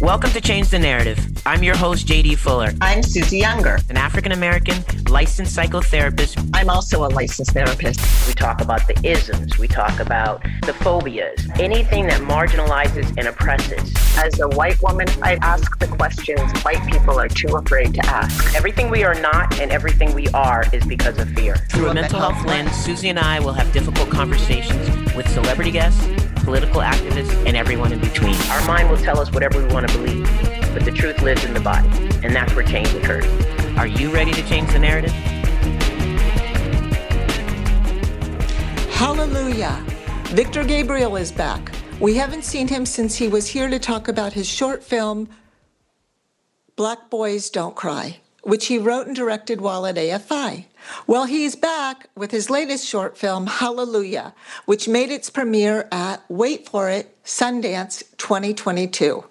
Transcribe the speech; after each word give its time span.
Welcome 0.00 0.30
to 0.32 0.42
Change 0.42 0.68
the 0.68 0.78
Narrative. 0.78 1.18
I'm 1.46 1.62
your 1.62 1.74
host, 1.74 2.06
JD 2.06 2.36
Fuller. 2.36 2.70
I'm 2.82 3.02
Susie 3.02 3.38
Younger, 3.38 3.78
an 3.88 3.96
African 3.96 4.32
American 4.32 4.84
licensed 5.08 5.56
psychotherapist. 5.56 6.50
I'm 6.52 6.68
also 6.68 7.06
a 7.06 7.08
licensed 7.08 7.52
therapist. 7.52 7.98
We 8.28 8.34
talk 8.34 8.60
about 8.60 8.86
the 8.86 9.00
isms, 9.08 9.56
we 9.56 9.66
talk 9.66 9.98
about 9.98 10.42
the 10.66 10.74
phobias, 10.74 11.48
anything 11.58 12.08
that 12.08 12.20
marginalizes 12.20 13.08
and 13.16 13.26
oppresses. 13.26 13.90
As 14.18 14.38
a 14.38 14.48
white 14.48 14.80
woman, 14.82 15.08
I 15.22 15.38
ask 15.40 15.78
the 15.78 15.86
questions 15.86 16.52
white 16.60 16.86
people 16.86 17.18
are 17.18 17.28
too 17.28 17.56
afraid 17.56 17.94
to 17.94 18.04
ask. 18.04 18.54
Everything 18.54 18.90
we 18.90 19.02
are 19.02 19.14
not 19.14 19.58
and 19.60 19.72
everything 19.72 20.12
we 20.12 20.28
are 20.28 20.64
is 20.74 20.86
because 20.86 21.18
of 21.18 21.30
fear. 21.30 21.56
Through 21.70 21.88
a 21.88 21.94
mental 21.94 22.20
health 22.20 22.44
lens, 22.44 22.72
Susie 22.72 23.08
and 23.08 23.18
I 23.18 23.40
will 23.40 23.54
have 23.54 23.72
difficult 23.72 24.10
conversations 24.10 25.14
with 25.14 25.26
celebrity 25.30 25.70
guests 25.70 26.06
political 26.46 26.80
activists, 26.80 27.34
and 27.44 27.56
everyone 27.56 27.92
in 27.92 27.98
between. 27.98 28.36
Our 28.52 28.64
mind 28.66 28.88
will 28.88 28.96
tell 28.96 29.18
us 29.18 29.32
whatever 29.32 29.58
we 29.58 29.74
want 29.74 29.88
to 29.88 29.98
believe, 29.98 30.24
but 30.72 30.84
the 30.84 30.92
truth 30.92 31.20
lives 31.20 31.44
in 31.44 31.52
the 31.52 31.60
body, 31.60 31.88
and 32.22 32.34
that's 32.34 32.54
where 32.54 32.64
change 32.64 32.88
occurs. 32.94 33.26
Are 33.76 33.88
you 33.88 34.10
ready 34.10 34.30
to 34.32 34.48
change 34.48 34.72
the 34.72 34.78
narrative? 34.78 35.10
Hallelujah. 38.94 39.84
Victor 40.28 40.62
Gabriel 40.62 41.16
is 41.16 41.32
back. 41.32 41.72
We 41.98 42.14
haven't 42.14 42.44
seen 42.44 42.68
him 42.68 42.86
since 42.86 43.16
he 43.16 43.26
was 43.26 43.48
here 43.48 43.68
to 43.68 43.80
talk 43.80 44.06
about 44.06 44.32
his 44.32 44.46
short 44.46 44.84
film, 44.84 45.28
Black 46.76 47.10
Boys 47.10 47.50
Don't 47.50 47.74
Cry, 47.74 48.20
which 48.42 48.66
he 48.66 48.78
wrote 48.78 49.08
and 49.08 49.16
directed 49.16 49.60
while 49.60 49.84
at 49.84 49.96
AFI. 49.96 50.66
Well, 51.06 51.24
he's 51.24 51.56
back 51.56 52.08
with 52.16 52.30
his 52.30 52.50
latest 52.50 52.86
short 52.86 53.16
film, 53.16 53.46
Hallelujah, 53.46 54.34
which 54.64 54.88
made 54.88 55.10
its 55.10 55.30
premiere 55.30 55.88
at, 55.92 56.22
wait 56.28 56.68
for 56.68 56.88
it, 56.90 57.16
Sundance 57.24 58.02
2022. 58.18 59.24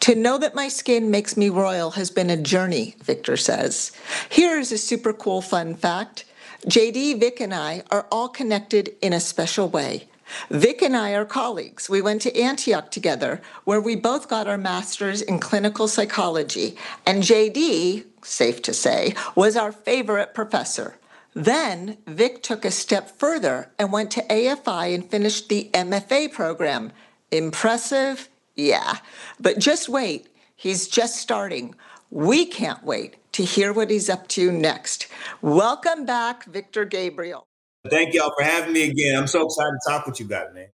To 0.00 0.14
know 0.14 0.38
that 0.38 0.54
my 0.54 0.68
skin 0.68 1.10
makes 1.10 1.36
me 1.36 1.48
royal 1.48 1.92
has 1.92 2.10
been 2.10 2.30
a 2.30 2.36
journey, 2.36 2.94
Victor 3.02 3.36
says. 3.36 3.92
Here 4.28 4.58
is 4.58 4.70
a 4.72 4.78
super 4.78 5.12
cool 5.12 5.42
fun 5.42 5.74
fact 5.74 6.24
JD, 6.66 7.20
Vic, 7.20 7.40
and 7.40 7.54
I 7.54 7.84
are 7.92 8.06
all 8.10 8.28
connected 8.28 8.96
in 9.00 9.12
a 9.12 9.20
special 9.20 9.68
way. 9.68 10.08
Vic 10.50 10.82
and 10.82 10.96
I 10.96 11.12
are 11.12 11.24
colleagues. 11.24 11.88
We 11.88 12.02
went 12.02 12.22
to 12.22 12.36
Antioch 12.36 12.90
together, 12.90 13.40
where 13.64 13.80
we 13.80 13.94
both 13.94 14.28
got 14.28 14.48
our 14.48 14.58
master's 14.58 15.22
in 15.22 15.38
clinical 15.38 15.86
psychology. 15.86 16.76
And 17.06 17.22
JD, 17.22 18.04
safe 18.26 18.62
to 18.62 18.74
say, 18.74 19.14
was 19.34 19.56
our 19.56 19.72
favorite 19.72 20.34
professor. 20.34 20.96
Then 21.34 21.98
Vic 22.06 22.42
took 22.42 22.64
a 22.64 22.70
step 22.70 23.18
further 23.18 23.70
and 23.78 23.92
went 23.92 24.10
to 24.12 24.22
AFI 24.22 24.94
and 24.94 25.08
finished 25.08 25.48
the 25.48 25.70
MFA 25.74 26.32
program. 26.32 26.92
Impressive? 27.30 28.28
Yeah. 28.54 28.98
But 29.38 29.58
just 29.58 29.88
wait, 29.88 30.28
he's 30.54 30.88
just 30.88 31.16
starting. 31.16 31.74
We 32.10 32.46
can't 32.46 32.82
wait 32.82 33.16
to 33.32 33.44
hear 33.44 33.72
what 33.72 33.90
he's 33.90 34.08
up 34.08 34.28
to 34.28 34.50
next. 34.50 35.08
Welcome 35.42 36.06
back, 36.06 36.44
Victor 36.46 36.86
Gabriel. 36.86 37.46
Thank 37.90 38.14
y'all 38.14 38.32
for 38.36 38.42
having 38.42 38.72
me 38.72 38.88
again. 38.90 39.16
I'm 39.16 39.26
so 39.26 39.44
excited 39.44 39.72
to 39.82 39.90
talk 39.90 40.06
with 40.06 40.18
you 40.18 40.26
guys, 40.26 40.46
man. 40.54 40.68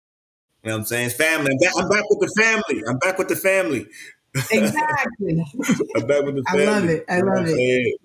You 0.63 0.71
know 0.71 0.77
what 0.77 0.79
I'm 0.79 0.85
saying? 0.87 1.07
It's 1.07 1.17
family. 1.17 1.51
I'm 1.51 1.59
back, 1.59 1.73
I'm 1.77 1.89
back 1.89 2.05
with 2.09 2.21
the 2.21 2.41
family. 2.41 2.83
I'm 2.89 2.99
back 2.99 3.19
with 3.19 3.29
the 3.29 3.37
family. 3.37 3.87
Exactly. 4.35 5.45
I'm 5.97 6.07
back 6.07 6.25
with 6.25 6.37
the 6.37 6.45
family. 6.49 6.67
I 6.67 6.71
love 6.71 6.85
it. 6.85 7.05
I 7.09 7.21
love 7.21 7.45
it. 7.47 7.99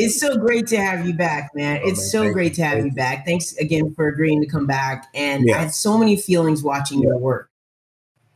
it's 0.00 0.20
so 0.20 0.36
great 0.36 0.66
to 0.68 0.76
have 0.76 1.06
you 1.06 1.14
back, 1.14 1.52
man. 1.54 1.80
Oh, 1.82 1.88
it's 1.88 2.00
man, 2.00 2.24
so 2.24 2.32
great 2.32 2.50
you. 2.52 2.56
to 2.56 2.64
have 2.64 2.78
thank 2.78 2.86
you 2.86 2.96
back. 2.96 3.24
Thanks 3.24 3.56
again 3.56 3.94
for 3.94 4.08
agreeing 4.08 4.40
to 4.42 4.48
come 4.48 4.66
back. 4.66 5.06
And 5.14 5.46
yeah. 5.46 5.56
I 5.56 5.58
had 5.58 5.74
so 5.74 5.98
many 5.98 6.16
feelings 6.16 6.62
watching 6.62 7.00
yeah. 7.00 7.10
your 7.10 7.18
work. 7.18 7.50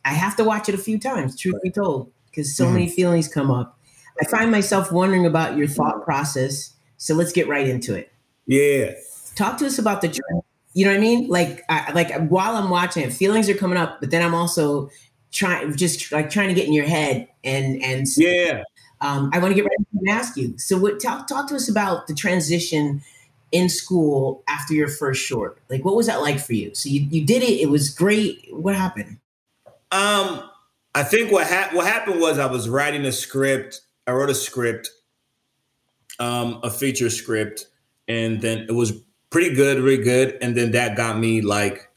I 0.05 0.11
have 0.11 0.36
to 0.36 0.44
watch 0.44 0.69
it 0.69 0.75
a 0.75 0.78
few 0.78 0.98
times, 0.98 1.38
truth 1.38 1.61
be 1.62 1.70
told, 1.70 2.11
because 2.27 2.56
so 2.56 2.64
mm-hmm. 2.64 2.75
many 2.75 2.88
feelings 2.88 3.28
come 3.28 3.50
up. 3.50 3.78
I 4.20 4.25
find 4.27 4.50
myself 4.50 4.92
wondering 4.92 5.27
about 5.27 5.56
your 5.56 5.66
thought 5.66 6.05
process. 6.05 6.75
So 6.97 7.14
let's 7.14 7.33
get 7.33 7.48
right 7.48 7.66
into 7.66 7.94
it. 7.94 8.12
Yeah. 8.47 8.92
Talk 9.34 9.58
to 9.58 9.66
us 9.66 9.78
about 9.78 10.00
the 10.00 10.09
journey. 10.09 10.43
You 10.75 10.84
know 10.84 10.93
what 10.93 10.99
I 10.99 11.00
mean? 11.00 11.28
Like, 11.28 11.65
I, 11.69 11.93
like 11.93 12.28
while 12.28 12.54
I'm 12.56 12.70
watching 12.70 13.03
it, 13.03 13.12
feelings 13.12 13.49
are 13.49 13.54
coming 13.54 13.78
up, 13.78 14.00
but 14.00 14.10
then 14.10 14.22
I'm 14.22 14.34
also 14.34 14.91
trying, 15.32 15.74
just 15.76 16.10
like 16.12 16.30
trying 16.30 16.48
to 16.48 16.54
get 16.54 16.66
in 16.66 16.72
your 16.72 16.86
head 16.86 17.28
and 17.44 17.82
and 17.82 18.06
yeah. 18.16 18.62
Um, 19.02 19.30
I 19.32 19.38
want 19.38 19.50
to 19.50 19.54
get 19.54 19.64
ready 19.64 19.76
and 19.98 20.10
ask 20.10 20.36
you. 20.36 20.58
So, 20.58 20.78
what 20.78 21.00
talk 21.00 21.26
talk 21.26 21.48
to 21.48 21.54
us 21.54 21.68
about 21.68 22.06
the 22.06 22.14
transition 22.14 23.02
in 23.52 23.69
school 23.69 24.42
after 24.48 24.74
your 24.74 24.88
first 24.88 25.22
short? 25.22 25.58
Like, 25.70 25.84
what 25.84 25.96
was 25.96 26.06
that 26.06 26.20
like 26.20 26.38
for 26.38 26.52
you? 26.52 26.74
So 26.74 26.88
you 26.88 27.06
you 27.10 27.24
did 27.24 27.42
it. 27.42 27.60
It 27.60 27.70
was 27.70 27.88
great. 27.90 28.46
What 28.50 28.76
happened? 28.76 29.19
Um, 29.92 30.48
I 30.94 31.02
think 31.02 31.32
what 31.32 31.46
ha- 31.46 31.70
what 31.72 31.86
happened 31.86 32.20
was 32.20 32.38
I 32.38 32.46
was 32.46 32.69
writing 32.69 33.06
a 33.06 33.12
script. 33.12 33.82
I 34.06 34.12
wrote 34.12 34.30
a 34.30 34.34
script, 34.34 34.90
um, 36.19 36.60
a 36.62 36.70
feature 36.70 37.10
script, 37.10 37.66
and 38.06 38.40
then 38.40 38.66
it 38.69 38.72
was 38.72 38.92
pretty 39.30 39.54
good, 39.54 39.78
really 39.78 40.02
good. 40.02 40.36
And 40.42 40.56
then 40.56 40.72
that 40.72 40.96
got 40.96 41.19
me 41.19 41.40
like 41.40 41.89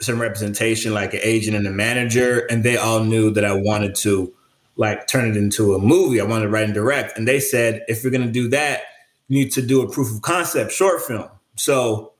some 0.00 0.20
representation, 0.20 0.94
like 0.94 1.14
an 1.14 1.20
agent 1.22 1.56
and 1.56 1.66
a 1.66 1.70
manager, 1.70 2.46
and 2.50 2.64
they 2.64 2.76
all 2.76 3.04
knew 3.04 3.30
that 3.32 3.44
I 3.44 3.52
wanted 3.52 3.94
to 3.96 4.32
like 4.76 5.06
turn 5.06 5.30
it 5.30 5.36
into 5.36 5.74
a 5.74 5.78
movie. 5.78 6.20
I 6.20 6.24
wanted 6.24 6.44
to 6.44 6.50
write 6.50 6.64
and 6.64 6.74
direct, 6.74 7.18
and 7.18 7.26
they 7.26 7.40
said 7.40 7.84
if 7.88 8.02
you're 8.02 8.12
gonna 8.12 8.30
do 8.30 8.48
that, 8.48 8.82
you 9.28 9.44
need 9.44 9.52
to 9.52 9.62
do 9.62 9.82
a 9.82 9.90
proof 9.90 10.14
of 10.14 10.22
concept 10.22 10.72
short 10.72 11.02
film. 11.02 11.28
So 11.56 12.12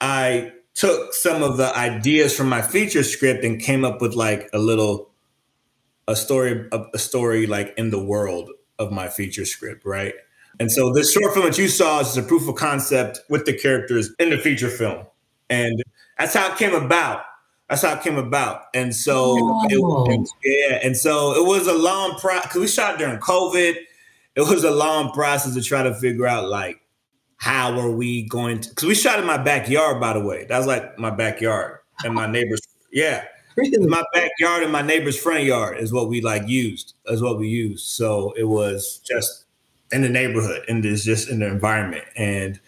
I 0.00 0.52
took 0.74 1.12
some 1.14 1.42
of 1.42 1.56
the 1.56 1.76
ideas 1.76 2.36
from 2.36 2.48
my 2.48 2.62
feature 2.62 3.02
script 3.02 3.44
and 3.44 3.60
came 3.60 3.84
up 3.84 4.00
with 4.00 4.14
like 4.14 4.48
a 4.52 4.58
little 4.58 5.10
a 6.08 6.16
story 6.16 6.68
a 6.72 6.98
story 6.98 7.46
like 7.46 7.74
in 7.76 7.90
the 7.90 8.02
world 8.02 8.50
of 8.78 8.90
my 8.90 9.08
feature 9.08 9.44
script, 9.44 9.84
right? 9.84 10.14
And 10.58 10.70
so 10.70 10.92
this 10.92 11.12
short 11.12 11.32
film 11.34 11.46
that 11.46 11.58
you 11.58 11.68
saw 11.68 12.00
is 12.00 12.16
a 12.16 12.22
proof 12.22 12.48
of 12.48 12.56
concept 12.56 13.20
with 13.28 13.46
the 13.46 13.52
characters 13.52 14.10
in 14.18 14.30
the 14.30 14.38
feature 14.38 14.68
film. 14.68 15.06
And 15.48 15.82
that's 16.18 16.34
how 16.34 16.52
it 16.52 16.58
came 16.58 16.74
about. 16.74 17.24
That's 17.68 17.82
how 17.82 17.94
it 17.94 18.02
came 18.02 18.18
about. 18.18 18.64
And 18.74 18.94
so, 18.94 19.36
oh. 19.40 20.06
it, 20.10 20.28
yeah. 20.44 20.80
And 20.82 20.96
so 20.96 21.32
it 21.34 21.46
was 21.46 21.66
a 21.66 21.74
long 21.74 22.18
process 22.18 22.42
because 22.44 22.60
we 22.60 22.68
shot 22.68 22.98
during 22.98 23.18
COVID. 23.18 23.76
It 24.34 24.40
was 24.40 24.64
a 24.64 24.70
long 24.70 25.12
process 25.12 25.54
to 25.54 25.62
try 25.62 25.82
to 25.82 25.94
figure 25.94 26.26
out 26.26 26.48
like 26.48 26.82
how 27.42 27.76
are 27.76 27.90
we 27.90 28.22
going 28.28 28.60
to? 28.60 28.68
Because 28.68 28.84
we 28.84 28.94
shot 28.94 29.18
in 29.18 29.26
my 29.26 29.36
backyard, 29.36 30.00
by 30.00 30.12
the 30.12 30.20
way. 30.20 30.44
That 30.44 30.58
was 30.58 30.66
like 30.68 30.96
my 30.96 31.10
backyard 31.10 31.80
and 32.04 32.14
my 32.14 32.30
neighbor's. 32.30 32.60
Yeah, 32.92 33.24
my 33.56 34.04
backyard 34.14 34.62
and 34.62 34.70
my 34.70 34.82
neighbor's 34.82 35.18
front 35.18 35.42
yard 35.42 35.78
is 35.78 35.92
what 35.92 36.08
we 36.08 36.20
like 36.20 36.46
used. 36.46 36.94
Is 37.06 37.20
what 37.20 37.38
we 37.38 37.48
used. 37.48 37.86
So 37.86 38.32
it 38.36 38.44
was 38.44 39.00
just 39.04 39.46
in 39.90 40.02
the 40.02 40.08
neighborhood, 40.08 40.64
and 40.68 40.84
this 40.84 41.04
just 41.04 41.28
in 41.28 41.40
the 41.40 41.46
environment, 41.46 42.04
and 42.16 42.60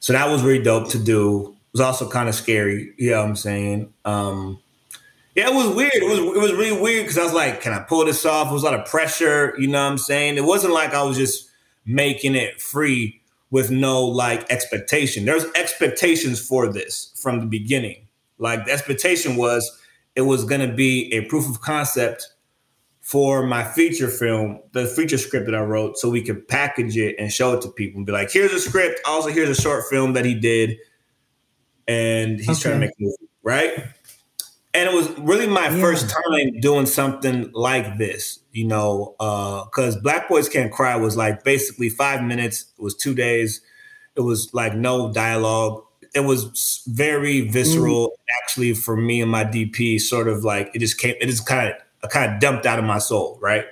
so 0.00 0.12
that 0.12 0.28
was 0.28 0.42
really 0.42 0.62
dope 0.62 0.90
to 0.90 0.98
do. 0.98 1.56
Was 1.72 1.80
also 1.80 2.08
kind 2.08 2.28
of 2.28 2.34
scary. 2.34 2.94
You 2.98 3.10
know 3.10 3.18
what 3.18 3.28
I'm 3.28 3.36
saying? 3.36 3.92
Um, 4.04 4.58
yeah, 5.36 5.48
it 5.48 5.54
was 5.54 5.74
weird. 5.74 5.94
It 5.94 6.08
was 6.08 6.18
it 6.18 6.40
was 6.40 6.52
really 6.52 6.80
weird 6.80 7.04
because 7.04 7.18
I 7.18 7.22
was 7.22 7.32
like, 7.32 7.60
can 7.60 7.72
I 7.72 7.80
pull 7.80 8.04
this 8.04 8.26
off? 8.26 8.50
It 8.50 8.54
was 8.54 8.62
a 8.62 8.66
lot 8.66 8.78
of 8.78 8.86
pressure. 8.86 9.54
You 9.58 9.68
know 9.68 9.82
what 9.84 9.92
I'm 9.92 9.98
saying? 9.98 10.36
It 10.36 10.44
wasn't 10.44 10.74
like 10.74 10.94
I 10.94 11.02
was 11.02 11.16
just 11.16 11.48
making 11.86 12.34
it 12.34 12.60
free 12.60 13.20
with 13.50 13.70
no 13.70 14.04
like 14.04 14.50
expectation. 14.50 15.24
There's 15.24 15.44
expectations 15.54 16.44
for 16.44 16.72
this 16.72 17.12
from 17.22 17.40
the 17.40 17.46
beginning. 17.46 18.08
Like 18.38 18.64
the 18.64 18.72
expectation 18.72 19.36
was 19.36 19.78
it 20.16 20.22
was 20.22 20.44
to 20.44 20.72
be 20.72 21.12
a 21.12 21.22
proof 21.22 21.48
of 21.48 21.60
concept 21.60 22.28
for 23.00 23.44
my 23.44 23.64
feature 23.64 24.08
film, 24.08 24.60
the 24.72 24.86
feature 24.86 25.18
script 25.18 25.46
that 25.46 25.54
I 25.54 25.62
wrote, 25.62 25.98
so 25.98 26.08
we 26.08 26.22
could 26.22 26.46
package 26.46 26.96
it 26.96 27.16
and 27.18 27.32
show 27.32 27.54
it 27.54 27.62
to 27.62 27.68
people 27.68 27.98
and 27.98 28.06
be 28.06 28.12
like, 28.12 28.30
here's 28.30 28.52
a 28.52 28.60
script. 28.60 29.00
Also, 29.04 29.30
here's 29.30 29.48
a 29.48 29.60
short 29.60 29.84
film 29.90 30.12
that 30.12 30.24
he 30.24 30.34
did, 30.34 30.76
and 31.90 32.38
he's 32.38 32.48
okay. 32.50 32.60
trying 32.60 32.74
to 32.74 32.80
make 32.80 32.90
a 32.90 33.02
movie, 33.02 33.28
right? 33.42 33.84
and 34.72 34.88
it 34.88 34.94
was 34.94 35.08
really 35.18 35.46
my 35.46 35.68
yeah. 35.68 35.80
first 35.80 36.10
time 36.10 36.60
doing 36.60 36.86
something 36.86 37.50
like 37.52 37.98
this, 37.98 38.38
you 38.52 38.66
know, 38.66 39.14
because 39.18 39.96
uh, 39.96 40.00
Black 40.00 40.28
Boys 40.28 40.48
Can't 40.48 40.70
Cry 40.70 40.96
was 40.96 41.16
like 41.16 41.42
basically 41.42 41.88
five 41.88 42.22
minutes. 42.22 42.66
It 42.78 42.82
was 42.82 42.94
two 42.94 43.14
days. 43.14 43.60
It 44.14 44.20
was 44.20 44.52
like 44.54 44.74
no 44.74 45.12
dialogue. 45.12 45.84
It 46.14 46.20
was 46.20 46.82
very 46.86 47.42
visceral. 47.42 48.08
Mm. 48.08 48.42
Actually, 48.42 48.74
for 48.74 48.96
me 48.96 49.20
and 49.20 49.30
my 49.30 49.44
DP, 49.44 50.00
sort 50.00 50.28
of 50.28 50.44
like 50.44 50.70
it 50.74 50.78
just 50.78 50.98
came. 50.98 51.14
It 51.20 51.26
just 51.26 51.46
kind 51.46 51.74
of 52.02 52.10
kind 52.10 52.32
of 52.32 52.40
dumped 52.40 52.66
out 52.66 52.78
of 52.78 52.84
my 52.84 52.98
soul, 52.98 53.38
right? 53.40 53.64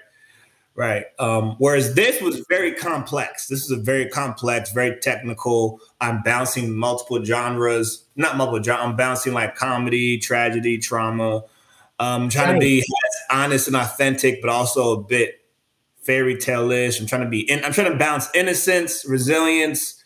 Right. 0.79 1.07
Um, 1.19 1.57
whereas 1.59 1.95
this 1.95 2.21
was 2.23 2.47
very 2.49 2.73
complex. 2.73 3.49
This 3.49 3.65
is 3.65 3.73
a 3.73 3.77
very 3.77 4.09
complex, 4.09 4.71
very 4.71 4.97
technical. 5.01 5.81
I'm 6.01 6.23
bouncing 6.23 6.73
multiple 6.73 7.25
genres, 7.25 8.05
not 8.15 8.37
multiple 8.37 8.63
genres. 8.63 8.85
I'm 8.85 8.95
bouncing 8.95 9.33
like 9.33 9.57
comedy, 9.57 10.19
tragedy, 10.19 10.79
trauma. 10.79 11.43
I'm 11.99 12.23
um, 12.23 12.29
trying 12.29 12.51
right. 12.51 12.55
to 12.55 12.61
be 12.61 12.85
honest 13.29 13.67
and 13.67 13.75
authentic, 13.75 14.41
but 14.41 14.51
also 14.51 15.01
a 15.01 15.03
bit 15.03 15.41
fairy 16.03 16.37
tale-ish. 16.37 17.01
I'm 17.01 17.09
trying 17.09 17.25
to 17.25 17.29
be 17.29 17.41
in, 17.51 17.65
I'm 17.65 17.73
trying 17.73 17.91
to 17.91 17.99
balance 17.99 18.29
innocence, 18.33 19.05
resilience, 19.05 20.05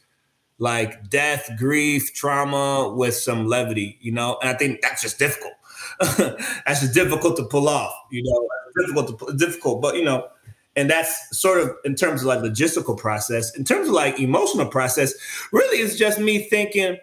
like 0.58 1.10
death, 1.10 1.50
grief, 1.58 2.14
trauma 2.14 2.94
with 2.96 3.14
some 3.14 3.46
levity, 3.46 3.98
you 4.00 4.12
know? 4.12 4.38
And 4.40 4.48
I 4.48 4.54
think 4.54 4.80
that's 4.80 5.02
just 5.02 5.18
difficult. 5.18 5.52
that's 6.16 6.80
just 6.80 6.94
difficult 6.94 7.36
to 7.36 7.44
pull 7.44 7.68
off. 7.68 7.92
You 8.10 8.22
know, 8.22 8.48
difficult 8.80 9.18
to 9.18 9.36
difficult, 9.36 9.82
but 9.82 9.96
you 9.96 10.04
know, 10.04 10.28
and 10.76 10.90
that's 10.90 11.38
sort 11.38 11.60
of 11.60 11.70
in 11.84 11.94
terms 11.94 12.22
of 12.22 12.26
like 12.26 12.40
logistical 12.40 12.96
process. 12.96 13.54
In 13.56 13.64
terms 13.64 13.88
of 13.88 13.94
like 13.94 14.18
emotional 14.18 14.66
process, 14.66 15.14
really, 15.52 15.78
it's 15.78 15.96
just 15.96 16.18
me 16.18 16.40
thinking. 16.40 16.98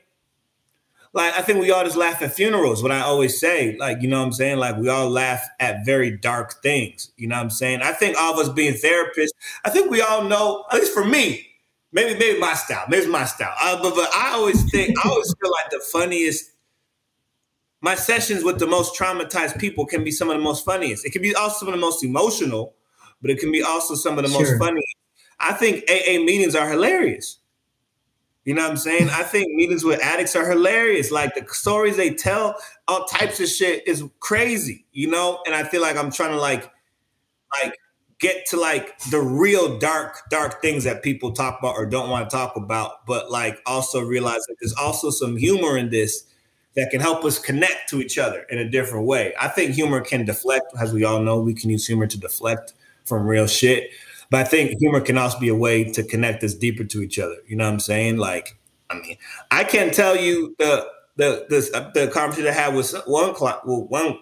Like 1.12 1.33
I 1.33 1.42
think 1.42 1.60
we 1.60 1.71
all 1.71 1.83
just 1.83 1.98
laugh 1.98 2.21
at 2.21 2.33
funerals. 2.33 2.83
What 2.83 2.92
I 2.92 3.01
always 3.01 3.39
say, 3.39 3.75
like 3.77 4.01
you 4.01 4.07
know, 4.07 4.19
what 4.19 4.27
I'm 4.27 4.33
saying, 4.33 4.57
like 4.57 4.77
we 4.77 4.89
all 4.89 5.10
laugh 5.10 5.44
at 5.60 5.86
very 5.86 6.16
dark 6.16 6.62
things. 6.62 7.12
You 7.18 7.27
know, 7.27 7.36
what 7.36 7.44
I'm 7.44 7.50
saying. 7.50 7.81
I 7.81 7.94
think 7.94 8.18
all 8.18 8.33
of 8.33 8.39
us 8.39 8.54
being 8.54 8.74
therapists, 8.74 9.30
I 9.66 9.69
think 9.69 9.89
we 9.89 10.01
all 10.01 10.24
know. 10.24 10.65
At 10.72 10.80
least 10.80 10.94
for 10.94 11.06
me, 11.06 11.48
maybe 11.92 12.18
maybe 12.19 12.39
my 12.39 12.54
style, 12.54 12.86
maybe 12.89 13.07
my 13.07 13.25
style. 13.25 13.56
Uh, 13.60 13.81
but, 13.81 13.95
but 13.95 14.10
I 14.13 14.33
always 14.33 14.69
think 14.72 14.98
I 15.04 15.10
always 15.10 15.33
feel 15.42 15.51
like 15.51 15.72
the 15.72 15.83
funniest 15.92 16.51
my 17.81 17.95
sessions 17.95 18.44
with 18.44 18.60
the 18.60 18.68
most 18.68 18.98
traumatized 18.98 19.57
people 19.60 19.86
can 19.86 20.04
be 20.04 20.12
some 20.12 20.30
of 20.30 20.38
the 20.38 20.44
most 20.44 20.65
funniest. 20.65 21.06
It 21.06 21.12
can 21.12 21.22
be 21.22 21.33
also 21.33 21.60
some 21.60 21.68
of 21.69 21.74
the 21.74 21.80
most 21.80 22.04
emotional, 22.04 22.74
but 23.21 23.31
it 23.31 23.39
can 23.39 23.51
be 23.51 23.62
also 23.62 23.95
some 23.95 24.18
of 24.18 24.25
the 24.25 24.30
sure. 24.30 24.42
most 24.42 24.57
funny. 24.57 24.83
I 25.39 25.54
think 25.54 25.83
AA 25.89 26.24
meetings 26.24 26.56
are 26.56 26.69
hilarious. 26.69 27.39
You 28.45 28.56
know 28.56 28.63
what 28.63 28.71
I'm 28.71 28.77
saying? 28.77 29.10
I 29.10 29.24
think 29.24 29.48
meetings 29.54 29.83
with 29.83 30.01
addicts 30.01 30.36
are 30.36 30.50
hilarious. 30.50 31.12
Like 31.12 31.36
the 31.36 31.45
stories 31.54 31.98
they 31.98 32.13
tell, 32.13 32.56
all 32.88 33.06
types 33.06 33.39
of 33.39 33.48
shit 33.48 33.88
is 33.88 34.04
crazy, 34.19 34.86
you 34.92 35.10
know? 35.10 35.44
And 35.45 35.54
I 35.54 35.63
feel 35.63 35.81
like 35.81 35.98
I'm 35.98 36.12
trying 36.12 36.31
to 36.31 36.39
like 36.39 36.71
like 37.63 37.75
get 38.19 38.45
to 38.48 38.60
like 38.60 38.98
the 39.12 39.22
real 39.22 39.77
dark, 39.77 40.22
dark 40.30 40.62
things 40.62 40.83
that 40.83 41.04
people 41.04 41.31
talk 41.31 41.60
about 41.60 41.75
or 41.75 41.86
don't 41.86 42.10
want 42.10 42.30
to 42.30 42.36
talk 42.36 42.56
about, 42.56 43.06
but 43.06 43.31
like 43.31 43.60
also 43.65 44.01
realize 44.01 44.42
that 44.48 44.56
there's 44.60 44.74
also 44.74 45.10
some 45.10 45.38
humor 45.38 45.77
in 45.77 45.89
this 45.89 46.25
that 46.75 46.92
can 46.92 47.01
help 47.01 47.24
us 47.25 47.39
connect 47.39 47.89
to 47.89 48.01
each 48.01 48.18
other 48.18 48.45
in 48.50 48.57
a 48.57 48.69
different 48.69 49.06
way. 49.06 49.33
I 49.39 49.48
think 49.48 49.74
humor 49.74 50.01
can 50.01 50.25
deflect, 50.25 50.65
as 50.80 50.94
we 50.94 51.04
all 51.04 51.22
know, 51.22 51.39
we 51.39 51.54
can 51.54 51.69
use 51.69 51.88
humor 51.88 52.07
to 52.07 52.19
deflect 52.19 52.74
from 53.09 53.27
real 53.27 53.47
shit. 53.47 53.91
But 54.29 54.41
I 54.41 54.44
think 54.44 54.77
humor 54.79 55.01
can 55.01 55.17
also 55.17 55.39
be 55.39 55.50
a 55.50 55.56
way 55.56 55.83
to 55.83 56.03
connect 56.03 56.44
us 56.44 56.53
deeper 56.53 56.83
to 56.83 57.01
each 57.01 57.17
other. 57.19 57.35
You 57.47 57.56
know 57.57 57.65
what 57.65 57.73
I'm 57.73 57.79
saying? 57.79 58.17
Like, 58.17 58.57
I 58.89 58.95
mean, 58.95 59.17
I 59.51 59.63
can't 59.63 59.94
tell 59.94 60.15
you 60.15 60.56
the 60.59 60.88
the 61.17 61.45
the, 61.50 61.91
the 61.94 62.07
conversation 62.07 62.47
I 62.47 62.53
had 62.53 62.75
with 62.75 62.94
one 63.06 63.33
client, 63.33 63.61
well, 63.65 63.88
one 63.88 64.19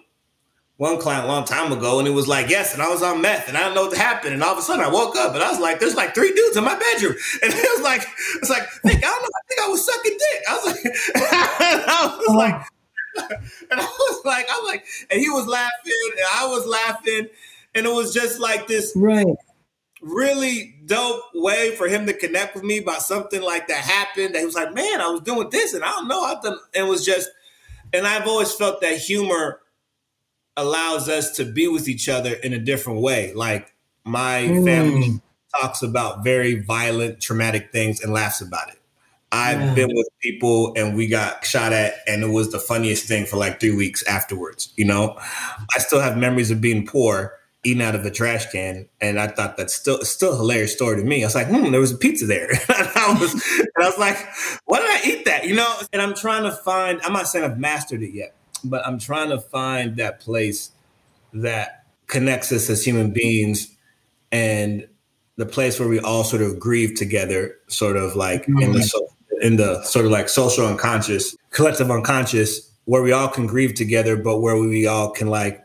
one 0.78 0.98
client 0.98 1.24
a 1.24 1.28
long 1.28 1.44
time 1.44 1.72
ago, 1.72 1.98
and 1.98 2.06
it 2.06 2.12
was 2.12 2.28
like, 2.28 2.48
yes, 2.48 2.72
and 2.72 2.80
I 2.80 2.88
was 2.88 3.02
on 3.02 3.20
meth, 3.20 3.48
and 3.48 3.56
I 3.56 3.62
don't 3.62 3.74
know 3.74 3.86
what 3.86 3.96
happened, 3.96 4.32
and 4.32 4.42
all 4.44 4.52
of 4.52 4.58
a 4.58 4.62
sudden 4.62 4.84
I 4.84 4.88
woke 4.88 5.16
up, 5.16 5.34
and 5.34 5.42
I 5.42 5.50
was 5.50 5.58
like, 5.58 5.80
there's 5.80 5.96
like 5.96 6.14
three 6.14 6.32
dudes 6.32 6.56
in 6.56 6.62
my 6.64 6.78
bedroom, 6.78 7.16
and 7.42 7.52
it 7.52 7.68
was 7.76 7.82
like, 7.82 8.06
it's 8.36 8.48
like, 8.48 8.62
I 8.84 8.90
don't 8.92 9.00
know, 9.00 9.08
I 9.08 9.42
think 9.48 9.60
I 9.60 9.68
was 9.68 9.84
sucking 9.84 10.18
dick. 10.18 10.42
I 10.48 10.54
was 10.54 10.66
like, 10.66 10.92
I 11.88 12.16
was 12.16 12.36
like, 12.36 12.66
and 13.70 13.80
I 13.80 13.84
was 13.84 14.24
like, 14.24 14.46
I'm 14.52 14.64
like, 14.66 14.84
and 15.10 15.20
he 15.20 15.28
was 15.28 15.46
laughing, 15.46 16.12
and 16.12 16.26
I 16.34 16.46
was 16.46 16.64
laughing, 16.64 17.28
and 17.78 17.86
it 17.86 17.92
was 17.92 18.12
just 18.12 18.40
like 18.40 18.66
this, 18.66 18.92
right? 18.94 19.26
Really 20.02 20.76
dope 20.84 21.22
way 21.34 21.74
for 21.74 21.88
him 21.88 22.06
to 22.06 22.12
connect 22.12 22.54
with 22.54 22.64
me 22.64 22.78
about 22.78 23.02
something 23.02 23.42
like 23.42 23.68
that 23.68 23.78
happened. 23.78 24.34
That 24.34 24.40
he 24.40 24.44
was 24.44 24.54
like, 24.54 24.74
man, 24.74 25.00
I 25.00 25.08
was 25.08 25.22
doing 25.22 25.48
this, 25.50 25.72
and 25.74 25.82
I 25.82 25.90
don't 25.90 26.08
know, 26.08 26.22
I 26.22 26.36
done, 26.42 26.58
and 26.74 26.86
it 26.86 26.88
was 26.90 27.04
just, 27.04 27.28
and 27.92 28.06
I've 28.06 28.26
always 28.26 28.52
felt 28.52 28.80
that 28.82 28.98
humor 28.98 29.60
allows 30.56 31.08
us 31.08 31.30
to 31.36 31.44
be 31.44 31.68
with 31.68 31.88
each 31.88 32.08
other 32.08 32.34
in 32.34 32.52
a 32.52 32.58
different 32.58 33.00
way. 33.00 33.32
Like 33.32 33.72
my 34.04 34.42
mm. 34.42 34.64
family 34.64 35.20
talks 35.58 35.82
about 35.82 36.24
very 36.24 36.60
violent, 36.60 37.20
traumatic 37.20 37.72
things 37.72 38.02
and 38.02 38.12
laughs 38.12 38.40
about 38.40 38.68
it. 38.68 38.74
I've 39.30 39.60
yeah. 39.60 39.74
been 39.74 39.90
with 39.94 40.08
people 40.20 40.72
and 40.76 40.96
we 40.96 41.06
got 41.06 41.44
shot 41.44 41.72
at, 41.72 41.94
and 42.06 42.22
it 42.22 42.28
was 42.28 42.50
the 42.50 42.58
funniest 42.58 43.06
thing 43.06 43.26
for 43.26 43.36
like 43.36 43.60
three 43.60 43.74
weeks 43.74 44.02
afterwards. 44.06 44.72
You 44.76 44.86
know, 44.86 45.18
I 45.20 45.78
still 45.78 46.00
have 46.00 46.16
memories 46.16 46.50
of 46.50 46.60
being 46.60 46.86
poor, 46.86 47.37
eating 47.64 47.82
out 47.82 47.94
of 47.94 48.04
a 48.04 48.10
trash 48.10 48.50
can, 48.50 48.88
and 49.00 49.18
I 49.18 49.28
thought 49.28 49.56
that's 49.56 49.74
still 49.74 50.00
still 50.02 50.34
a 50.34 50.36
hilarious 50.36 50.72
story 50.72 50.96
to 50.96 51.06
me. 51.06 51.22
I 51.22 51.26
was 51.26 51.34
like, 51.34 51.48
hmm, 51.48 51.70
there 51.70 51.80
was 51.80 51.92
a 51.92 51.96
pizza 51.96 52.26
there. 52.26 52.50
and, 52.50 52.88
I 52.96 53.16
was, 53.20 53.32
and 53.32 53.84
I 53.84 53.88
was 53.88 53.98
like, 53.98 54.16
why 54.64 54.80
did 54.80 54.90
I 54.90 55.00
eat 55.08 55.24
that? 55.26 55.44
You 55.46 55.56
know, 55.56 55.74
and 55.92 56.00
I'm 56.00 56.14
trying 56.14 56.44
to 56.44 56.52
find. 56.52 57.00
I'm 57.02 57.12
not 57.12 57.28
saying 57.28 57.44
I've 57.44 57.58
mastered 57.58 58.02
it 58.02 58.12
yet, 58.12 58.34
but 58.64 58.86
I'm 58.86 58.98
trying 58.98 59.30
to 59.30 59.40
find 59.40 59.96
that 59.96 60.20
place 60.20 60.70
that 61.32 61.84
connects 62.06 62.52
us 62.52 62.70
as 62.70 62.84
human 62.84 63.12
beings 63.12 63.74
and 64.32 64.86
the 65.36 65.46
place 65.46 65.78
where 65.78 65.88
we 65.88 66.00
all 66.00 66.24
sort 66.24 66.42
of 66.42 66.58
grieve 66.58 66.96
together, 66.96 67.56
sort 67.68 67.96
of 67.96 68.16
like 68.16 68.42
mm-hmm. 68.42 68.62
in 68.62 68.72
the 68.72 69.08
in 69.40 69.56
the 69.56 69.82
sort 69.84 70.04
of 70.04 70.10
like 70.10 70.28
social 70.28 70.66
unconscious, 70.66 71.36
collective 71.50 71.90
unconscious, 71.90 72.72
where 72.84 73.02
we 73.02 73.12
all 73.12 73.28
can 73.28 73.46
grieve 73.46 73.74
together, 73.74 74.16
but 74.16 74.40
where 74.40 74.56
we 74.56 74.86
all 74.86 75.10
can 75.10 75.28
like, 75.28 75.64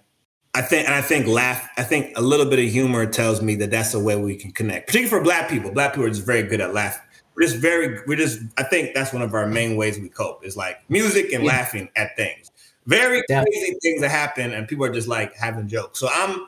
I 0.55 0.61
think, 0.61 0.87
and 0.87 0.93
I 0.95 1.01
think 1.01 1.27
laugh. 1.27 1.67
I 1.77 1.83
think 1.83 2.15
a 2.17 2.21
little 2.21 2.45
bit 2.45 2.59
of 2.59 2.65
humor 2.65 3.05
tells 3.05 3.41
me 3.41 3.55
that 3.55 3.71
that's 3.71 3.93
a 3.93 3.99
way 3.99 4.15
we 4.15 4.35
can 4.35 4.51
connect, 4.51 4.87
particularly 4.87 5.09
for 5.09 5.23
Black 5.23 5.49
people. 5.49 5.71
Black 5.71 5.93
people 5.93 6.05
are 6.05 6.09
just 6.09 6.25
very 6.25 6.43
good 6.43 6.61
at 6.61 6.73
laughing. 6.73 7.01
We're 7.35 7.47
just 7.47 7.57
very, 7.57 7.99
we're 8.05 8.17
just. 8.17 8.39
I 8.57 8.63
think 8.63 8.93
that's 8.93 9.11
one 9.11 9.23
of 9.23 9.33
our 9.33 9.47
main 9.47 9.75
ways 9.75 9.99
we 9.99 10.09
cope 10.09 10.45
is 10.45 10.55
like 10.55 10.77
music 10.89 11.33
and 11.33 11.43
yeah. 11.43 11.49
laughing 11.49 11.89
at 11.95 12.15
things. 12.15 12.51
Very 12.85 13.23
crazy 13.27 13.77
things 13.81 14.01
that 14.01 14.11
happen, 14.11 14.53
and 14.53 14.67
people 14.67 14.85
are 14.85 14.93
just 14.93 15.07
like 15.07 15.33
having 15.35 15.67
jokes. 15.67 15.99
So 15.99 16.07
I'm 16.11 16.45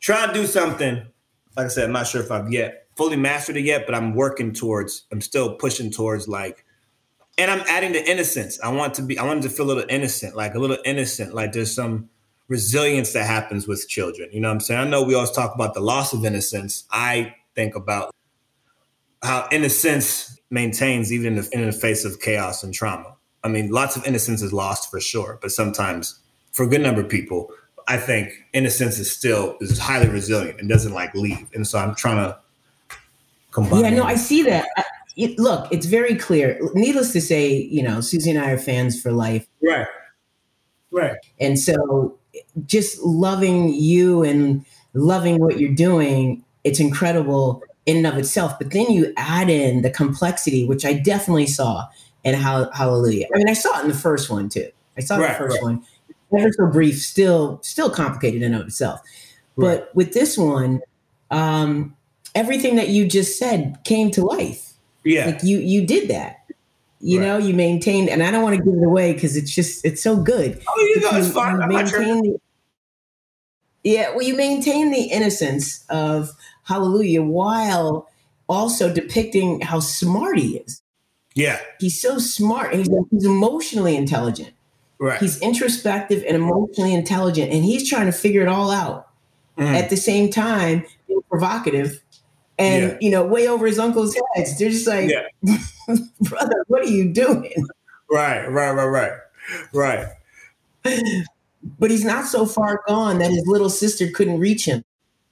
trying 0.00 0.28
to 0.28 0.34
do 0.34 0.46
something. 0.46 1.06
Like 1.54 1.66
I 1.66 1.68
said, 1.68 1.84
I'm 1.84 1.92
not 1.92 2.06
sure 2.06 2.22
if 2.22 2.30
I've 2.30 2.50
yet 2.50 2.82
fully 2.96 3.16
mastered 3.16 3.56
it 3.56 3.64
yet, 3.64 3.86
but 3.86 3.94
I'm 3.94 4.14
working 4.14 4.52
towards. 4.52 5.04
I'm 5.12 5.20
still 5.20 5.54
pushing 5.56 5.90
towards 5.90 6.28
like, 6.28 6.64
and 7.38 7.50
I'm 7.50 7.60
adding 7.68 7.92
the 7.92 8.10
innocence. 8.10 8.60
I 8.60 8.70
want 8.70 8.94
to 8.94 9.02
be. 9.02 9.18
I 9.18 9.24
wanted 9.24 9.42
to 9.42 9.50
feel 9.50 9.66
a 9.66 9.68
little 9.68 9.84
innocent, 9.88 10.36
like 10.36 10.54
a 10.54 10.58
little 10.58 10.78
innocent. 10.84 11.34
Like 11.34 11.52
there's 11.52 11.74
some 11.74 12.08
resilience 12.48 13.12
that 13.12 13.26
happens 13.26 13.66
with 13.66 13.88
children. 13.88 14.28
You 14.32 14.40
know 14.40 14.48
what 14.48 14.54
I'm 14.54 14.60
saying? 14.60 14.80
I 14.80 14.88
know 14.88 15.02
we 15.02 15.14
always 15.14 15.30
talk 15.30 15.54
about 15.54 15.74
the 15.74 15.80
loss 15.80 16.12
of 16.12 16.24
innocence. 16.24 16.84
I 16.90 17.34
think 17.54 17.74
about 17.74 18.14
how 19.22 19.48
innocence 19.50 20.38
maintains 20.50 21.12
even 21.12 21.38
in 21.38 21.42
the, 21.42 21.48
in 21.52 21.66
the 21.66 21.72
face 21.72 22.04
of 22.04 22.20
chaos 22.20 22.62
and 22.62 22.74
trauma. 22.74 23.16
I 23.44 23.48
mean, 23.48 23.70
lots 23.70 23.96
of 23.96 24.04
innocence 24.04 24.42
is 24.42 24.52
lost 24.52 24.90
for 24.90 25.00
sure, 25.00 25.38
but 25.40 25.50
sometimes 25.50 26.20
for 26.52 26.64
a 26.64 26.68
good 26.68 26.80
number 26.80 27.00
of 27.00 27.08
people, 27.08 27.50
I 27.88 27.96
think 27.96 28.30
innocence 28.52 28.98
is 28.98 29.10
still 29.10 29.56
is 29.60 29.78
highly 29.78 30.08
resilient 30.08 30.60
and 30.60 30.68
doesn't 30.68 30.92
like 30.92 31.14
leave. 31.14 31.48
And 31.54 31.66
so 31.66 31.78
I'm 31.78 31.94
trying 31.94 32.18
to 32.18 32.38
combine. 33.50 33.80
Yeah, 33.80 33.90
no, 33.90 34.04
I 34.04 34.14
see 34.14 34.42
that. 34.44 34.66
I, 34.76 34.84
it, 35.16 35.38
look, 35.38 35.70
it's 35.72 35.86
very 35.86 36.14
clear. 36.14 36.58
Needless 36.74 37.12
to 37.12 37.20
say, 37.20 37.52
you 37.52 37.82
know, 37.82 38.00
Susie 38.00 38.30
and 38.30 38.38
I 38.38 38.52
are 38.52 38.58
fans 38.58 39.00
for 39.00 39.10
life. 39.12 39.46
Right. 39.62 39.86
Right. 40.90 41.16
And 41.40 41.58
so 41.58 42.18
just 42.66 43.00
loving 43.00 43.72
you 43.72 44.22
and 44.22 44.64
loving 44.94 45.38
what 45.38 45.58
you're 45.58 45.74
doing, 45.74 46.44
it's 46.64 46.80
incredible 46.80 47.62
in 47.86 47.96
and 47.96 48.06
of 48.06 48.16
itself. 48.16 48.58
But 48.58 48.70
then 48.70 48.90
you 48.90 49.12
add 49.16 49.50
in 49.50 49.82
the 49.82 49.90
complexity, 49.90 50.66
which 50.66 50.84
I 50.84 50.92
definitely 50.94 51.46
saw 51.46 51.86
in 52.24 52.34
Hallelujah. 52.34 53.26
I 53.34 53.38
mean, 53.38 53.48
I 53.48 53.54
saw 53.54 53.78
it 53.78 53.82
in 53.82 53.88
the 53.88 53.96
first 53.96 54.30
one 54.30 54.48
too. 54.48 54.68
I 54.96 55.00
saw 55.00 55.16
right, 55.16 55.32
the 55.32 55.38
first 55.38 55.56
right. 55.56 55.62
one. 55.62 55.84
Never 56.30 56.50
so 56.52 56.66
brief, 56.66 56.98
still 56.98 57.60
still 57.62 57.90
complicated 57.90 58.42
in 58.42 58.54
and 58.54 58.62
of 58.62 58.68
itself. 58.68 59.00
Right. 59.56 59.80
But 59.80 59.94
with 59.94 60.14
this 60.14 60.38
one, 60.38 60.80
um, 61.30 61.94
everything 62.34 62.76
that 62.76 62.88
you 62.88 63.06
just 63.06 63.38
said 63.38 63.78
came 63.84 64.10
to 64.12 64.24
life. 64.24 64.72
Yeah, 65.04 65.26
like 65.26 65.42
you 65.42 65.58
you 65.58 65.86
did 65.86 66.08
that. 66.08 66.41
You 67.04 67.20
know, 67.20 67.36
you 67.36 67.52
maintain, 67.52 68.08
and 68.08 68.22
I 68.22 68.30
don't 68.30 68.42
want 68.42 68.56
to 68.56 68.62
give 68.62 68.74
it 68.74 68.84
away 68.84 69.12
because 69.12 69.36
it's 69.36 69.52
just 69.52 69.84
it's 69.84 70.00
so 70.00 70.16
good. 70.16 70.62
Oh, 70.68 70.78
you 70.78 71.00
know, 71.00 71.18
it's 71.18 71.32
fine. 71.32 71.60
You 71.60 71.66
maintain 71.66 72.22
the, 72.22 72.38
yeah, 73.82 74.10
well, 74.10 74.22
you 74.22 74.36
maintain 74.36 74.92
the 74.92 75.02
innocence 75.04 75.84
of 75.88 76.30
Hallelujah 76.62 77.22
while 77.22 78.08
also 78.48 78.92
depicting 78.92 79.60
how 79.60 79.80
smart 79.80 80.38
he 80.38 80.58
is. 80.58 80.80
Yeah. 81.34 81.58
He's 81.80 82.00
so 82.00 82.18
smart 82.18 82.72
and 82.72 82.86
he's, 82.86 82.90
he's 83.10 83.24
emotionally 83.24 83.96
intelligent. 83.96 84.52
Right. 85.00 85.18
He's 85.18 85.40
introspective 85.40 86.22
and 86.24 86.36
emotionally 86.36 86.94
intelligent, 86.94 87.52
and 87.52 87.64
he's 87.64 87.88
trying 87.88 88.06
to 88.06 88.12
figure 88.12 88.42
it 88.42 88.48
all 88.48 88.70
out 88.70 89.08
mm. 89.58 89.66
at 89.66 89.90
the 89.90 89.96
same 89.96 90.30
time 90.30 90.84
provocative 91.28 92.02
and 92.58 92.92
yeah. 92.92 92.98
you 93.00 93.10
know 93.10 93.24
way 93.24 93.48
over 93.48 93.66
his 93.66 93.78
uncle's 93.78 94.16
heads. 94.34 94.58
They're 94.58 94.70
just 94.70 94.86
like, 94.86 95.10
yeah. 95.10 95.28
brother, 96.20 96.64
what 96.68 96.82
are 96.82 96.90
you 96.90 97.12
doing? 97.12 97.66
Right, 98.10 98.46
right, 98.46 98.72
right, 98.72 98.86
right, 98.86 99.18
right. 99.72 100.06
but 101.78 101.90
he's 101.90 102.04
not 102.04 102.26
so 102.26 102.46
far 102.46 102.82
gone 102.86 103.18
that 103.18 103.30
his 103.30 103.46
little 103.46 103.70
sister 103.70 104.08
couldn't 104.14 104.38
reach 104.38 104.64
him. 104.64 104.84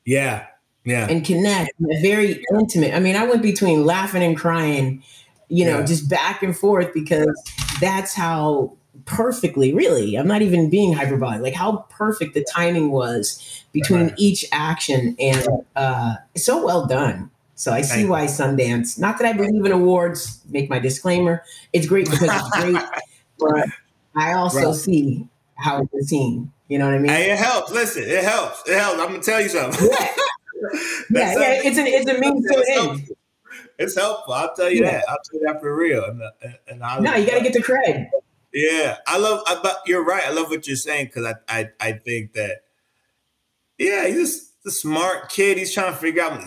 Yeah, 0.04 0.46
yeah, 0.84 1.06
and 1.08 1.24
connect. 1.24 1.72
Very 2.00 2.44
intimate. 2.54 2.94
I 2.94 3.00
mean, 3.00 3.16
I 3.16 3.26
went 3.26 3.42
between 3.42 3.84
laughing 3.84 4.22
and 4.22 4.36
crying 4.36 5.02
you 5.50 5.64
know, 5.64 5.80
yeah. 5.80 5.84
just 5.84 6.08
back 6.08 6.42
and 6.42 6.56
forth 6.56 6.94
because 6.94 7.28
that's 7.80 8.14
how 8.14 8.72
perfectly, 9.04 9.74
really, 9.74 10.14
I'm 10.14 10.28
not 10.28 10.42
even 10.42 10.70
being 10.70 10.92
hyperbolic, 10.92 11.42
like 11.42 11.54
how 11.54 11.84
perfect 11.90 12.34
the 12.34 12.46
timing 12.54 12.92
was 12.92 13.64
between 13.72 14.06
right. 14.06 14.14
each 14.16 14.44
action 14.52 15.16
and 15.18 15.46
uh, 15.76 16.14
so 16.36 16.64
well 16.64 16.86
done. 16.86 17.30
So 17.60 17.74
I 17.74 17.82
see 17.82 18.06
why 18.06 18.24
Sundance, 18.24 18.98
not 18.98 19.18
that 19.18 19.26
I 19.26 19.34
believe 19.34 19.66
in 19.66 19.70
awards, 19.70 20.40
make 20.48 20.70
my 20.70 20.78
disclaimer. 20.78 21.44
It's 21.74 21.86
great 21.86 22.08
because 22.08 22.22
it's 22.22 22.58
great, 22.58 22.82
but 23.38 23.68
I 24.16 24.32
also 24.32 24.68
right. 24.68 24.74
see 24.74 25.28
how 25.56 25.86
it's 25.92 26.08
seen. 26.08 26.50
You 26.68 26.78
know 26.78 26.86
what 26.86 26.94
I 26.94 26.98
mean? 26.98 27.10
Hey, 27.10 27.30
it 27.30 27.38
helps. 27.38 27.70
Listen, 27.70 28.04
it 28.04 28.24
helps. 28.24 28.66
It 28.66 28.78
helps. 28.78 28.98
I'm 28.98 29.08
gonna 29.08 29.22
tell 29.22 29.42
you 29.42 29.50
something. 29.50 29.90
Yeah, 29.90 29.98
yeah, 31.10 31.38
yeah, 31.38 31.60
It's 31.62 31.76
an 31.76 31.86
it's 31.86 32.10
a 32.10 32.18
means 32.18 32.46
to 32.46 32.58
an 32.60 32.64
end. 32.88 33.10
It's 33.78 33.94
helpful. 33.94 34.32
I'll 34.32 34.54
tell 34.54 34.70
you 34.70 34.80
yeah. 34.80 34.92
that. 34.92 35.04
I'll 35.10 35.18
tell 35.30 35.40
you 35.40 35.46
that 35.46 35.60
for 35.60 35.76
real. 35.76 36.02
And, 36.02 36.22
and 36.66 36.82
I 36.82 36.98
no, 36.98 37.14
you 37.14 37.26
got 37.26 37.36
to 37.36 37.42
get 37.42 37.52
the 37.52 37.62
cred. 37.62 38.08
Yeah, 38.54 38.96
I 39.06 39.18
love. 39.18 39.42
But 39.62 39.82
you're 39.84 40.02
right. 40.02 40.22
I 40.24 40.30
love 40.30 40.48
what 40.48 40.66
you're 40.66 40.76
saying 40.76 41.10
because 41.12 41.26
I, 41.26 41.34
I 41.60 41.68
I 41.78 41.92
think 41.92 42.32
that 42.32 42.62
yeah, 43.76 44.06
he's 44.06 44.50
a 44.64 44.70
smart 44.70 45.28
kid. 45.28 45.58
He's 45.58 45.74
trying 45.74 45.92
to 45.92 45.98
figure 45.98 46.22
out. 46.22 46.40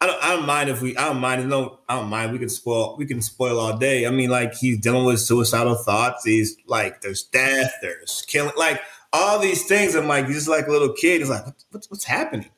I 0.00 0.06
don't. 0.06 0.22
I 0.22 0.36
don't 0.36 0.46
mind 0.46 0.70
if 0.70 0.80
we. 0.80 0.96
I 0.96 1.06
don't 1.06 1.20
mind. 1.20 1.48
No, 1.48 1.80
I 1.88 1.96
don't 1.96 2.08
mind. 2.08 2.32
We 2.32 2.38
can 2.38 2.48
spoil. 2.48 2.96
We 2.96 3.06
can 3.06 3.20
spoil 3.20 3.58
all 3.58 3.76
day. 3.76 4.06
I 4.06 4.10
mean, 4.10 4.30
like 4.30 4.54
he's 4.54 4.78
dealing 4.78 5.04
with 5.04 5.20
suicidal 5.20 5.74
thoughts. 5.74 6.24
He's 6.24 6.56
like, 6.66 7.00
there's 7.00 7.24
death. 7.24 7.72
There's 7.82 8.22
killing. 8.28 8.52
Like 8.56 8.80
all 9.12 9.40
these 9.40 9.66
things. 9.66 9.96
I'm 9.96 10.06
like, 10.06 10.26
he's 10.26 10.36
just 10.36 10.48
like 10.48 10.68
a 10.68 10.70
little 10.70 10.92
kid. 10.92 11.20
He's 11.20 11.30
like, 11.30 11.44
what's 11.70 11.90
what's 11.90 12.04
happening? 12.04 12.48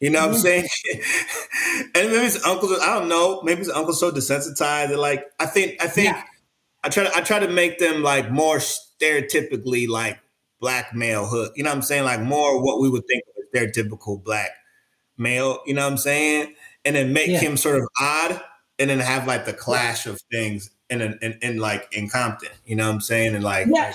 You 0.00 0.10
know 0.10 0.18
what 0.26 0.30
I'm 0.30 0.34
mm-hmm. 0.34 0.40
saying? 0.42 0.68
and 1.94 2.10
maybe 2.10 2.24
his 2.24 2.44
uncles. 2.44 2.78
I 2.82 2.98
don't 2.98 3.08
know. 3.08 3.40
Maybe 3.42 3.60
his 3.60 3.70
uncle's 3.70 4.00
so 4.00 4.10
desensitized. 4.10 4.88
That 4.88 4.98
like, 4.98 5.24
I 5.40 5.46
think. 5.46 5.82
I 5.82 5.86
think. 5.86 6.08
Yeah. 6.08 6.22
I 6.84 6.90
try 6.90 7.04
to. 7.04 7.16
I 7.16 7.22
try 7.22 7.38
to 7.38 7.48
make 7.48 7.78
them 7.78 8.02
like 8.02 8.30
more 8.30 8.58
stereotypically 8.58 9.88
like 9.88 10.18
black 10.60 10.94
male 10.94 11.26
hood. 11.26 11.52
You 11.56 11.62
know 11.62 11.70
what 11.70 11.76
I'm 11.76 11.82
saying? 11.82 12.04
Like 12.04 12.20
more 12.20 12.62
what 12.62 12.80
we 12.80 12.90
would 12.90 13.06
think 13.06 13.22
of 13.28 13.42
a 13.42 13.56
stereotypical 13.56 14.22
black 14.22 14.50
male. 15.16 15.60
You 15.66 15.74
know 15.74 15.84
what 15.84 15.92
I'm 15.92 15.98
saying? 15.98 16.54
And 16.84 16.96
then 16.96 17.12
make 17.12 17.28
yeah. 17.28 17.38
him 17.38 17.56
sort 17.56 17.76
of 17.76 17.86
odd, 18.00 18.40
and 18.78 18.90
then 18.90 18.98
have 18.98 19.26
like 19.26 19.44
the 19.44 19.52
clash 19.52 20.06
of 20.06 20.20
things 20.32 20.70
in 20.90 21.00
in, 21.00 21.38
in 21.40 21.58
like 21.58 21.88
in 21.92 22.08
Compton. 22.08 22.50
You 22.66 22.76
know 22.76 22.88
what 22.88 22.94
I'm 22.94 23.00
saying? 23.00 23.34
And 23.34 23.44
like. 23.44 23.68
Yeah. 23.70 23.94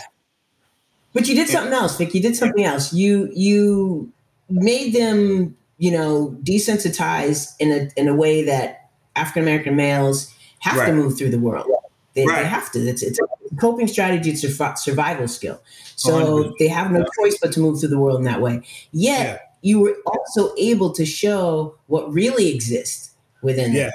But 1.14 1.28
you 1.28 1.36
did 1.36 1.48
something 1.48 1.74
else, 1.74 1.98
Vic. 1.98 2.14
You 2.14 2.22
did 2.22 2.36
something 2.36 2.64
else. 2.64 2.94
You 2.94 3.32
you 3.34 4.12
made 4.50 4.94
them, 4.94 5.58
you 5.78 5.92
know, 5.92 6.38
desensitized 6.44 7.54
in 7.60 7.72
a 7.72 7.90
in 8.00 8.08
a 8.08 8.16
way 8.16 8.44
that 8.44 8.90
African 9.16 9.42
American 9.42 9.76
males 9.76 10.34
have 10.60 10.78
right. 10.78 10.88
to 10.88 10.94
move 10.94 11.18
through 11.18 11.32
the 11.32 11.40
world. 11.40 11.68
They, 12.14 12.26
right. 12.26 12.44
they 12.44 12.48
have 12.48 12.72
to. 12.72 12.80
It's, 12.80 13.04
it's 13.04 13.20
a 13.20 13.56
coping 13.58 13.88
strategy. 13.88 14.32
It's 14.32 14.44
a 14.44 14.76
survival 14.76 15.28
skill. 15.28 15.62
So 15.96 16.44
100%. 16.44 16.54
they 16.58 16.68
have 16.68 16.92
no 16.92 17.06
choice 17.20 17.38
but 17.40 17.52
to 17.54 17.60
move 17.60 17.80
through 17.80 17.90
the 17.90 18.00
world 18.00 18.20
in 18.20 18.26
that 18.26 18.42
way. 18.42 18.62
Yet 18.92 19.30
yeah. 19.30 19.38
You 19.62 19.80
were 19.80 19.96
also 20.06 20.54
able 20.58 20.92
to 20.94 21.06
show 21.06 21.76
what 21.88 22.12
really 22.12 22.54
exists 22.54 23.16
within 23.42 23.74
yeah. 23.74 23.86
them. 23.86 23.94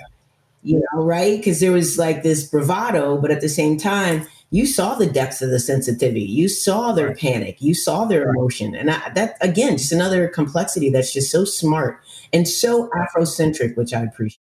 You 0.65 0.79
know, 0.79 1.03
right? 1.03 1.39
Because 1.39 1.61
there 1.61 1.73
was 1.73 1.99
like 1.99 2.23
this 2.23 2.45
bravado, 2.45 3.19
but 3.19 3.33
at 3.33 3.41
the 3.41 3.49
same 3.49 3.77
time, 3.77 4.27
you 4.53 4.67
saw 4.67 4.95
the 4.95 5.07
depths 5.07 5.41
of 5.41 5.51
the 5.51 5.59
sensitivity. 5.59 6.21
You 6.21 6.49
saw 6.49 6.93
their 6.93 7.15
panic. 7.15 7.57
You 7.61 7.75
saw 7.75 8.05
their 8.05 8.29
emotion. 8.29 8.75
And 8.75 8.91
I, 8.91 9.09
that, 9.15 9.37
again, 9.41 9.79
just 9.79 9.93
another 9.93 10.29
complexity 10.29 10.91
that's 10.91 11.13
just 11.13 11.31
so 11.31 11.45
smart 11.45 12.01
and 12.33 12.47
so 12.47 12.91
Afrocentric, 12.91 13.77
which 13.77 13.95
I 13.95 14.03
appreciate. 14.03 14.39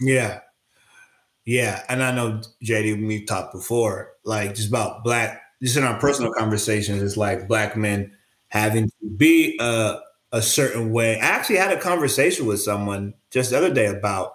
Yeah. 0.00 0.40
Yeah. 1.44 1.84
And 1.88 2.02
I 2.02 2.12
know, 2.12 2.42
JD, 2.64 3.06
we've 3.06 3.26
talked 3.26 3.54
before, 3.54 4.12
like 4.24 4.56
just 4.56 4.68
about 4.68 5.04
black, 5.04 5.40
just 5.62 5.76
in 5.76 5.84
our 5.84 5.98
personal 5.98 6.32
conversations, 6.32 7.00
it's 7.00 7.16
like 7.16 7.46
black 7.46 7.76
men 7.76 8.12
having 8.48 8.88
to 8.88 9.10
be 9.16 9.56
a, 9.60 9.98
a 10.32 10.42
certain 10.42 10.92
way. 10.92 11.20
I 11.20 11.26
actually 11.26 11.56
had 11.56 11.72
a 11.72 11.80
conversation 11.80 12.46
with 12.46 12.60
someone 12.60 13.14
just 13.30 13.50
the 13.50 13.58
other 13.58 13.72
day 13.72 13.86
about 13.86 14.34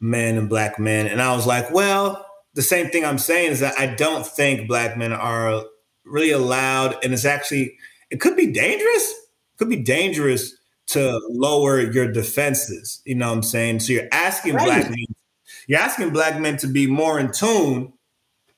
men 0.00 0.36
and 0.36 0.48
black 0.48 0.78
men. 0.78 1.06
And 1.06 1.20
I 1.20 1.34
was 1.34 1.46
like, 1.46 1.70
well, 1.72 2.24
the 2.54 2.62
same 2.62 2.88
thing 2.88 3.04
I'm 3.04 3.18
saying 3.18 3.52
is 3.52 3.60
that 3.60 3.78
I 3.78 3.86
don't 3.86 4.26
think 4.26 4.68
black 4.68 4.96
men 4.96 5.12
are 5.12 5.64
really 6.04 6.30
allowed, 6.30 6.96
and 7.04 7.12
it's 7.12 7.24
actually 7.24 7.76
it 8.10 8.20
could 8.20 8.36
be 8.36 8.52
dangerous. 8.52 9.10
It 9.10 9.58
could 9.58 9.68
be 9.68 9.82
dangerous 9.82 10.54
to 10.88 11.20
lower 11.28 11.80
your 11.80 12.10
defenses. 12.10 13.02
You 13.04 13.14
know 13.14 13.28
what 13.28 13.36
I'm 13.36 13.42
saying? 13.42 13.80
So 13.80 13.92
you're 13.92 14.08
asking 14.10 14.54
right. 14.54 14.64
black 14.64 14.90
men, 14.90 15.06
you're 15.66 15.80
asking 15.80 16.10
black 16.10 16.40
men 16.40 16.56
to 16.58 16.66
be 16.66 16.86
more 16.86 17.18
in 17.20 17.30
tune 17.32 17.92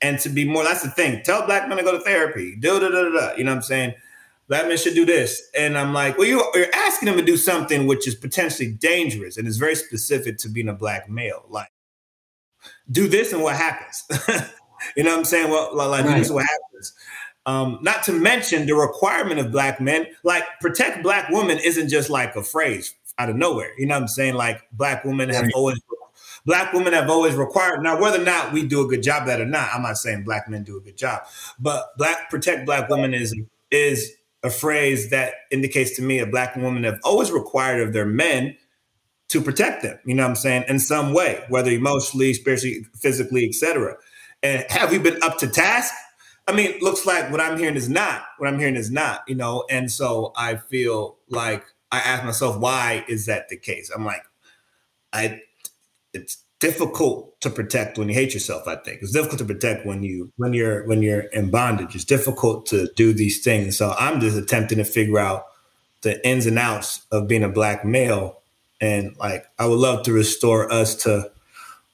and 0.00 0.19
to 0.21 0.28
be 0.28 0.45
more. 0.45 0.64
That's 0.64 0.83
the 0.83 0.90
thing. 0.90 1.23
Tell 1.25 1.45
black 1.45 1.69
men 1.69 1.78
to 1.78 1.85
go 1.85 1.92
to 1.92 2.04
therapy. 2.04 2.57
Do 2.57 2.80
da 2.80 2.88
da 2.88 3.02
da 3.02 3.11
da. 3.11 3.37
You 3.37 3.45
know 3.45 3.50
what 3.50 3.57
I'm 3.57 3.62
saying? 3.62 3.95
Black 4.50 4.66
men 4.66 4.76
should 4.76 4.95
do 4.95 5.07
this, 5.07 5.49
and 5.57 5.78
I'm 5.78 5.95
like, 5.95 6.19
well, 6.19 6.26
you're, 6.26 6.45
you're 6.54 6.75
asking 6.75 7.07
them 7.07 7.16
to 7.16 7.25
do 7.25 7.37
something 7.37 7.87
which 7.87 8.09
is 8.09 8.16
potentially 8.16 8.73
dangerous 8.73 9.37
and 9.37 9.47
is 9.47 9.59
very 9.59 9.76
specific 9.76 10.38
to 10.38 10.49
being 10.49 10.69
a 10.69 10.75
black 10.75 11.09
male. 11.09 11.45
Like 11.49 11.71
do 12.90 13.07
this 13.07 13.33
and 13.33 13.45
what 13.45 13.54
happens. 13.54 14.04
you 14.97 15.04
know 15.04 15.11
what 15.11 15.19
I'm 15.21 15.25
saying? 15.25 15.50
Well, 15.50 15.76
like 15.76 16.04
right. 16.04 16.19
this 16.19 16.33
what 16.33 16.45
happens. 16.47 16.95
Um, 17.47 17.78
not 17.83 18.02
to 18.07 18.12
mention 18.12 18.66
the 18.66 18.75
requirement 18.75 19.38
of 19.38 19.52
black 19.52 19.80
men, 19.80 20.09
like 20.25 20.42
protect 20.61 21.04
black 21.04 21.30
women 21.30 21.61
isn't 21.62 21.88
just 21.88 22.11
like 22.11 22.35
a 22.35 22.42
phrase 22.42 22.92
out 23.19 23.30
of 23.30 23.37
nowhere. 23.37 23.71
You 23.78 23.87
know 23.87 23.95
what 23.95 24.02
I'm 24.02 24.09
saying? 24.09 24.35
Like 24.35 24.62
black 24.73 25.04
women 25.04 25.28
have 25.28 25.45
right. 25.45 25.52
always 25.54 25.78
black 26.45 26.73
women 26.73 26.92
have 26.92 27.09
always 27.09 27.37
required 27.37 27.83
now 27.85 28.00
whether 28.00 28.21
or 28.21 28.25
not 28.25 28.52
we 28.52 28.66
do 28.66 28.85
a 28.85 28.88
good 28.88 29.02
job 29.02 29.26
that 29.26 29.42
or 29.42 29.45
not 29.45 29.69
i'm 29.75 29.83
not 29.83 29.99
saying 29.99 30.25
black 30.25 30.49
men 30.49 30.64
do 30.64 30.78
a 30.78 30.80
good 30.80 30.97
job 30.97 31.21
but 31.59 31.95
black 31.99 32.30
protect 32.30 32.64
black 32.64 32.88
women 32.88 33.12
is 33.12 33.37
is 33.71 34.14
a 34.42 34.50
phrase 34.50 35.11
that 35.11 35.35
indicates 35.50 35.97
to 35.97 36.02
me 36.02 36.18
a 36.18 36.26
black 36.26 36.56
woman 36.56 36.85
have 36.85 36.99
always 37.04 37.30
required 37.30 37.87
of 37.87 37.92
their 37.92 38.06
men 38.06 38.56
to 39.28 39.40
protect 39.40 39.82
them, 39.82 39.99
you 40.04 40.14
know 40.14 40.25
what 40.25 40.30
I'm 40.30 40.37
saying, 40.37 40.64
in 40.68 40.80
some 40.80 41.12
way, 41.12 41.44
whether 41.49 41.70
emotionally, 41.70 42.35
spiritually, 42.35 42.85
physically, 42.97 43.47
etc. 43.47 43.97
And 44.42 44.64
have 44.68 44.90
we 44.90 44.99
been 44.99 45.23
up 45.23 45.38
to 45.38 45.47
task? 45.47 45.94
I 46.49 46.52
mean, 46.52 46.76
looks 46.80 47.06
like 47.06 47.30
what 47.30 47.40
I'm 47.40 47.56
hearing 47.56 47.76
is 47.76 47.88
not. 47.88 48.25
What 48.38 48.49
I'm 48.49 48.59
hearing 48.59 48.75
is 48.75 48.90
not, 48.90 49.23
you 49.28 49.37
know, 49.37 49.64
and 49.70 49.90
so 49.90 50.32
I 50.37 50.56
feel 50.56 51.18
like 51.28 51.64
I 51.92 51.99
ask 51.99 52.25
myself, 52.25 52.59
why 52.59 53.04
is 53.06 53.26
that 53.26 53.49
the 53.49 53.56
case? 53.56 53.90
I'm 53.94 54.04
like, 54.04 54.23
I 55.12 55.42
it's 56.12 56.44
difficult 56.61 57.40
to 57.40 57.50
protect 57.50 57.99
when 57.99 58.09
you 58.09 58.14
hate 58.14 58.35
yourself, 58.35 58.69
I 58.69 58.76
think. 58.76 59.02
It's 59.02 59.12
difficult 59.12 59.38
to 59.38 59.45
protect 59.45 59.87
when 59.87 60.02
you 60.02 60.33
when 60.37 60.52
you're 60.52 60.87
when 60.87 61.02
you're 61.02 61.21
in 61.21 61.50
bondage. 61.50 61.95
It's 61.95 62.05
difficult 62.05 62.67
to 62.67 62.88
do 62.97 63.12
these 63.12 63.43
things. 63.43 63.76
So 63.76 63.95
I'm 63.99 64.21
just 64.21 64.37
attempting 64.37 64.79
to 64.79 64.85
figure 64.85 65.19
out 65.19 65.47
the 66.02 66.26
ins 66.26 66.47
and 66.47 66.59
outs 66.59 67.07
of 67.11 67.29
being 67.29 67.43
a 67.43 67.49
black 67.49 67.85
male 67.85 68.40
and 68.81 69.17
like, 69.19 69.47
I 69.59 69.67
would 69.67 69.79
love 69.79 70.05
to 70.05 70.12
restore 70.12 70.73
us 70.73 70.95
to 71.02 71.31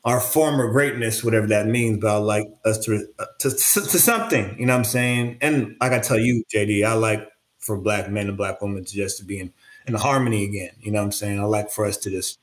our 0.05 0.21
former 0.21 0.71
greatness, 0.71 1.25
whatever 1.25 1.49
that 1.49 1.67
means. 1.67 1.99
But 1.99 2.15
I 2.15 2.19
like 2.19 2.47
us 2.65 2.79
to, 2.87 3.07
to, 3.41 3.51
to 3.51 3.99
something, 3.99 4.57
you 4.59 4.67
know 4.67 4.75
what 4.75 4.79
I'm 4.79 4.85
saying? 4.85 5.39
And 5.41 5.77
like 5.81 5.93
I 5.93 5.99
tell 5.99 6.19
you, 6.19 6.45
JD, 6.55 6.87
I 6.87 6.93
like 6.95 7.29
for 7.59 7.77
black 7.77 8.09
men 8.09 8.29
and 8.29 8.37
black 8.37 8.63
women 8.63 8.85
to 8.85 8.95
just 8.95 9.19
to 9.19 9.25
be 9.25 9.41
in, 9.41 9.53
in 9.89 9.95
harmony 9.95 10.45
again. 10.45 10.71
You 10.79 10.93
know 10.93 11.01
what 11.01 11.07
I'm 11.07 11.13
saying? 11.13 11.41
I 11.41 11.45
like 11.45 11.71
for 11.71 11.85
us 11.85 11.97
to 11.99 12.11
just 12.11 12.39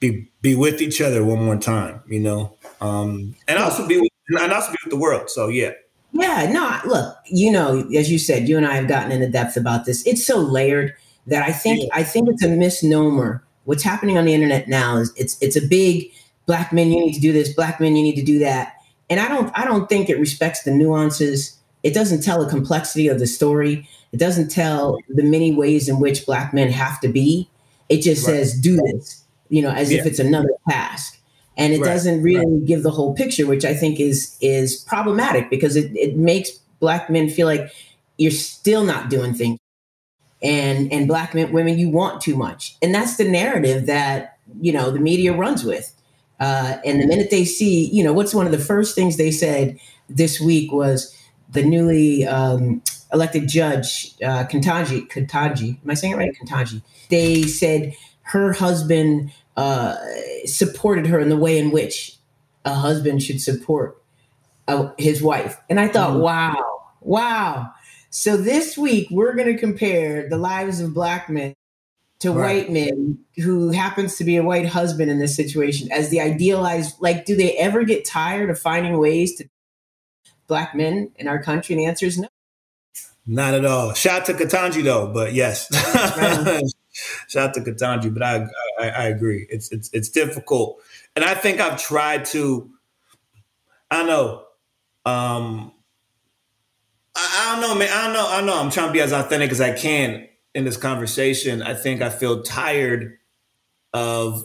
be 0.00 0.30
be 0.42 0.54
with 0.54 0.80
each 0.80 1.00
other 1.00 1.24
one 1.24 1.44
more 1.44 1.56
time, 1.56 2.02
you 2.08 2.20
know, 2.20 2.56
um, 2.80 3.34
and 3.48 3.58
also 3.58 3.86
be 3.86 4.00
with, 4.00 4.10
and 4.40 4.52
also 4.52 4.70
be 4.70 4.78
with 4.84 4.90
the 4.90 4.98
world. 4.98 5.30
So 5.30 5.48
yeah. 5.48 5.72
Yeah, 6.12 6.50
no, 6.50 6.80
look, 6.90 7.16
you 7.26 7.52
know, 7.52 7.86
as 7.94 8.10
you 8.10 8.18
said, 8.18 8.48
you 8.48 8.56
and 8.56 8.64
I 8.64 8.76
have 8.76 8.88
gotten 8.88 9.12
into 9.12 9.28
depth 9.28 9.56
about 9.56 9.84
this. 9.84 10.06
It's 10.06 10.24
so 10.24 10.38
layered 10.38 10.94
that 11.26 11.42
I 11.42 11.52
think 11.52 11.82
yeah. 11.82 11.88
I 11.92 12.04
think 12.04 12.28
it's 12.30 12.42
a 12.42 12.48
misnomer 12.48 13.42
what's 13.66 13.82
happening 13.82 14.16
on 14.16 14.24
the 14.24 14.32
internet 14.32 14.66
now 14.66 14.96
is 14.96 15.12
it's 15.16 15.40
it's 15.42 15.56
a 15.56 15.66
big 15.66 16.10
black 16.46 16.72
men 16.72 16.90
you 16.90 16.98
need 16.98 17.12
to 17.12 17.20
do 17.20 17.32
this 17.32 17.52
black 17.52 17.78
men 17.80 17.94
you 17.94 18.02
need 18.02 18.16
to 18.16 18.24
do 18.24 18.38
that 18.38 18.74
and 19.10 19.20
i 19.20 19.28
don't 19.28 19.56
i 19.58 19.64
don't 19.64 19.88
think 19.88 20.08
it 20.08 20.18
respects 20.18 20.62
the 20.62 20.70
nuances 20.70 21.58
it 21.82 21.92
doesn't 21.92 22.22
tell 22.22 22.42
the 22.42 22.50
complexity 22.50 23.08
of 23.08 23.18
the 23.18 23.26
story 23.26 23.86
it 24.12 24.16
doesn't 24.16 24.48
tell 24.48 24.98
the 25.08 25.22
many 25.22 25.52
ways 25.52 25.88
in 25.88 26.00
which 26.00 26.24
black 26.24 26.54
men 26.54 26.70
have 26.70 26.98
to 27.00 27.08
be 27.08 27.48
it 27.88 28.00
just 28.00 28.26
right. 28.26 28.36
says 28.36 28.58
do 28.58 28.76
this 28.76 29.24
you 29.48 29.62
know 29.62 29.70
as 29.70 29.92
yeah. 29.92 30.00
if 30.00 30.06
it's 30.06 30.18
another 30.18 30.50
task 30.68 31.20
and 31.56 31.72
it 31.72 31.80
right. 31.80 31.86
doesn't 31.86 32.22
really 32.22 32.44
right. 32.44 32.66
give 32.66 32.82
the 32.82 32.90
whole 32.90 33.14
picture 33.14 33.46
which 33.46 33.64
i 33.64 33.74
think 33.74 34.00
is 34.00 34.36
is 34.40 34.76
problematic 34.76 35.48
because 35.50 35.76
it, 35.76 35.90
it 35.96 36.16
makes 36.16 36.50
black 36.80 37.08
men 37.10 37.28
feel 37.28 37.46
like 37.46 37.70
you're 38.18 38.30
still 38.30 38.84
not 38.84 39.10
doing 39.10 39.34
things 39.34 39.58
and 40.42 40.92
and 40.92 41.08
black 41.08 41.34
men, 41.34 41.52
women 41.52 41.78
you 41.78 41.88
want 41.88 42.20
too 42.20 42.36
much 42.36 42.76
and 42.82 42.94
that's 42.94 43.16
the 43.16 43.28
narrative 43.28 43.86
that 43.86 44.38
you 44.60 44.72
know 44.72 44.90
the 44.90 45.00
media 45.00 45.32
runs 45.32 45.64
with 45.64 45.92
uh, 46.38 46.76
and 46.84 47.00
the 47.00 47.06
minute 47.06 47.30
they 47.30 47.44
see 47.44 47.90
you 47.90 48.04
know 48.04 48.12
what's 48.12 48.34
one 48.34 48.46
of 48.46 48.52
the 48.52 48.58
first 48.58 48.94
things 48.94 49.16
they 49.16 49.30
said 49.30 49.78
this 50.08 50.40
week 50.40 50.70
was 50.70 51.16
the 51.50 51.62
newly 51.62 52.26
um, 52.26 52.82
elected 53.12 53.48
judge 53.48 54.14
uh, 54.22 54.44
Ketanji 54.44 55.08
Ketanji 55.08 55.78
am 55.82 55.90
I 55.90 55.94
saying 55.94 56.12
it 56.12 56.16
right 56.16 56.36
Ketanji 56.36 56.82
they 57.08 57.42
said 57.44 57.94
her 58.26 58.52
husband 58.52 59.32
uh, 59.56 59.96
supported 60.44 61.06
her 61.06 61.18
in 61.20 61.28
the 61.28 61.36
way 61.36 61.58
in 61.58 61.70
which 61.70 62.16
a 62.64 62.74
husband 62.74 63.22
should 63.22 63.40
support 63.40 64.02
uh, 64.68 64.90
his 64.98 65.22
wife 65.22 65.60
and 65.70 65.78
I 65.78 65.88
thought 65.88 66.12
mm. 66.12 66.20
wow 66.20 66.80
wow 67.00 67.72
so 68.10 68.36
this 68.36 68.76
week 68.76 69.08
we're 69.10 69.34
going 69.34 69.52
to 69.52 69.58
compare 69.58 70.28
the 70.28 70.36
lives 70.36 70.80
of 70.80 70.92
black 70.92 71.28
men 71.28 71.54
to 72.18 72.32
right. 72.32 72.64
white 72.64 72.72
men 72.72 73.18
who 73.36 73.70
happens 73.70 74.16
to 74.16 74.24
be 74.24 74.36
a 74.36 74.42
white 74.42 74.66
husband 74.66 75.10
in 75.10 75.18
this 75.18 75.36
situation 75.36 75.90
as 75.92 76.10
the 76.10 76.20
idealized 76.20 76.96
like 77.00 77.24
do 77.24 77.36
they 77.36 77.56
ever 77.56 77.84
get 77.84 78.04
tired 78.04 78.50
of 78.50 78.58
finding 78.58 78.98
ways 78.98 79.36
to 79.36 79.48
black 80.48 80.74
men 80.74 81.12
in 81.16 81.28
our 81.28 81.40
country 81.40 81.74
and 81.74 81.80
the 81.80 81.86
answer 81.86 82.06
is 82.06 82.18
no 82.18 82.28
Not 83.26 83.54
at 83.54 83.64
all. 83.64 83.92
Shout 83.94 84.26
to 84.26 84.32
Ketanji 84.32 84.82
though, 84.82 85.12
but 85.12 85.34
yes. 85.34 85.68
Shout 87.28 87.48
out 87.48 87.54
to 87.54 87.60
Ketanji, 87.60 88.12
but 88.12 88.22
I, 88.22 88.46
I, 88.78 88.88
I 88.88 89.04
agree. 89.08 89.46
It's 89.50 89.70
it's 89.72 89.90
it's 89.92 90.08
difficult, 90.08 90.82
and 91.14 91.24
I 91.24 91.34
think 91.34 91.60
I've 91.60 91.80
tried 91.80 92.24
to. 92.26 92.70
I 93.90 94.04
know. 94.04 94.44
Um, 95.04 95.72
I, 97.14 97.54
I 97.56 97.60
don't 97.60 97.68
know, 97.68 97.74
man. 97.78 97.88
I 97.92 98.04
don't 98.04 98.12
know. 98.12 98.28
I 98.28 98.40
know. 98.42 98.60
I'm 98.60 98.70
trying 98.70 98.88
to 98.88 98.92
be 98.92 99.00
as 99.00 99.12
authentic 99.12 99.50
as 99.50 99.60
I 99.60 99.72
can 99.72 100.28
in 100.54 100.64
this 100.64 100.76
conversation. 100.76 101.62
I 101.62 101.74
think 101.74 102.02
I 102.02 102.08
feel 102.10 102.42
tired 102.42 103.18
of 103.92 104.44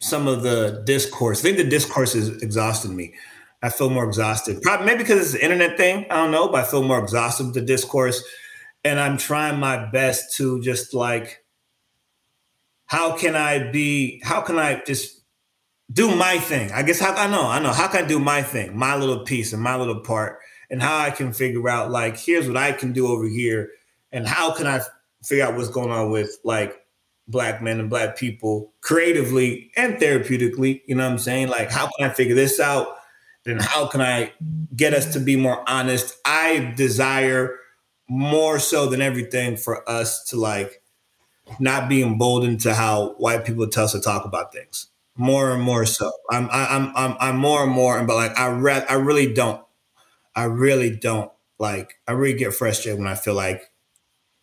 some 0.00 0.28
of 0.28 0.42
the 0.42 0.82
discourse. 0.86 1.40
I 1.40 1.42
think 1.42 1.56
the 1.56 1.64
discourse 1.64 2.14
is 2.14 2.42
exhausting 2.42 2.94
me. 2.94 3.14
I 3.62 3.70
feel 3.70 3.90
more 3.90 4.06
exhausted. 4.06 4.62
Probably 4.62 4.86
maybe 4.86 4.98
because 4.98 5.18
it's 5.18 5.34
an 5.34 5.40
internet 5.40 5.76
thing. 5.76 6.06
I 6.10 6.16
don't 6.16 6.30
know, 6.30 6.48
but 6.48 6.64
I 6.64 6.68
feel 6.68 6.82
more 6.82 7.00
exhausted 7.00 7.46
with 7.46 7.54
the 7.54 7.60
discourse. 7.60 8.22
And 8.84 9.00
I'm 9.00 9.18
trying 9.18 9.58
my 9.58 9.90
best 9.90 10.36
to 10.36 10.60
just 10.62 10.94
like 10.94 11.42
how 12.88 13.16
can 13.16 13.36
I 13.36 13.70
be, 13.70 14.20
how 14.24 14.40
can 14.40 14.58
I 14.58 14.82
just 14.84 15.20
do 15.92 16.14
my 16.14 16.38
thing? 16.38 16.72
I 16.72 16.82
guess 16.82 16.98
how 16.98 17.14
I 17.14 17.28
know, 17.28 17.46
I 17.46 17.60
know. 17.60 17.72
How 17.72 17.86
can 17.86 18.04
I 18.04 18.08
do 18.08 18.18
my 18.18 18.42
thing, 18.42 18.76
my 18.76 18.96
little 18.96 19.20
piece 19.20 19.52
and 19.52 19.62
my 19.62 19.76
little 19.76 20.00
part, 20.00 20.40
and 20.70 20.82
how 20.82 20.98
I 20.98 21.10
can 21.10 21.32
figure 21.32 21.68
out 21.68 21.90
like, 21.90 22.18
here's 22.18 22.48
what 22.48 22.56
I 22.56 22.72
can 22.72 22.92
do 22.92 23.06
over 23.06 23.28
here, 23.28 23.70
and 24.10 24.26
how 24.26 24.52
can 24.52 24.66
I 24.66 24.80
figure 25.22 25.44
out 25.44 25.54
what's 25.54 25.68
going 25.68 25.90
on 25.90 26.10
with 26.10 26.38
like 26.44 26.82
black 27.26 27.62
men 27.62 27.78
and 27.78 27.90
black 27.90 28.16
people 28.16 28.72
creatively 28.80 29.70
and 29.76 29.96
therapeutically, 29.96 30.82
you 30.86 30.94
know 30.94 31.04
what 31.04 31.12
I'm 31.12 31.18
saying? 31.18 31.48
Like, 31.48 31.70
how 31.70 31.88
can 31.96 32.10
I 32.10 32.12
figure 32.12 32.34
this 32.34 32.58
out? 32.58 32.88
And 33.46 33.62
how 33.62 33.86
can 33.86 34.00
I 34.00 34.32
get 34.74 34.94
us 34.94 35.12
to 35.12 35.20
be 35.20 35.36
more 35.36 35.62
honest? 35.68 36.18
I 36.24 36.72
desire 36.76 37.54
more 38.08 38.58
so 38.58 38.86
than 38.86 39.00
everything 39.02 39.56
for 39.56 39.88
us 39.88 40.24
to 40.24 40.36
like 40.36 40.82
not 41.58 41.88
be 41.88 42.02
emboldened 42.02 42.60
to 42.62 42.74
how 42.74 43.14
white 43.14 43.44
people 43.44 43.66
tell 43.68 43.84
us 43.84 43.92
to 43.92 44.00
talk 44.00 44.24
about 44.24 44.52
things. 44.52 44.88
More 45.16 45.52
and 45.52 45.62
more 45.62 45.84
so. 45.84 46.12
I'm 46.30 46.48
I'm 46.52 46.92
I'm 46.94 47.16
I'm 47.18 47.36
more 47.36 47.64
and 47.64 47.72
more, 47.72 48.02
but 48.04 48.14
like 48.14 48.38
I 48.38 48.48
re- 48.48 48.86
I 48.88 48.94
really 48.94 49.32
don't. 49.32 49.60
I 50.36 50.44
really 50.44 50.94
don't 50.94 51.32
like. 51.58 51.94
I 52.06 52.12
really 52.12 52.38
get 52.38 52.54
frustrated 52.54 53.00
when 53.00 53.08
I 53.08 53.16
feel 53.16 53.34
like 53.34 53.72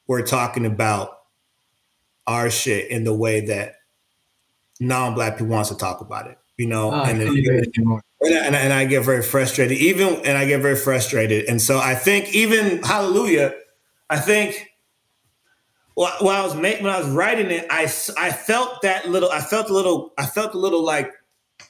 we're 0.08 0.26
talking 0.26 0.66
about 0.66 1.18
our 2.28 2.50
shit 2.50 2.90
in 2.92 3.06
the 3.06 3.14
way 3.16 3.46
that 3.46 3.76
non-black 4.82 5.38
people 5.38 5.48
wants 5.48 5.70
to 5.70 5.78
talk 5.78 6.02
about 6.02 6.28
it. 6.28 6.38
You 6.58 6.68
know, 6.68 6.92
oh, 6.92 7.04
and, 7.04 7.22
and, 7.22 8.02
and, 8.22 8.56
and 8.56 8.74
I 8.74 8.86
get 8.86 9.06
very 9.06 9.22
frustrated. 9.22 9.78
Even 9.78 10.26
and 10.26 10.38
I 10.38 10.46
get 10.46 10.62
very 10.62 10.76
frustrated. 10.76 11.46
And 11.46 11.62
so 11.62 11.80
I 11.80 11.96
think 11.96 12.34
even 12.36 12.84
Hallelujah, 12.84 13.56
I 14.10 14.20
think 14.20 14.70
well, 15.96 16.14
when 16.20 16.36
I 16.36 16.44
was 16.44 16.56
making, 16.56 16.84
when 16.84 16.94
I 16.94 17.00
was 17.00 17.10
writing 17.10 17.52
it, 17.52 17.66
I 17.70 17.84
I 18.18 18.32
felt 18.32 18.82
that 18.82 19.10
little, 19.10 19.32
I 19.32 19.42
felt 19.42 19.70
a 19.70 19.74
little, 19.74 20.14
I 20.18 20.26
felt 20.26 20.54
a 20.54 20.58
little 20.58 20.84
like 20.84 21.12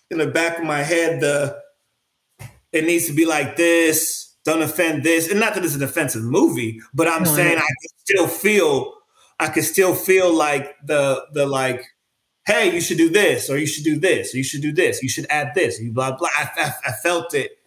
in 0.10 0.18
the 0.18 0.28
back 0.28 0.58
of 0.58 0.66
my 0.66 0.82
head, 0.82 1.22
the 1.22 1.60
it 2.72 2.86
needs 2.86 3.08
to 3.08 3.14
be 3.14 3.26
like 3.26 3.56
this. 3.56 4.36
Don't 4.44 4.62
offend 4.62 5.04
this, 5.04 5.30
and 5.30 5.40
not 5.40 5.56
that 5.56 5.66
it's 5.66 5.76
an 5.76 5.82
offensive 5.82 6.24
movie, 6.24 6.80
but 6.94 7.08
I'm 7.08 7.24
no, 7.24 7.30
saying 7.30 7.58
I 7.58 7.62
can 7.62 7.98
still 7.98 8.28
feel, 8.28 8.94
I 9.40 9.48
can 9.48 9.64
still 9.64 9.96
feel 9.96 10.32
like 10.32 10.76
the 10.86 11.26
the 11.34 11.48
like, 11.48 11.84
hey, 12.46 12.72
you 12.72 12.80
should 12.80 12.98
do 12.98 13.10
this, 13.10 13.50
or 13.50 13.58
you 13.58 13.66
should 13.66 13.84
do 13.84 14.00
this, 14.00 14.34
or 14.34 14.38
you 14.38 14.44
should 14.44 14.62
do 14.62 14.72
this, 14.72 15.02
you 15.02 15.10
should 15.10 15.26
add 15.32 15.54
this, 15.56 15.80
you 15.80 15.92
blah 15.92 16.16
blah. 16.16 16.30
I, 16.38 16.50
I, 16.58 16.90
I 16.90 16.92
felt 16.92 17.34
it 17.34 17.58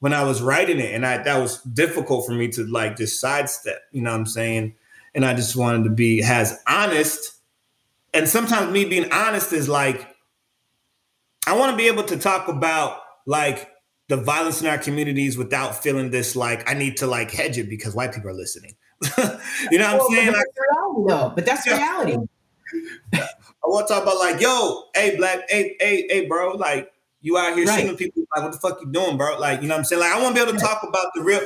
when 0.00 0.12
I 0.12 0.24
was 0.24 0.42
writing 0.42 0.78
it, 0.78 0.94
and 0.94 1.06
I 1.06 1.22
that 1.22 1.38
was 1.38 1.62
difficult 1.62 2.26
for 2.26 2.32
me 2.32 2.48
to 2.48 2.66
like 2.66 2.96
just 2.96 3.18
sidestep. 3.18 3.80
You 3.92 4.02
know 4.02 4.10
what 4.10 4.20
I'm 4.20 4.26
saying? 4.26 4.74
And 5.16 5.24
I 5.24 5.32
just 5.34 5.56
wanted 5.56 5.84
to 5.84 5.90
be 5.90 6.22
as 6.22 6.62
honest. 6.68 7.32
And 8.12 8.28
sometimes 8.28 8.70
me 8.70 8.84
being 8.84 9.10
honest 9.10 9.52
is 9.52 9.68
like, 9.68 10.06
I 11.46 11.56
want 11.56 11.70
to 11.72 11.76
be 11.76 11.88
able 11.88 12.04
to 12.04 12.18
talk 12.18 12.48
about 12.48 13.00
like 13.24 13.70
the 14.08 14.18
violence 14.18 14.60
in 14.60 14.68
our 14.68 14.78
communities 14.78 15.38
without 15.38 15.82
feeling 15.82 16.10
this 16.10 16.36
like 16.36 16.70
I 16.70 16.74
need 16.74 16.98
to 16.98 17.06
like 17.06 17.30
hedge 17.30 17.56
it 17.58 17.68
because 17.68 17.94
white 17.94 18.12
people 18.12 18.30
are 18.30 18.34
listening. 18.34 18.76
you 19.70 19.78
know 19.78 19.96
what 19.96 19.98
well, 19.98 20.06
I'm 20.10 20.14
saying? 20.14 20.32
But 20.32 20.36
that's 20.36 20.46
reality, 20.60 21.08
though. 21.08 21.32
But 21.34 21.46
that's 21.46 21.66
yeah. 21.66 21.76
reality. 21.78 22.28
I 23.14 23.68
want 23.68 23.88
to 23.88 23.94
talk 23.94 24.02
about 24.02 24.18
like, 24.18 24.40
yo, 24.40 24.84
hey, 24.94 25.16
black, 25.16 25.40
hey, 25.48 25.76
hey, 25.80 26.06
hey, 26.08 26.26
bro, 26.26 26.52
like 26.52 26.92
you 27.22 27.38
out 27.38 27.56
here 27.56 27.66
right. 27.66 27.80
shooting 27.80 27.96
people, 27.96 28.22
like, 28.34 28.44
what 28.44 28.52
the 28.52 28.58
fuck 28.58 28.80
you 28.82 28.92
doing, 28.92 29.16
bro? 29.16 29.38
Like, 29.38 29.62
you 29.62 29.68
know 29.68 29.74
what 29.74 29.80
I'm 29.80 29.84
saying? 29.84 30.00
Like, 30.00 30.12
I 30.12 30.22
want 30.22 30.36
to 30.36 30.44
be 30.44 30.48
able 30.48 30.58
to 30.58 30.64
talk 30.64 30.82
about 30.82 31.06
the 31.14 31.22
real 31.22 31.40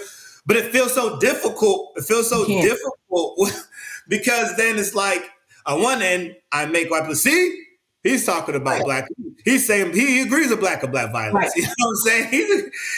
but 0.47 0.57
it 0.57 0.73
feels 0.73 0.95
so 0.95 1.19
difficult. 1.19 1.93
It 1.97 2.05
feels 2.05 2.29
so 2.29 2.47
difficult 2.47 3.53
because 4.09 4.57
then 4.57 4.79
it's 4.79 4.95
like 4.95 5.31
on 5.67 5.83
one 5.83 6.03
end, 6.03 6.37
I 6.53 6.67
make 6.67 6.91
white 6.91 7.01
people 7.01 7.15
see 7.15 7.67
he's 8.03 8.25
talking 8.25 8.55
about 8.55 8.71
right. 8.71 8.85
black. 8.85 9.09
He's 9.45 9.67
saying 9.67 9.93
he 9.93 10.23
agrees 10.23 10.51
with 10.51 10.61
black 10.61 10.83
and 10.83 10.93
black 10.93 11.13
violence. 11.13 11.35
Right. 11.35 11.51
You 11.57 11.63
know 11.67 11.71
what 11.79 11.89
I'm 11.89 11.97
saying? 11.97 12.31
He, 12.31 12.47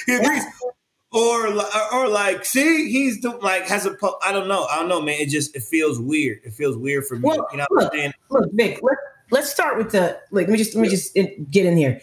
he 0.07 0.17
agrees. 0.17 0.45
Yeah. 0.45 0.71
Or, 1.15 1.47
or 1.93 2.09
like, 2.09 2.47
see, 2.47 2.91
he's 2.91 3.21
doing 3.21 3.39
like 3.43 3.67
has 3.69 3.85
a. 3.85 3.95
I 4.25 4.33
don't 4.33 4.49
know. 4.49 4.65
I 4.65 4.77
don't 4.77 4.89
know, 4.89 5.03
man. 5.03 5.21
It 5.21 5.29
just 5.29 5.55
it 5.55 5.63
feels 5.63 6.01
weird. 6.01 6.39
It 6.43 6.55
feels 6.55 6.79
weird 6.79 7.07
for 7.07 7.17
me. 7.17 7.23
Well, 7.25 7.47
you 7.53 7.59
know 7.59 7.67
what 7.69 7.85
look, 7.85 7.93
I'm 7.93 7.99
saying? 7.99 8.13
Look, 8.31 8.51
Vic. 8.55 8.81
Let's 8.83 9.01
let's 9.31 9.51
start 9.51 9.77
with 9.77 9.93
the 9.93 10.19
like. 10.31 10.47
Let 10.47 10.53
me 10.53 10.57
just 10.57 10.75
let 10.75 10.81
me 10.81 10.89
just 10.89 11.15
get 11.51 11.67
in 11.67 11.77
here. 11.77 12.01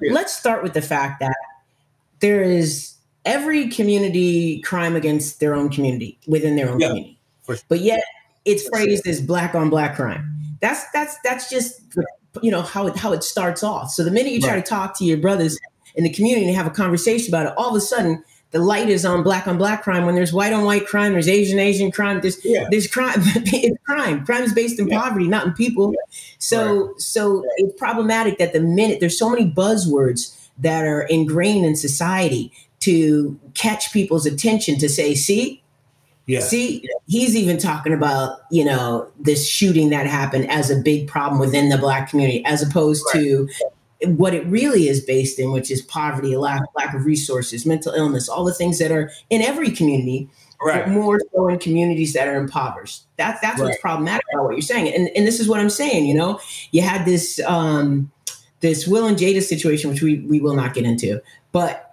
Let's 0.00 0.36
start 0.36 0.64
with 0.64 0.72
the 0.72 0.82
fact 0.82 1.20
that 1.20 1.36
there 2.18 2.42
is 2.42 2.94
every 3.24 3.68
community 3.68 4.60
crime 4.62 4.96
against 4.96 5.40
their 5.40 5.54
own 5.54 5.68
community 5.68 6.18
within 6.26 6.56
their 6.56 6.70
own 6.70 6.80
yeah, 6.80 6.88
community. 6.88 7.18
Sure. 7.46 7.56
But 7.68 7.80
yet 7.80 8.02
it's 8.44 8.68
phrased 8.68 9.06
as 9.06 9.20
black 9.20 9.54
on 9.54 9.70
black 9.70 9.96
crime. 9.96 10.28
That's 10.60 10.84
that's 10.92 11.16
that's 11.24 11.50
just 11.50 11.80
you 12.40 12.50
know 12.50 12.62
how 12.62 12.86
it 12.86 12.96
how 12.96 13.12
it 13.12 13.24
starts 13.24 13.62
off. 13.62 13.90
So 13.90 14.04
the 14.04 14.10
minute 14.10 14.32
you 14.32 14.40
try 14.40 14.54
right. 14.54 14.64
to 14.64 14.68
talk 14.68 14.96
to 14.98 15.04
your 15.04 15.18
brothers 15.18 15.58
in 15.94 16.04
the 16.04 16.10
community 16.10 16.46
and 16.46 16.56
have 16.56 16.66
a 16.66 16.70
conversation 16.70 17.32
about 17.32 17.46
it, 17.46 17.52
all 17.56 17.70
of 17.70 17.76
a 17.76 17.80
sudden 17.80 18.22
the 18.52 18.58
light 18.58 18.88
is 18.88 19.04
on 19.04 19.22
black 19.22 19.46
on 19.48 19.58
black 19.58 19.82
crime. 19.82 20.06
When 20.06 20.14
there's 20.14 20.32
white 20.32 20.52
on 20.52 20.64
white 20.64 20.86
crime, 20.86 21.12
there's 21.12 21.28
Asian 21.28 21.58
Asian 21.58 21.90
crime. 21.90 22.20
There's 22.20 22.42
yeah. 22.44 22.66
there's 22.70 22.86
crime. 22.86 23.14
it's 23.16 23.82
crime. 23.84 24.24
Crime 24.24 24.44
is 24.44 24.54
based 24.54 24.78
in 24.78 24.88
yeah. 24.88 25.00
poverty, 25.00 25.26
not 25.26 25.46
in 25.46 25.52
people. 25.54 25.92
Yeah. 25.92 26.16
So 26.38 26.86
right. 26.86 27.00
so 27.00 27.36
right. 27.36 27.48
it's 27.56 27.78
problematic 27.78 28.38
that 28.38 28.52
the 28.52 28.60
minute 28.60 29.00
there's 29.00 29.18
so 29.18 29.30
many 29.30 29.50
buzzwords 29.50 30.38
that 30.58 30.84
are 30.84 31.02
ingrained 31.02 31.64
in 31.64 31.74
society 31.74 32.52
to 32.82 33.38
catch 33.54 33.92
people's 33.92 34.26
attention 34.26 34.78
to 34.78 34.88
say, 34.88 35.14
see, 35.14 35.62
yeah. 36.26 36.40
see, 36.40 36.84
he's 37.06 37.36
even 37.36 37.58
talking 37.58 37.92
about, 37.92 38.40
you 38.50 38.64
know, 38.64 39.08
this 39.20 39.48
shooting 39.48 39.90
that 39.90 40.06
happened 40.06 40.50
as 40.50 40.70
a 40.70 40.76
big 40.76 41.08
problem 41.08 41.40
within 41.40 41.68
the 41.68 41.78
black 41.78 42.10
community, 42.10 42.44
as 42.44 42.62
opposed 42.62 43.04
right. 43.14 43.22
to 43.22 43.48
what 44.06 44.34
it 44.34 44.44
really 44.46 44.88
is 44.88 45.00
based 45.04 45.38
in, 45.38 45.52
which 45.52 45.70
is 45.70 45.82
poverty, 45.82 46.36
lack, 46.36 46.62
lack 46.76 46.94
of 46.94 47.04
resources, 47.04 47.64
mental 47.64 47.92
illness, 47.92 48.28
all 48.28 48.44
the 48.44 48.54
things 48.54 48.78
that 48.78 48.90
are 48.90 49.10
in 49.30 49.42
every 49.42 49.70
community, 49.70 50.28
right. 50.60 50.88
more 50.88 51.20
so 51.32 51.48
in 51.48 51.58
communities 51.58 52.12
that 52.14 52.26
are 52.26 52.36
impoverished. 52.36 53.04
That's 53.16 53.40
that's 53.40 53.60
right. 53.60 53.68
what's 53.68 53.80
problematic 53.80 54.24
about 54.32 54.44
what 54.44 54.54
you're 54.54 54.62
saying. 54.62 54.92
And 54.92 55.08
and 55.14 55.26
this 55.26 55.38
is 55.38 55.48
what 55.48 55.60
I'm 55.60 55.70
saying, 55.70 56.06
you 56.06 56.14
know, 56.14 56.40
you 56.72 56.82
had 56.82 57.04
this 57.04 57.40
um 57.46 58.10
this 58.60 58.86
Will 58.86 59.06
and 59.06 59.16
Jada 59.16 59.42
situation, 59.42 59.90
which 59.90 60.02
we 60.02 60.20
we 60.20 60.40
will 60.40 60.54
not 60.54 60.74
get 60.74 60.84
into, 60.84 61.20
but 61.52 61.91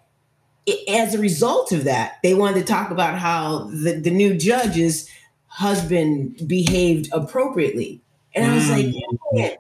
as 0.88 1.13
a 1.13 1.19
result 1.19 1.71
of 1.71 1.84
that, 1.84 2.17
they 2.23 2.34
wanted 2.34 2.60
to 2.60 2.65
talk 2.65 2.91
about 2.91 3.17
how 3.17 3.69
the, 3.71 3.93
the 3.93 4.12
new 4.12 4.36
judge's 4.36 5.10
husband 5.47 6.47
behaved 6.47 7.10
appropriately. 7.12 8.01
And 8.34 8.49
I 8.49 8.55
was 8.55 8.63
mm-hmm. 8.65 9.38
like, 9.38 9.60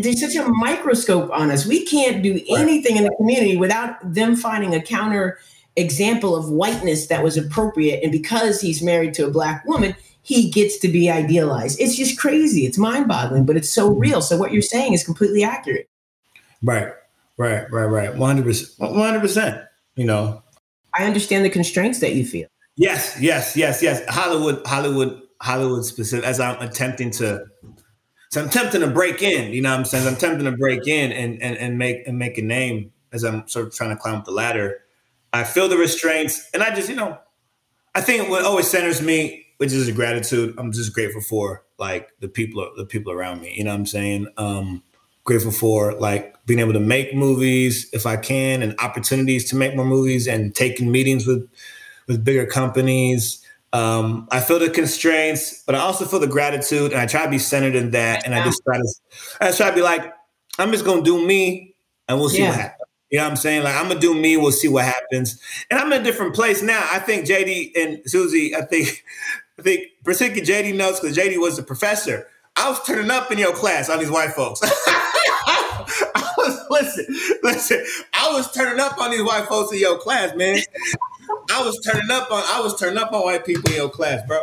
there's 0.00 0.20
such 0.20 0.34
a 0.34 0.48
microscope 0.48 1.30
on 1.30 1.50
us. 1.50 1.66
We 1.66 1.84
can't 1.84 2.22
do 2.22 2.40
anything 2.48 2.96
in 2.96 3.04
the 3.04 3.14
community 3.16 3.56
without 3.56 3.96
them 4.02 4.36
finding 4.36 4.74
a 4.74 4.80
counter 4.80 5.38
example 5.76 6.36
of 6.36 6.50
whiteness 6.50 7.06
that 7.06 7.22
was 7.22 7.36
appropriate. 7.36 8.02
And 8.02 8.12
because 8.12 8.60
he's 8.60 8.82
married 8.82 9.14
to 9.14 9.26
a 9.26 9.30
black 9.30 9.64
woman, 9.66 9.94
he 10.22 10.50
gets 10.50 10.78
to 10.78 10.88
be 10.88 11.10
idealized. 11.10 11.80
It's 11.80 11.96
just 11.96 12.18
crazy. 12.18 12.64
It's 12.66 12.78
mind 12.78 13.08
boggling, 13.08 13.44
but 13.44 13.56
it's 13.56 13.70
so 13.70 13.90
mm-hmm. 13.90 14.00
real. 14.00 14.22
So 14.22 14.36
what 14.36 14.52
you're 14.52 14.62
saying 14.62 14.92
is 14.92 15.04
completely 15.04 15.44
accurate. 15.44 15.88
Right, 16.62 16.92
right, 17.36 17.70
right, 17.70 17.84
right. 17.86 18.14
100%. 18.14 18.78
100% 18.78 19.66
you 19.96 20.04
know. 20.04 20.42
I 20.94 21.04
understand 21.04 21.44
the 21.44 21.50
constraints 21.50 22.00
that 22.00 22.14
you 22.14 22.24
feel. 22.24 22.48
Yes, 22.76 23.16
yes, 23.20 23.56
yes, 23.56 23.82
yes. 23.82 24.02
Hollywood, 24.08 24.66
Hollywood, 24.66 25.22
Hollywood 25.40 25.84
specific. 25.84 26.24
As 26.24 26.40
I'm 26.40 26.60
attempting 26.60 27.10
to, 27.12 27.44
so 28.30 28.40
I'm 28.40 28.48
attempting 28.48 28.80
to 28.80 28.88
break 28.88 29.22
in. 29.22 29.52
You 29.52 29.62
know, 29.62 29.70
what 29.70 29.78
I'm 29.80 29.84
saying 29.84 30.06
I'm 30.06 30.14
attempting 30.14 30.44
to 30.44 30.56
break 30.56 30.86
in 30.86 31.12
and 31.12 31.42
and 31.42 31.56
and 31.56 31.78
make 31.78 32.06
and 32.06 32.18
make 32.18 32.38
a 32.38 32.42
name 32.42 32.92
as 33.12 33.24
I'm 33.24 33.46
sort 33.46 33.66
of 33.66 33.74
trying 33.74 33.90
to 33.90 33.96
climb 33.96 34.16
up 34.16 34.24
the 34.24 34.30
ladder. 34.32 34.80
I 35.32 35.44
feel 35.44 35.68
the 35.68 35.78
restraints, 35.78 36.48
and 36.52 36.62
I 36.62 36.74
just, 36.74 36.88
you 36.88 36.96
know, 36.96 37.18
I 37.94 38.00
think 38.00 38.28
what 38.28 38.44
always 38.44 38.68
centers 38.68 39.00
me, 39.00 39.46
which 39.58 39.72
is 39.72 39.88
a 39.88 39.92
gratitude. 39.92 40.54
I'm 40.58 40.72
just 40.72 40.94
grateful 40.94 41.22
for 41.22 41.64
like 41.78 42.10
the 42.20 42.28
people, 42.28 42.70
the 42.76 42.86
people 42.86 43.12
around 43.12 43.40
me. 43.40 43.54
You 43.56 43.64
know 43.64 43.70
what 43.70 43.76
I'm 43.76 43.86
saying? 43.86 44.26
Um, 44.36 44.82
grateful 45.24 45.52
for 45.52 45.94
like 45.94 46.34
being 46.46 46.58
able 46.58 46.72
to 46.72 46.80
make 46.80 47.14
movies 47.14 47.88
if 47.92 48.06
I 48.06 48.16
can 48.16 48.62
and 48.62 48.74
opportunities 48.80 49.48
to 49.50 49.56
make 49.56 49.76
more 49.76 49.84
movies 49.84 50.26
and 50.26 50.54
taking 50.54 50.90
meetings 50.90 51.26
with 51.26 51.48
with 52.06 52.24
bigger 52.24 52.46
companies. 52.46 53.44
Um, 53.72 54.28
I 54.30 54.40
feel 54.40 54.58
the 54.58 54.68
constraints, 54.68 55.62
but 55.64 55.74
I 55.74 55.78
also 55.78 56.04
feel 56.04 56.20
the 56.20 56.26
gratitude, 56.26 56.92
and 56.92 57.00
I 57.00 57.06
try 57.06 57.24
to 57.24 57.30
be 57.30 57.38
centered 57.38 57.74
in 57.74 57.92
that. 57.92 58.26
And 58.26 58.34
I 58.34 58.44
just 58.44 58.62
try 58.64 58.76
to, 58.76 58.94
I 59.40 59.46
just 59.46 59.58
try 59.58 59.70
to 59.70 59.74
be 59.74 59.80
like, 59.82 60.12
I'm 60.58 60.72
just 60.72 60.84
gonna 60.84 61.02
do 61.02 61.24
me, 61.24 61.74
and 62.08 62.18
we'll 62.18 62.28
see 62.28 62.40
yeah. 62.42 62.50
what 62.50 62.58
happens. 62.58 62.88
You 63.10 63.18
know 63.18 63.24
what 63.24 63.30
I'm 63.30 63.36
saying? 63.36 63.62
Like 63.62 63.76
I'm 63.76 63.88
gonna 63.88 64.00
do 64.00 64.14
me. 64.14 64.36
We'll 64.36 64.52
see 64.52 64.68
what 64.68 64.84
happens. 64.84 65.40
And 65.70 65.78
I'm 65.78 65.92
in 65.92 66.00
a 66.00 66.04
different 66.04 66.34
place 66.34 66.62
now. 66.62 66.86
I 66.90 66.98
think 66.98 67.26
JD 67.26 67.72
and 67.76 68.00
Susie. 68.06 68.54
I 68.54 68.62
think 68.62 69.04
I 69.58 69.62
think 69.62 69.82
particularly 70.04 70.46
JD 70.46 70.76
knows 70.76 70.98
because 70.98 71.16
JD 71.16 71.38
was 71.38 71.56
the 71.56 71.62
professor. 71.62 72.26
I 72.56 72.68
was 72.68 72.82
turning 72.84 73.10
up 73.10 73.30
in 73.30 73.38
your 73.38 73.54
class 73.54 73.88
on 73.88 73.98
these 73.98 74.10
white 74.10 74.32
folks. 74.32 74.60
Listen, 76.72 77.06
listen. 77.42 77.84
I 78.14 78.32
was 78.32 78.50
turning 78.52 78.80
up 78.80 78.98
on 78.98 79.10
these 79.10 79.22
white 79.22 79.46
folks 79.46 79.72
in 79.72 79.80
your 79.80 79.98
class, 79.98 80.34
man. 80.34 80.58
I 81.50 81.62
was 81.62 81.78
turning 81.80 82.10
up 82.10 82.30
on 82.30 82.42
I 82.46 82.60
was 82.60 82.78
turning 82.80 82.98
up 82.98 83.12
on 83.12 83.22
white 83.22 83.44
people 83.44 83.70
in 83.70 83.76
your 83.76 83.90
class, 83.90 84.26
bro. 84.26 84.40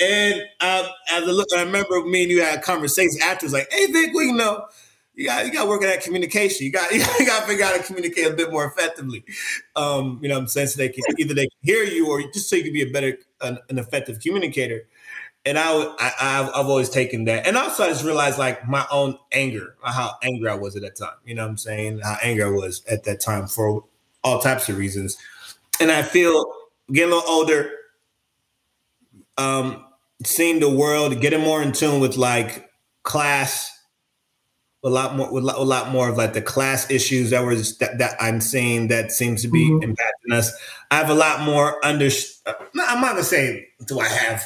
And 0.00 0.40
um, 0.60 0.86
as 1.10 1.26
a 1.26 1.32
look, 1.32 1.48
I 1.56 1.62
remember 1.62 2.00
me 2.04 2.22
and 2.22 2.30
you 2.30 2.42
had 2.42 2.58
a 2.58 2.62
conversation 2.62 3.20
after. 3.22 3.46
It's 3.46 3.52
like, 3.52 3.70
hey, 3.72 3.86
Vic, 3.86 4.12
we 4.14 4.32
know 4.32 4.66
you 5.14 5.26
got 5.26 5.44
you 5.44 5.52
got 5.52 5.64
to 5.64 5.68
work 5.68 5.82
on 5.82 5.88
that 5.88 6.02
communication. 6.02 6.66
You 6.66 6.72
got 6.72 6.90
you 6.92 7.00
got 7.26 7.40
to 7.40 7.46
figure 7.46 7.64
out 7.64 7.72
how 7.72 7.78
to 7.78 7.82
communicate 7.82 8.26
a 8.26 8.34
bit 8.34 8.50
more 8.50 8.64
effectively. 8.64 9.24
Um, 9.76 10.20
you 10.22 10.28
know, 10.28 10.36
what 10.36 10.42
I'm 10.42 10.48
saying 10.48 10.68
so 10.68 10.78
they 10.78 10.88
can 10.88 11.02
either 11.18 11.34
they 11.34 11.46
can 11.46 11.58
hear 11.62 11.84
you 11.84 12.08
or 12.08 12.22
just 12.32 12.48
so 12.48 12.56
you 12.56 12.64
can 12.64 12.72
be 12.72 12.82
a 12.82 12.90
better 12.90 13.18
an, 13.40 13.58
an 13.68 13.78
effective 13.78 14.20
communicator. 14.20 14.86
And 15.44 15.58
I, 15.58 15.72
I 15.98 16.50
I've 16.54 16.66
always 16.66 16.88
taken 16.88 17.24
that, 17.24 17.48
and 17.48 17.56
also 17.56 17.82
I 17.82 17.88
just 17.88 18.04
realized 18.04 18.38
like 18.38 18.68
my 18.68 18.86
own 18.92 19.18
anger, 19.32 19.74
how 19.82 20.12
angry 20.22 20.48
I 20.48 20.54
was 20.54 20.76
at 20.76 20.82
that 20.82 20.94
time. 20.94 21.16
You 21.24 21.34
know 21.34 21.42
what 21.42 21.50
I'm 21.50 21.56
saying? 21.58 21.98
How 21.98 22.16
angry 22.22 22.44
I 22.44 22.48
was 22.48 22.84
at 22.86 23.02
that 23.04 23.20
time 23.20 23.48
for 23.48 23.84
all 24.22 24.38
types 24.38 24.68
of 24.68 24.78
reasons. 24.78 25.18
And 25.80 25.90
I 25.90 26.02
feel 26.02 26.44
getting 26.92 27.12
a 27.12 27.16
little 27.16 27.30
older, 27.30 27.70
um, 29.36 29.84
seeing 30.24 30.60
the 30.60 30.70
world, 30.70 31.20
getting 31.20 31.40
more 31.40 31.62
in 31.62 31.72
tune 31.72 32.00
with 32.00 32.16
like 32.16 32.70
class 33.02 33.70
a 34.84 34.90
lot 34.90 35.14
more 35.14 35.32
with 35.32 35.44
a 35.44 35.62
lot 35.62 35.90
more 35.90 36.08
of 36.08 36.16
like 36.16 36.32
the 36.32 36.42
class 36.42 36.90
issues 36.90 37.30
that 37.30 37.44
was 37.44 37.78
that, 37.78 37.98
that 37.98 38.16
I'm 38.20 38.40
seeing 38.40 38.88
that 38.88 39.12
seems 39.12 39.42
to 39.42 39.48
be 39.48 39.70
mm-hmm. 39.70 39.90
impacting 39.90 40.36
us. 40.36 40.52
I 40.90 40.96
have 40.96 41.08
a 41.08 41.14
lot 41.14 41.42
more 41.42 41.84
under. 41.84 42.08
I'm 42.46 43.00
not 43.00 43.12
gonna 43.12 43.22
say 43.22 43.68
do 43.86 44.00
I 44.00 44.08
have. 44.08 44.42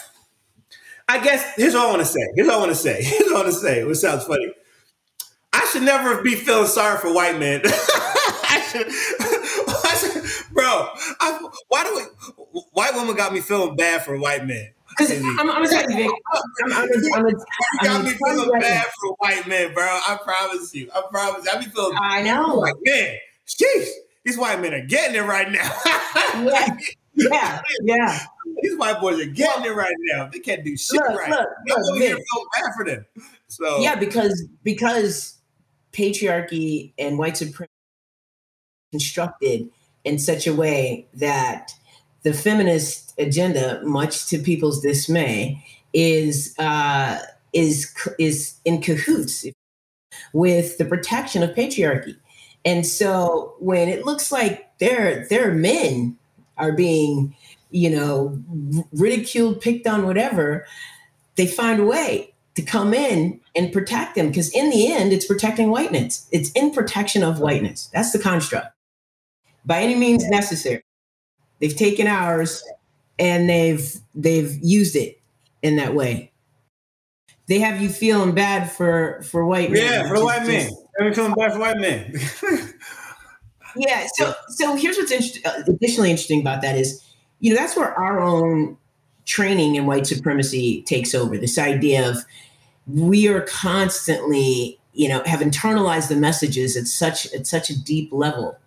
I 1.09 1.23
guess 1.23 1.55
here's 1.57 1.75
what 1.75 1.87
I 1.87 1.91
want 1.91 2.01
to 2.01 2.07
say. 2.07 2.21
Here's 2.35 2.49
what 2.49 2.57
I 2.57 2.59
want 2.59 2.71
to 2.71 2.77
say. 2.77 3.03
Here's 3.03 3.23
what 3.31 3.37
I 3.37 3.43
want 3.43 3.55
to 3.55 3.61
say. 3.61 3.85
Which 3.85 3.99
sounds 3.99 4.25
funny. 4.25 4.53
I 5.53 5.65
should 5.73 5.83
never 5.83 6.23
be 6.23 6.35
feeling 6.35 6.67
sorry 6.67 6.99
for 6.99 7.13
white 7.15 7.39
men. 7.39 7.63
I 7.65 8.63
should, 8.71 8.87
I 9.85 9.97
should, 9.97 10.53
bro. 10.53 10.89
I, 11.21 11.49
why 11.69 11.85
do 11.85 11.95
we? 11.95 12.61
White 12.73 12.95
women 12.95 13.17
got 13.17 13.33
me 13.33 13.41
feeling 13.41 13.77
bad 13.77 14.05
for 14.05 14.19
white 14.19 14.47
men. 14.47 14.73
Because 14.91 15.13
I'm, 15.13 15.39
I'm 15.41 15.47
gonna 15.47 15.69
tell 15.69 15.91
you, 15.91 15.97
Vic. 15.97 16.11
I'm, 16.33 16.73
I'm, 16.73 16.89
I'm, 17.15 17.29
you 17.29 17.41
got 17.83 18.05
me 18.05 18.11
feeling 18.11 18.61
bad 18.61 18.87
for 19.01 19.15
white 19.19 19.47
men, 19.47 19.75
bro. 19.75 19.85
I 19.85 20.19
promise 20.23 20.75
you. 20.75 20.91
I 20.95 21.03
promise. 21.11 21.47
I 21.49 21.59
be 21.59 21.67
feeling. 21.67 21.97
I 22.01 22.23
know. 22.23 22.55
Like 22.57 22.75
man, 22.85 23.17
sheesh, 23.47 23.89
these 24.25 24.39
white 24.39 24.61
men 24.61 24.75
are 24.75 24.87
getting 24.87 25.17
it 25.17 25.27
right 25.27 25.51
now. 25.51 25.71
yeah, 26.45 26.77
yeah, 27.15 27.63
yeah. 27.83 28.19
These 28.63 28.77
white 28.79 29.01
boys 29.01 29.21
are 29.21 29.27
getting 29.27 29.67
it 29.67 29.75
right 29.75 29.95
now. 30.13 30.29
They 30.33 30.39
can't 30.39 30.65
do 30.65 30.77
shit 30.77 31.01
look, 31.01 31.19
right. 31.21 31.31
Look, 31.31 31.49
look, 31.69 31.99
Vic. 31.99 32.15
feel 32.15 32.45
bad 32.55 32.73
for 32.77 32.85
them. 32.85 33.07
So 33.49 33.81
yeah, 33.81 33.95
because 33.95 34.45
because 34.63 35.39
patriarchy 35.93 36.93
and 36.99 37.19
white 37.19 37.37
supremacy 37.37 37.71
constructed 38.93 39.69
in 40.05 40.19
such 40.19 40.47
a 40.47 40.55
way 40.55 41.07
that 41.15 41.73
the 42.23 42.33
feminist 42.33 43.15
agenda, 43.19 43.81
much 43.85 44.27
to 44.27 44.39
people's 44.39 44.81
dismay, 44.81 45.65
is 45.93 46.55
uh, 46.59 47.19
is 47.53 47.93
is 48.19 48.59
in 48.65 48.81
cahoots 48.81 49.47
with 50.33 50.79
the 50.79 50.85
protection 50.85 51.43
of 51.43 51.51
patriarchy. 51.51 52.17
And 52.65 52.85
so 52.85 53.55
when 53.59 53.89
it 53.89 54.05
looks 54.05 54.33
like 54.33 54.77
their 54.79 55.27
their 55.29 55.53
men 55.55 56.19
are 56.59 56.73
being, 56.73 57.37
you 57.71 57.91
know, 57.91 58.39
ridiculed, 58.93 59.61
picked 59.61 59.87
on, 59.87 60.07
whatever, 60.07 60.67
they 61.37 61.47
find 61.47 61.81
a 61.81 61.85
way 61.85 62.33
to 62.55 62.63
come 62.63 62.95
in 62.95 63.41
and 63.55 63.73
protect 63.73 64.15
them 64.15 64.29
because 64.29 64.51
in 64.55 64.71
the 64.71 64.91
end 64.91 65.13
it's 65.13 65.27
protecting 65.27 65.69
whiteness 65.69 66.27
it's 66.33 66.51
in 66.53 66.71
protection 66.71 67.23
of 67.23 67.39
whiteness 67.39 67.91
that's 67.93 68.13
the 68.13 68.19
construct 68.19 68.69
by 69.67 69.83
any 69.83 69.95
means 69.95 70.27
necessary 70.31 70.83
They've 71.61 71.75
taken 71.75 72.07
ours 72.07 72.63
and 73.19 73.49
they've 73.49 73.95
they've 74.15 74.59
used 74.63 74.97
it 74.97 75.21
in 75.63 75.77
that 75.77 75.95
way. 75.95 76.33
They 77.49 77.61
have 77.61 77.81
you 77.81 77.89
feeling 77.89 78.35
bad 78.35 78.71
for 78.71 79.23
for 79.23 79.47
white 79.47 79.71
men. 79.71 79.83
Yeah, 79.83 80.09
for 80.09 80.23
white 80.23 80.47
men. 80.47 80.71
They're 80.99 81.15
feeling 81.15 81.35
bad 81.35 81.53
for 81.53 81.59
white 81.61 81.79
men. 81.79 82.15
yeah. 83.77 84.07
So 84.15 84.35
so 84.49 84.77
here's 84.77 84.97
what's 84.97 85.13
inter- 85.13 85.49
uh, 85.49 85.63
additionally 85.69 86.11
interesting 86.11 86.41
about 86.41 86.63
that 86.63 86.77
is, 86.77 87.03
you 87.41 87.53
know, 87.53 87.61
that's 87.61 87.77
where 87.77 87.93
our 87.99 88.21
own 88.21 88.77
training 89.25 89.75
in 89.75 89.87
white 89.87 90.07
supremacy 90.07 90.83
takes 90.83 91.15
over. 91.15 91.37
This 91.37 91.59
idea 91.59 92.09
of 92.09 92.19
we 92.87 93.29
are 93.29 93.43
constantly, 93.43 94.79
you 94.95 95.09
know, 95.09 95.23
have 95.25 95.41
internalized 95.41 96.09
the 96.09 96.17
messages 96.17 96.77
at 96.77 96.87
such 96.87 97.33
at 97.35 97.47
such 97.47 97.69
a 97.69 97.79
deep 97.79 98.13
level 98.13 98.59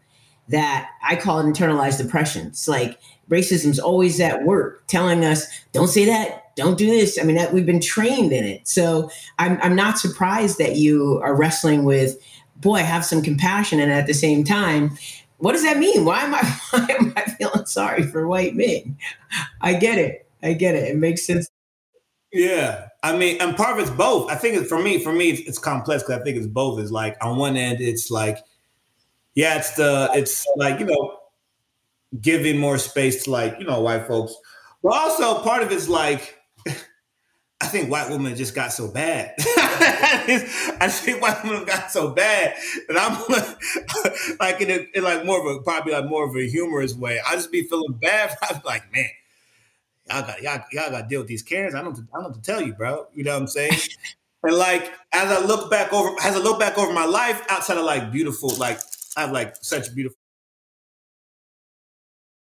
that 0.50 0.90
I 1.08 1.16
call 1.16 1.40
it 1.40 1.46
internalized 1.46 2.04
oppression. 2.04 2.48
It's 2.48 2.68
like 2.68 3.00
racism's 3.30 3.80
always 3.80 4.20
at 4.20 4.44
work, 4.44 4.86
telling 4.88 5.24
us, 5.24 5.48
"Don't 5.72 5.88
say 5.88 6.06
that, 6.06 6.56
don't 6.56 6.78
do 6.78 6.88
this." 6.88 7.18
I 7.20 7.24
mean, 7.24 7.38
that, 7.38 7.54
we've 7.54 7.66
been 7.66 7.82
trained 7.82 8.34
in 8.34 8.44
it, 8.44 8.68
so 8.68 9.10
I'm 9.38 9.60
I'm 9.62 9.76
not 9.76 9.98
surprised 9.98 10.58
that 10.58 10.76
you 10.76 11.20
are 11.24 11.36
wrestling 11.36 11.86
with, 11.86 12.18
boy, 12.58 12.80
have 12.80 13.06
some 13.06 13.22
compassion, 13.22 13.80
and 13.80 13.92
at 13.92 14.08
the 14.08 14.14
same 14.14 14.44
time, 14.44 14.98
what 15.40 15.54
does 15.54 15.64
that 15.64 15.78
mean? 15.78 16.06
Why 16.06 16.22
am 16.22 16.36
I 16.36 16.42
why 16.72 16.88
am 17.00 17.14
I 17.16 17.22
feeling 17.32 17.66
sorry 17.66 18.04
for 18.04 18.28
white 18.28 18.56
men? 18.56 18.98
I 19.62 19.74
get 19.74 19.98
it. 19.98 20.28
I 20.44 20.54
get 20.54 20.76
it. 20.76 20.90
It 20.90 20.98
makes 20.98 21.26
sense. 21.26 21.50
Yeah, 22.32 22.90
I 23.02 23.18
mean, 23.18 23.42
and 23.42 23.58
part 23.58 23.74
of 23.74 23.80
it's 23.80 23.96
both. 23.96 24.30
I 24.30 24.36
think 24.36 24.56
it's, 24.56 24.70
for 24.70 24.80
me, 24.82 25.04
for 25.04 25.12
me, 25.12 25.32
it's, 25.32 25.42
it's 25.48 25.58
complex 25.58 26.04
because 26.04 26.22
I 26.22 26.24
think 26.24 26.38
it's 26.38 26.48
both. 26.48 26.80
Is 26.80 26.92
like 26.92 27.18
on 27.22 27.38
one 27.38 27.58
end, 27.58 27.82
it's 27.82 28.12
like 28.12 28.38
yeah, 29.34 29.58
it's 29.58 29.72
the 29.76 30.10
it's 30.14 30.46
like 30.56 30.80
you 30.80 30.86
know 30.86 31.18
giving 32.22 32.58
more 32.58 32.78
space 32.78 33.24
to 33.24 33.32
like 33.32 33.56
you 33.60 33.66
know 33.66 33.82
white 33.82 34.08
folks, 34.08 34.36
but 34.84 34.94
also 34.94 35.42
part 35.42 35.64
of 35.64 35.72
it's 35.72 35.90
like 35.90 36.39
I 37.62 37.68
think 37.68 37.92
white 37.92 38.10
women 38.10 38.36
just 38.36 38.56
got 38.56 38.72
so 38.72 38.88
bad. 38.88 39.34
I 39.40 40.88
think 40.90 41.22
white 41.22 41.44
women 41.44 41.66
got 41.66 41.92
so 41.92 42.10
bad 42.10 42.56
that 42.88 42.98
I'm 42.98 44.38
like 44.40 44.62
in, 44.62 44.70
a, 44.72 44.88
in, 44.98 45.04
like 45.04 45.26
more 45.26 45.40
of 45.40 45.58
a 45.58 45.62
probably 45.62 45.92
like 45.92 46.06
more 46.06 46.24
of 46.28 46.36
a 46.38 46.48
humorous 46.48 46.96
way. 46.96 47.20
I 47.26 47.36
just 47.36 47.52
be 47.52 47.64
feeling 47.64 47.94
bad. 47.94 48.36
I'm 48.50 48.62
like, 48.64 48.92
man, 48.94 49.10
y'all 50.10 50.22
got 50.22 50.42
y'all, 50.42 50.64
y'all 50.72 50.90
got 50.90 51.02
to 51.02 51.08
deal 51.08 51.20
with 51.20 51.28
these 51.28 51.44
Karens. 51.44 51.76
I 51.76 51.82
don't 51.82 52.00
I 52.14 52.22
don't 52.22 52.30
know 52.30 52.34
to 52.34 52.42
tell 52.42 52.62
you, 52.62 52.74
bro. 52.74 53.08
You 53.14 53.26
know 53.26 53.34
what 53.34 53.42
I'm 53.42 53.48
saying? 53.48 53.74
and 54.44 54.56
like 54.56 54.94
as 55.12 55.30
I 55.30 55.46
look 55.46 55.70
back 55.70 55.92
over 55.92 56.16
as 56.24 56.38
I 56.38 56.40
look 56.40 56.60
back 56.60 56.78
over 56.78 56.94
my 56.94 57.06
life 57.06 57.46
outside 57.50 57.78
of 57.78 57.84
like 57.84 58.10
beautiful 58.10 58.56
like 58.56 58.80
I 59.18 59.22
have 59.22 59.32
like 59.32 59.56
such 59.60 59.94
beautiful. 59.94 60.18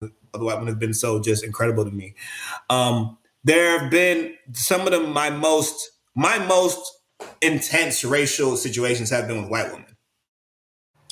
The 0.00 0.10
white 0.44 0.54
women 0.54 0.68
have 0.68 0.78
been 0.78 0.94
so 0.94 1.20
just 1.20 1.42
incredible 1.42 1.84
to 1.84 1.90
me. 1.90 2.14
Um, 2.68 3.16
there 3.44 3.78
have 3.78 3.90
been 3.90 4.34
some 4.52 4.82
of 4.82 4.92
the 4.92 5.00
my 5.00 5.30
most 5.30 5.90
my 6.14 6.38
most 6.38 6.80
intense 7.40 8.04
racial 8.04 8.56
situations 8.56 9.10
have 9.10 9.26
been 9.26 9.42
with 9.42 9.50
white 9.50 9.70
women. 9.72 9.96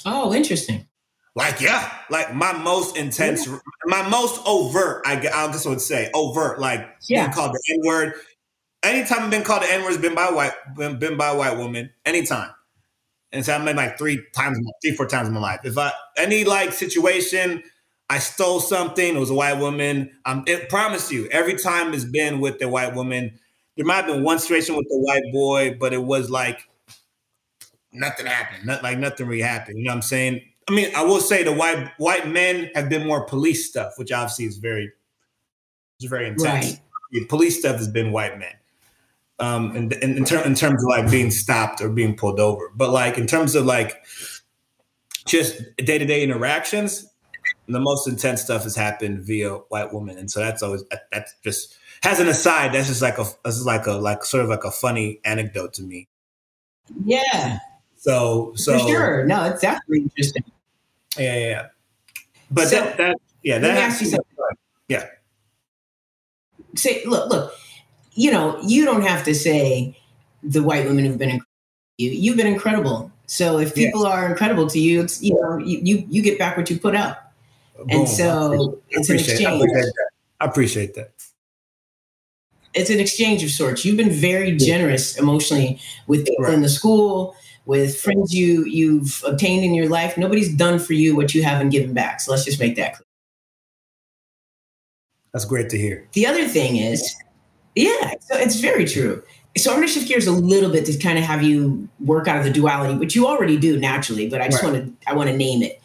Oh, 0.05 0.35
interesting. 0.35 0.87
Like 1.35 1.61
yeah, 1.61 1.93
like 2.11 2.35
my 2.35 2.53
most 2.53 2.97
intense, 2.97 3.47
yeah. 3.47 3.59
my 3.85 4.09
most 4.09 4.41
overt. 4.45 5.03
I 5.07 5.17
guess 5.17 5.67
I 5.67 5.69
would 5.69 5.81
say 5.81 6.11
overt, 6.13 6.59
like 6.59 6.89
yeah. 7.09 7.23
being 7.23 7.33
called 7.33 7.53
the 7.53 7.75
N 7.75 7.81
word. 7.87 8.15
Anytime 8.83 9.25
I've 9.25 9.31
been 9.31 9.45
called 9.45 9.63
the 9.63 9.73
N 9.73 9.83
word 9.83 9.91
has 9.91 9.99
been 9.99 10.15
by 10.15 10.31
white, 10.31 10.53
been, 10.77 10.99
been 10.99 11.17
by 11.17 11.29
a 11.29 11.37
white 11.37 11.57
woman. 11.57 11.91
Anytime. 12.05 12.51
And 13.31 13.45
so 13.45 13.55
I 13.55 13.59
made 13.59 13.77
like 13.77 13.99
three 13.99 14.21
times, 14.35 14.59
three, 14.83 14.97
four 14.97 15.07
times 15.07 15.29
in 15.29 15.35
my 15.35 15.41
life. 15.41 15.61
If 15.65 15.77
I 15.77 15.93
any 16.17 16.45
like 16.45 16.73
situation, 16.73 17.63
I 18.11 18.19
stole 18.19 18.61
something, 18.61 19.17
it 19.17 19.19
was 19.19 19.31
a 19.31 19.35
white 19.35 19.59
woman. 19.59 20.11
I'm 20.25 20.45
it 20.47 20.69
promise 20.69 21.13
you, 21.13 21.29
every 21.29 21.57
time 21.57 21.93
it's 21.93 22.05
been 22.05 22.41
with 22.41 22.59
the 22.59 22.69
white 22.69 22.95
woman. 22.95 23.39
There 23.77 23.87
might 23.87 24.05
have 24.05 24.07
been 24.07 24.25
one 24.25 24.41
situation 24.41 24.75
with 24.77 24.89
the 24.89 24.99
white 24.99 25.33
boy, 25.33 25.77
but 25.79 25.93
it 25.93 26.03
was 26.03 26.31
like 26.31 26.69
nothing 27.93 28.27
happened. 28.27 28.67
Not 28.67 28.83
like 28.83 28.99
nothing 28.99 29.27
really 29.27 29.43
happened. 29.43 29.79
You 29.79 29.85
know 29.85 29.91
what 29.91 29.97
I'm 29.97 30.03
saying? 30.03 30.41
I 30.69 30.73
mean, 30.73 30.91
I 30.97 31.03
will 31.05 31.21
say 31.21 31.43
the 31.43 31.53
white 31.53 31.91
white 31.99 32.29
men 32.29 32.71
have 32.75 32.89
been 32.89 33.07
more 33.07 33.25
police 33.25 33.69
stuff, 33.69 33.93
which 33.97 34.11
obviously 34.11 34.47
is 34.47 34.59
very, 34.59 34.91
it's 36.01 36.09
very 36.09 36.29
intense. 36.29 36.67
Right. 36.67 36.81
The 37.13 37.25
police 37.27 37.59
stuff 37.59 37.77
has 37.77 37.89
been 37.89 38.13
white 38.13 38.39
men 38.39 38.53
um, 39.39 39.75
in, 39.77 39.93
in, 39.93 40.19
in, 40.19 40.25
ter- 40.25 40.45
in 40.45 40.55
terms 40.55 40.83
of 40.83 40.89
like 40.89 41.11
being 41.11 41.31
stopped 41.31 41.81
or 41.81 41.89
being 41.89 42.17
pulled 42.17 42.41
over. 42.41 42.71
But 42.75 42.91
like 42.91 43.17
in 43.19 43.27
terms 43.27 43.55
of 43.55 43.65
like 43.65 44.05
just 45.27 45.63
day 45.77 45.99
to 45.99 46.05
day 46.05 46.23
interactions, 46.23 47.07
the 47.69 47.81
most 47.81 48.09
intense 48.09 48.43
stuff 48.43 48.65
has 48.65 48.75
happened 48.75 49.25
via 49.25 49.51
white 49.51 49.93
women, 49.93 50.19
and 50.19 50.31
so 50.31 50.41
that's 50.41 50.63
always 50.63 50.83
that's 51.13 51.35
just 51.45 51.77
as 52.05 52.21
an 52.21 52.29
aside, 52.29 52.73
that's 52.73 52.89
just 52.89 53.03
like 53.03 53.19
a 53.19 53.25
this 53.45 53.57
is 53.57 53.67
like 53.67 53.87
a 53.87 53.93
like 53.93 54.25
sort 54.25 54.45
of 54.45 54.51
like 54.51 54.65
a 54.65 54.71
funny 54.71 55.21
anecdote 55.25 55.75
to 55.75 55.83
me. 55.83 56.09
Yeah. 57.05 57.59
So 57.97 58.53
so 58.57 58.79
For 58.79 58.89
sure. 58.89 59.27
No, 59.27 59.45
it's 59.45 59.61
definitely 59.61 60.03
interesting. 60.03 60.45
Yeah, 61.17 61.35
yeah. 61.35 61.49
yeah. 61.49 61.67
But 62.51 62.69
so, 62.69 62.77
that, 62.77 62.97
that 62.97 63.17
yeah, 63.43 63.59
that 63.59 63.77
has 63.77 63.99
to 63.99 64.23
yeah. 64.89 65.07
Say 66.77 67.05
look, 67.05 67.29
look, 67.29 67.53
you 68.15 68.31
know, 68.31 68.59
you 68.63 68.85
don't 68.85 69.03
have 69.03 69.25
to 69.25 69.35
say 69.35 69.99
the 70.43 70.63
white 70.63 70.87
women 70.87 71.05
have 71.05 71.19
been 71.19 71.31
incredible. 71.31 71.47
You 71.99 72.11
you've 72.11 72.37
been 72.37 72.47
incredible. 72.47 73.13
So 73.27 73.59
if 73.59 73.75
people 73.75 74.07
are 74.07 74.27
incredible 74.27 74.69
to 74.69 74.79
you, 74.79 75.03
it's 75.03 75.23
you 75.23 75.35
know, 75.35 75.59
you, 75.59 75.79
you 75.83 76.07
you 76.09 76.23
get 76.23 76.39
back 76.39 76.57
what 76.57 76.71
you 76.71 76.79
put 76.79 76.95
out. 76.95 77.17
Boom. 77.79 77.87
And 77.91 78.09
so 78.09 78.83
it's 78.91 79.09
an 79.09 79.17
exchange. 79.17 79.47
I 79.47 79.55
appreciate, 79.55 79.93
I 80.41 80.45
appreciate 80.45 80.95
that 80.95 81.13
it's 82.75 82.91
an 82.91 83.01
exchange 83.01 83.43
of 83.43 83.51
sorts. 83.51 83.85
You've 83.85 83.97
been 83.97 84.11
very 84.11 84.57
generous 84.57 85.19
emotionally 85.19 85.81
with 86.07 86.27
people 86.27 86.45
right. 86.45 86.55
in 86.55 86.63
the 86.63 86.69
school, 86.69 87.35
with 87.67 88.01
friends 88.01 88.35
you 88.35 88.65
you've 88.65 89.23
obtained 89.27 89.65
in 89.65 89.75
your 89.75 89.89
life. 89.89 90.17
Nobody's 90.17 90.55
done 90.55 90.79
for 90.79 90.93
you 90.93 91.17
what 91.17 91.35
you 91.35 91.43
haven't 91.43 91.71
given 91.71 91.93
back. 91.93 92.21
So 92.21 92.31
let's 92.31 92.45
just 92.45 92.61
make 92.61 92.77
that 92.77 92.95
clear. 92.95 93.05
That's 95.33 95.45
great 95.45 95.69
to 95.71 95.79
hear. 95.79 96.09
The 96.13 96.27
other 96.27 96.47
thing 96.47 96.77
is, 96.77 97.15
yeah, 97.75 98.15
so 98.21 98.37
it's 98.37 98.61
very 98.61 98.87
true. 98.87 99.23
So 99.57 99.71
I'm 99.71 99.79
going 99.79 99.89
to 99.89 99.93
shift 99.93 100.09
gears 100.09 100.27
a 100.27 100.33
little 100.33 100.71
bit 100.71 100.87
to 100.87 100.97
kind 100.99 101.19
of 101.19 101.25
have 101.25 101.43
you 101.43 101.89
work 102.01 102.29
out 102.29 102.39
of 102.39 102.45
the 102.45 102.51
duality, 102.51 102.95
which 102.95 103.15
you 103.17 103.27
already 103.27 103.57
do 103.57 103.79
naturally, 103.79 104.29
but 104.29 104.41
I 104.41 104.49
just 104.49 104.63
right. 104.63 104.73
want 104.73 105.01
to 105.01 105.11
I 105.11 105.15
want 105.15 105.31
to 105.31 105.37
name 105.37 105.63
it. 105.63 105.78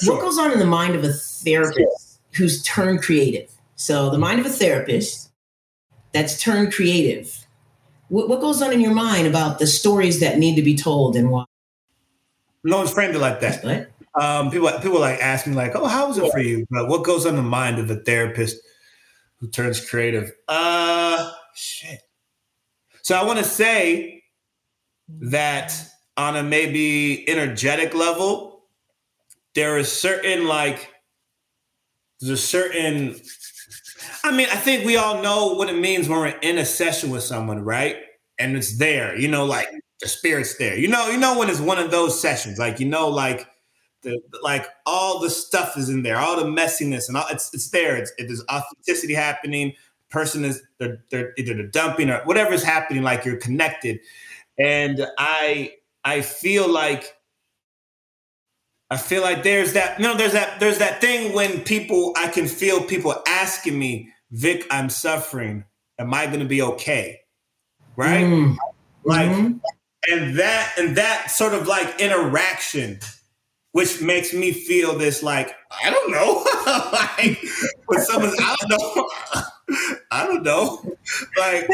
Sure. 0.00 0.14
What 0.14 0.22
goes 0.22 0.38
on 0.38 0.52
in 0.52 0.58
the 0.58 0.66
mind 0.66 0.94
of 0.94 1.04
a 1.04 1.12
therapist 1.12 2.20
who's 2.32 2.62
turned 2.62 3.02
creative? 3.02 3.50
So 3.76 4.10
the 4.10 4.18
mind 4.18 4.40
of 4.40 4.46
a 4.46 4.50
therapist 4.50 5.30
that's 6.12 6.40
turned 6.40 6.72
creative. 6.72 7.46
What, 8.08 8.28
what 8.28 8.40
goes 8.40 8.62
on 8.62 8.72
in 8.72 8.80
your 8.80 8.94
mind 8.94 9.26
about 9.26 9.58
the 9.58 9.66
stories 9.66 10.20
that 10.20 10.38
need 10.38 10.56
to 10.56 10.62
be 10.62 10.76
told 10.76 11.16
and 11.16 11.30
why? 11.30 11.44
No 12.64 12.78
one's 12.78 12.90
framed 12.90 13.14
it 13.14 13.18
like 13.18 13.40
that. 13.40 13.88
Um, 14.20 14.50
people 14.50 14.70
people 14.80 15.00
like 15.00 15.20
ask 15.20 15.46
me 15.46 15.54
like, 15.54 15.76
"Oh, 15.76 15.86
how 15.86 16.08
was 16.08 16.18
it 16.18 16.30
for 16.32 16.40
you?" 16.40 16.66
But 16.70 16.88
what 16.88 17.04
goes 17.04 17.24
on 17.24 17.36
the 17.36 17.42
mind 17.42 17.78
of 17.78 17.88
a 17.90 17.96
therapist 17.96 18.56
who 19.38 19.48
turns 19.48 19.84
creative? 19.88 20.32
Uh, 20.48 21.30
shit. 21.54 22.00
So 23.02 23.16
I 23.16 23.24
want 23.24 23.38
to 23.38 23.44
say 23.44 24.24
that 25.08 25.72
on 26.16 26.36
a 26.36 26.42
maybe 26.42 27.28
energetic 27.28 27.94
level, 27.94 28.47
there 29.58 29.76
is 29.76 29.90
certain 29.90 30.46
like 30.46 30.88
there's 32.20 32.30
a 32.30 32.36
certain 32.36 33.16
I 34.22 34.30
mean, 34.30 34.46
I 34.52 34.56
think 34.56 34.86
we 34.86 34.96
all 34.96 35.20
know 35.20 35.54
what 35.54 35.68
it 35.68 35.76
means 35.76 36.08
when 36.08 36.20
we're 36.20 36.28
in 36.28 36.58
a 36.58 36.64
session 36.64 37.10
with 37.10 37.24
someone, 37.24 37.64
right? 37.64 37.96
And 38.38 38.56
it's 38.56 38.78
there, 38.78 39.18
you 39.18 39.26
know, 39.26 39.44
like 39.44 39.68
the 40.00 40.06
spirit's 40.06 40.56
there. 40.58 40.78
You 40.78 40.86
know, 40.86 41.08
you 41.08 41.18
know 41.18 41.36
when 41.36 41.50
it's 41.50 41.58
one 41.58 41.78
of 41.78 41.90
those 41.90 42.20
sessions, 42.20 42.56
like 42.60 42.78
you 42.78 42.86
know, 42.86 43.08
like 43.08 43.48
the 44.02 44.20
like 44.44 44.64
all 44.86 45.18
the 45.18 45.28
stuff 45.28 45.76
is 45.76 45.88
in 45.88 46.04
there, 46.04 46.18
all 46.18 46.36
the 46.36 46.44
messiness 46.44 47.08
and 47.08 47.16
all 47.16 47.26
it's 47.28 47.52
it's 47.52 47.70
there. 47.70 47.96
It's 47.96 48.12
it, 48.16 48.28
there's 48.28 48.44
authenticity 48.48 49.14
happening. 49.14 49.72
Person 50.08 50.44
is 50.44 50.62
they're, 50.78 51.02
they're 51.10 51.32
either 51.36 51.54
they're 51.54 51.66
dumping 51.66 52.10
or 52.10 52.20
whatever 52.26 52.52
is 52.52 52.62
happening, 52.62 53.02
like 53.02 53.24
you're 53.24 53.38
connected. 53.38 53.98
And 54.56 55.04
I 55.18 55.72
I 56.04 56.20
feel 56.20 56.68
like 56.68 57.17
I 58.90 58.96
feel 58.96 59.22
like 59.22 59.42
there's 59.42 59.74
that, 59.74 59.98
you 59.98 60.06
know, 60.06 60.16
there's 60.16 60.32
that, 60.32 60.60
there's 60.60 60.78
that 60.78 61.00
thing 61.00 61.34
when 61.34 61.60
people, 61.60 62.14
I 62.16 62.28
can 62.28 62.46
feel 62.46 62.82
people 62.82 63.14
asking 63.26 63.78
me, 63.78 64.10
Vic, 64.30 64.66
I'm 64.70 64.88
suffering. 64.88 65.64
Am 65.98 66.14
I 66.14 66.26
going 66.26 66.40
to 66.40 66.46
be 66.46 66.62
okay? 66.62 67.20
Right? 67.96 68.24
Mm. 68.24 68.56
Like, 69.04 69.30
mm-hmm. 69.30 69.58
and 70.10 70.38
that, 70.38 70.72
and 70.78 70.96
that 70.96 71.30
sort 71.30 71.52
of 71.52 71.66
like 71.66 72.00
interaction, 72.00 73.00
which 73.72 74.00
makes 74.00 74.32
me 74.32 74.52
feel 74.52 74.96
this 74.96 75.22
like, 75.22 75.54
I 75.84 75.90
don't 75.90 76.10
know. 76.10 76.44
like, 76.92 77.38
when 77.86 78.00
someone's, 78.00 78.36
I 78.40 78.56
don't 78.60 78.70
know. 78.70 79.08
I 80.10 80.26
don't 80.26 80.42
know. 80.42 80.96
Like, 81.36 81.68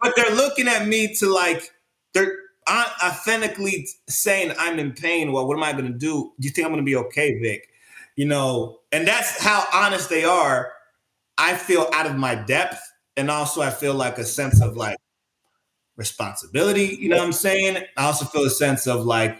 but 0.00 0.16
they're 0.16 0.34
looking 0.34 0.66
at 0.66 0.86
me 0.88 1.14
to 1.16 1.26
like, 1.26 1.70
they're, 2.14 2.38
authentically 2.68 3.88
saying 4.08 4.52
I'm 4.58 4.78
in 4.78 4.92
pain, 4.92 5.32
well, 5.32 5.46
what 5.46 5.56
am 5.56 5.62
I 5.62 5.72
going 5.72 5.92
to 5.92 5.98
do? 5.98 6.32
Do 6.38 6.48
you 6.48 6.50
think 6.50 6.66
I'm 6.66 6.72
going 6.72 6.84
to 6.84 6.88
be 6.90 6.96
okay, 6.96 7.38
Vic? 7.38 7.68
You 8.16 8.26
know, 8.26 8.80
and 8.92 9.06
that's 9.06 9.42
how 9.42 9.64
honest 9.72 10.08
they 10.08 10.24
are. 10.24 10.72
I 11.36 11.56
feel 11.56 11.88
out 11.92 12.06
of 12.06 12.16
my 12.16 12.34
depth, 12.34 12.80
and 13.16 13.30
also 13.30 13.60
I 13.60 13.70
feel 13.70 13.94
like 13.94 14.18
a 14.18 14.24
sense 14.24 14.62
of 14.62 14.76
like 14.76 14.96
responsibility. 15.96 16.96
You 16.98 17.08
know 17.08 17.16
what 17.16 17.24
I'm 17.24 17.32
saying? 17.32 17.84
I 17.96 18.04
also 18.04 18.24
feel 18.24 18.44
a 18.44 18.50
sense 18.50 18.86
of 18.86 19.04
like, 19.04 19.36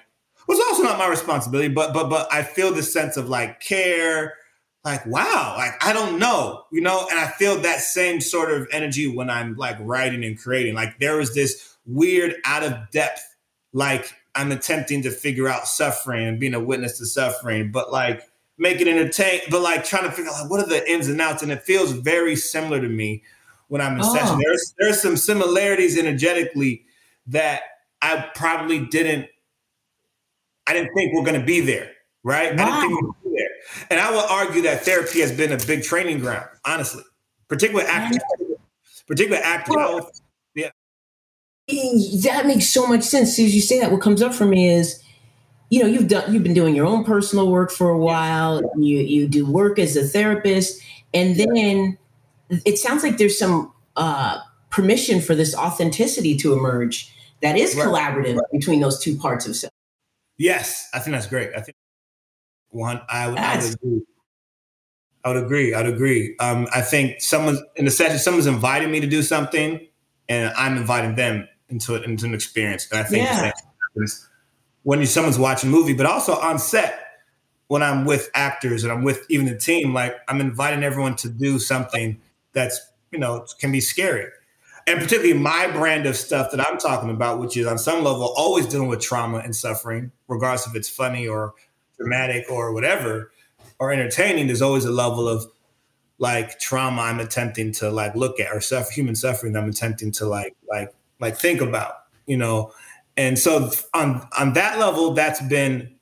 it's 0.48 0.60
also 0.68 0.82
not 0.82 0.98
my 0.98 1.08
responsibility, 1.08 1.68
but 1.68 1.94
but 1.94 2.10
but 2.10 2.32
I 2.32 2.42
feel 2.42 2.72
this 2.72 2.92
sense 2.92 3.16
of 3.16 3.28
like 3.28 3.60
care. 3.60 4.34
Like 4.84 5.06
wow, 5.06 5.54
like 5.56 5.82
I 5.82 5.94
don't 5.94 6.18
know, 6.18 6.64
you 6.70 6.82
know, 6.82 7.06
and 7.10 7.18
I 7.18 7.28
feel 7.28 7.56
that 7.60 7.80
same 7.80 8.20
sort 8.20 8.52
of 8.52 8.68
energy 8.70 9.06
when 9.06 9.30
I'm 9.30 9.54
like 9.54 9.78
writing 9.80 10.22
and 10.24 10.38
creating. 10.38 10.74
Like 10.74 10.98
there 10.98 11.16
was 11.16 11.32
this 11.34 11.73
weird, 11.86 12.36
out 12.44 12.62
of 12.62 12.90
depth, 12.90 13.22
like 13.72 14.12
I'm 14.34 14.52
attempting 14.52 15.02
to 15.02 15.10
figure 15.10 15.48
out 15.48 15.68
suffering 15.68 16.26
and 16.26 16.40
being 16.40 16.54
a 16.54 16.60
witness 16.60 16.98
to 16.98 17.06
suffering, 17.06 17.70
but 17.70 17.92
like 17.92 18.22
make 18.58 18.80
it 18.80 18.88
entertain, 18.88 19.40
but 19.50 19.60
like 19.60 19.84
trying 19.84 20.04
to 20.04 20.12
figure 20.12 20.30
out 20.30 20.42
like, 20.42 20.50
what 20.50 20.60
are 20.60 20.68
the 20.68 20.90
ins 20.90 21.08
and 21.08 21.20
outs. 21.20 21.42
And 21.42 21.52
it 21.52 21.62
feels 21.62 21.92
very 21.92 22.36
similar 22.36 22.80
to 22.80 22.88
me 22.88 23.22
when 23.68 23.80
I'm 23.80 23.94
in 23.94 24.02
oh. 24.02 24.14
session. 24.14 24.38
There's 24.44 24.74
there's 24.78 25.02
some 25.02 25.16
similarities 25.16 25.98
energetically 25.98 26.84
that 27.28 27.62
I 28.02 28.28
probably 28.34 28.86
didn't 28.86 29.28
I 30.66 30.72
didn't 30.72 30.94
think 30.94 31.14
we're 31.14 31.24
gonna 31.24 31.44
be 31.44 31.60
there. 31.60 31.90
Right? 32.22 32.56
Wow. 32.56 32.64
I 32.64 32.66
didn't 32.66 32.80
think 32.80 33.02
we 33.02 33.30
be 33.30 33.36
there. 33.36 33.86
And 33.90 34.00
I 34.00 34.10
will 34.10 34.20
argue 34.20 34.62
that 34.62 34.84
therapy 34.84 35.20
has 35.20 35.30
been 35.30 35.52
a 35.52 35.58
big 35.66 35.82
training 35.82 36.20
ground, 36.20 36.48
honestly. 36.64 37.02
Particularly 37.48 37.88
actors. 37.88 38.22
Particularly 39.06 39.44
actors. 39.44 39.76
Well, 39.76 40.10
that 41.68 42.44
makes 42.46 42.68
so 42.68 42.86
much 42.86 43.02
sense. 43.02 43.38
As 43.38 43.54
you 43.54 43.60
say 43.60 43.80
that, 43.80 43.90
what 43.90 44.00
comes 44.00 44.22
up 44.22 44.34
for 44.34 44.44
me 44.44 44.68
is, 44.68 45.02
you 45.70 45.80
know, 45.80 45.86
you've 45.86 46.08
done 46.08 46.32
you've 46.32 46.42
been 46.42 46.54
doing 46.54 46.74
your 46.74 46.86
own 46.86 47.04
personal 47.04 47.50
work 47.50 47.70
for 47.70 47.90
a 47.90 47.98
while. 47.98 48.60
You 48.76 48.98
you 48.98 49.26
do 49.26 49.46
work 49.46 49.78
as 49.78 49.96
a 49.96 50.04
therapist, 50.04 50.80
and 51.12 51.36
then 51.36 51.98
it 52.64 52.78
sounds 52.78 53.02
like 53.02 53.16
there's 53.16 53.38
some 53.38 53.72
uh, 53.96 54.38
permission 54.70 55.20
for 55.20 55.34
this 55.34 55.54
authenticity 55.54 56.36
to 56.36 56.52
emerge 56.52 57.12
that 57.40 57.56
is 57.56 57.74
right. 57.74 57.86
collaborative 57.86 58.36
right. 58.36 58.50
between 58.52 58.80
those 58.80 58.98
two 58.98 59.16
parts 59.16 59.46
of 59.46 59.56
self. 59.56 59.72
Yes, 60.36 60.88
I 60.92 60.98
think 60.98 61.14
that's 61.14 61.26
great. 61.26 61.50
I 61.56 61.60
think 61.60 61.76
one, 62.70 63.00
I 63.08 63.28
would, 63.28 63.38
I 63.38 63.56
would 63.56 63.74
agree. 63.74 64.02
I 65.24 65.28
would 65.28 65.44
agree. 65.44 65.74
I 65.74 65.82
would 65.82 65.94
agree. 65.94 66.36
Um, 66.40 66.66
I 66.74 66.82
think 66.82 67.20
someone's 67.20 67.60
in 67.76 67.84
the 67.84 67.90
session, 67.90 68.18
someone's 68.18 68.46
inviting 68.46 68.90
me 68.90 69.00
to 69.00 69.06
do 69.06 69.22
something, 69.22 69.86
and 70.28 70.52
I'm 70.56 70.76
inviting 70.76 71.14
them 71.14 71.48
into 71.68 71.94
it 71.94 72.04
into 72.04 72.26
an 72.26 72.34
experience. 72.34 72.88
And 72.90 73.00
I 73.00 73.04
think 73.04 73.24
yeah. 73.24 73.52
when 74.82 75.00
you, 75.00 75.06
someone's 75.06 75.38
watching 75.38 75.70
a 75.70 75.72
movie, 75.72 75.94
but 75.94 76.06
also 76.06 76.34
on 76.34 76.58
set 76.58 77.00
when 77.68 77.82
I'm 77.82 78.04
with 78.04 78.30
actors 78.34 78.84
and 78.84 78.92
I'm 78.92 79.02
with 79.02 79.26
even 79.28 79.46
the 79.46 79.56
team. 79.56 79.94
Like 79.94 80.14
I'm 80.28 80.40
inviting 80.40 80.84
everyone 80.84 81.16
to 81.16 81.28
do 81.28 81.58
something 81.58 82.20
that's 82.52 82.80
you 83.10 83.18
know 83.18 83.46
can 83.58 83.72
be 83.72 83.80
scary, 83.80 84.28
and 84.86 85.00
particularly 85.00 85.34
my 85.34 85.68
brand 85.68 86.06
of 86.06 86.16
stuff 86.16 86.50
that 86.50 86.60
I'm 86.60 86.78
talking 86.78 87.10
about, 87.10 87.38
which 87.38 87.56
is 87.56 87.66
on 87.66 87.78
some 87.78 88.04
level 88.04 88.32
always 88.36 88.66
dealing 88.66 88.88
with 88.88 89.00
trauma 89.00 89.38
and 89.38 89.54
suffering, 89.54 90.12
regardless 90.28 90.66
if 90.66 90.74
it's 90.76 90.88
funny 90.88 91.26
or 91.26 91.54
dramatic 91.96 92.50
or 92.50 92.72
whatever 92.72 93.30
or 93.78 93.92
entertaining. 93.92 94.46
There's 94.46 94.62
always 94.62 94.84
a 94.84 94.92
level 94.92 95.28
of 95.28 95.46
like 96.18 96.58
trauma 96.60 97.02
I'm 97.02 97.20
attempting 97.20 97.72
to 97.72 97.90
like 97.90 98.14
look 98.14 98.38
at 98.38 98.52
or 98.52 98.60
suffer 98.60 98.92
human 98.92 99.16
suffering 99.16 99.56
I'm 99.56 99.68
attempting 99.68 100.12
to 100.12 100.26
like 100.26 100.54
like 100.68 100.94
like 101.20 101.36
think 101.36 101.60
about, 101.60 101.92
you 102.26 102.36
know. 102.36 102.72
And 103.16 103.38
so 103.38 103.70
on 103.92 104.26
on 104.38 104.54
that 104.54 104.78
level, 104.78 105.12
that's 105.12 105.40
been 105.42 105.94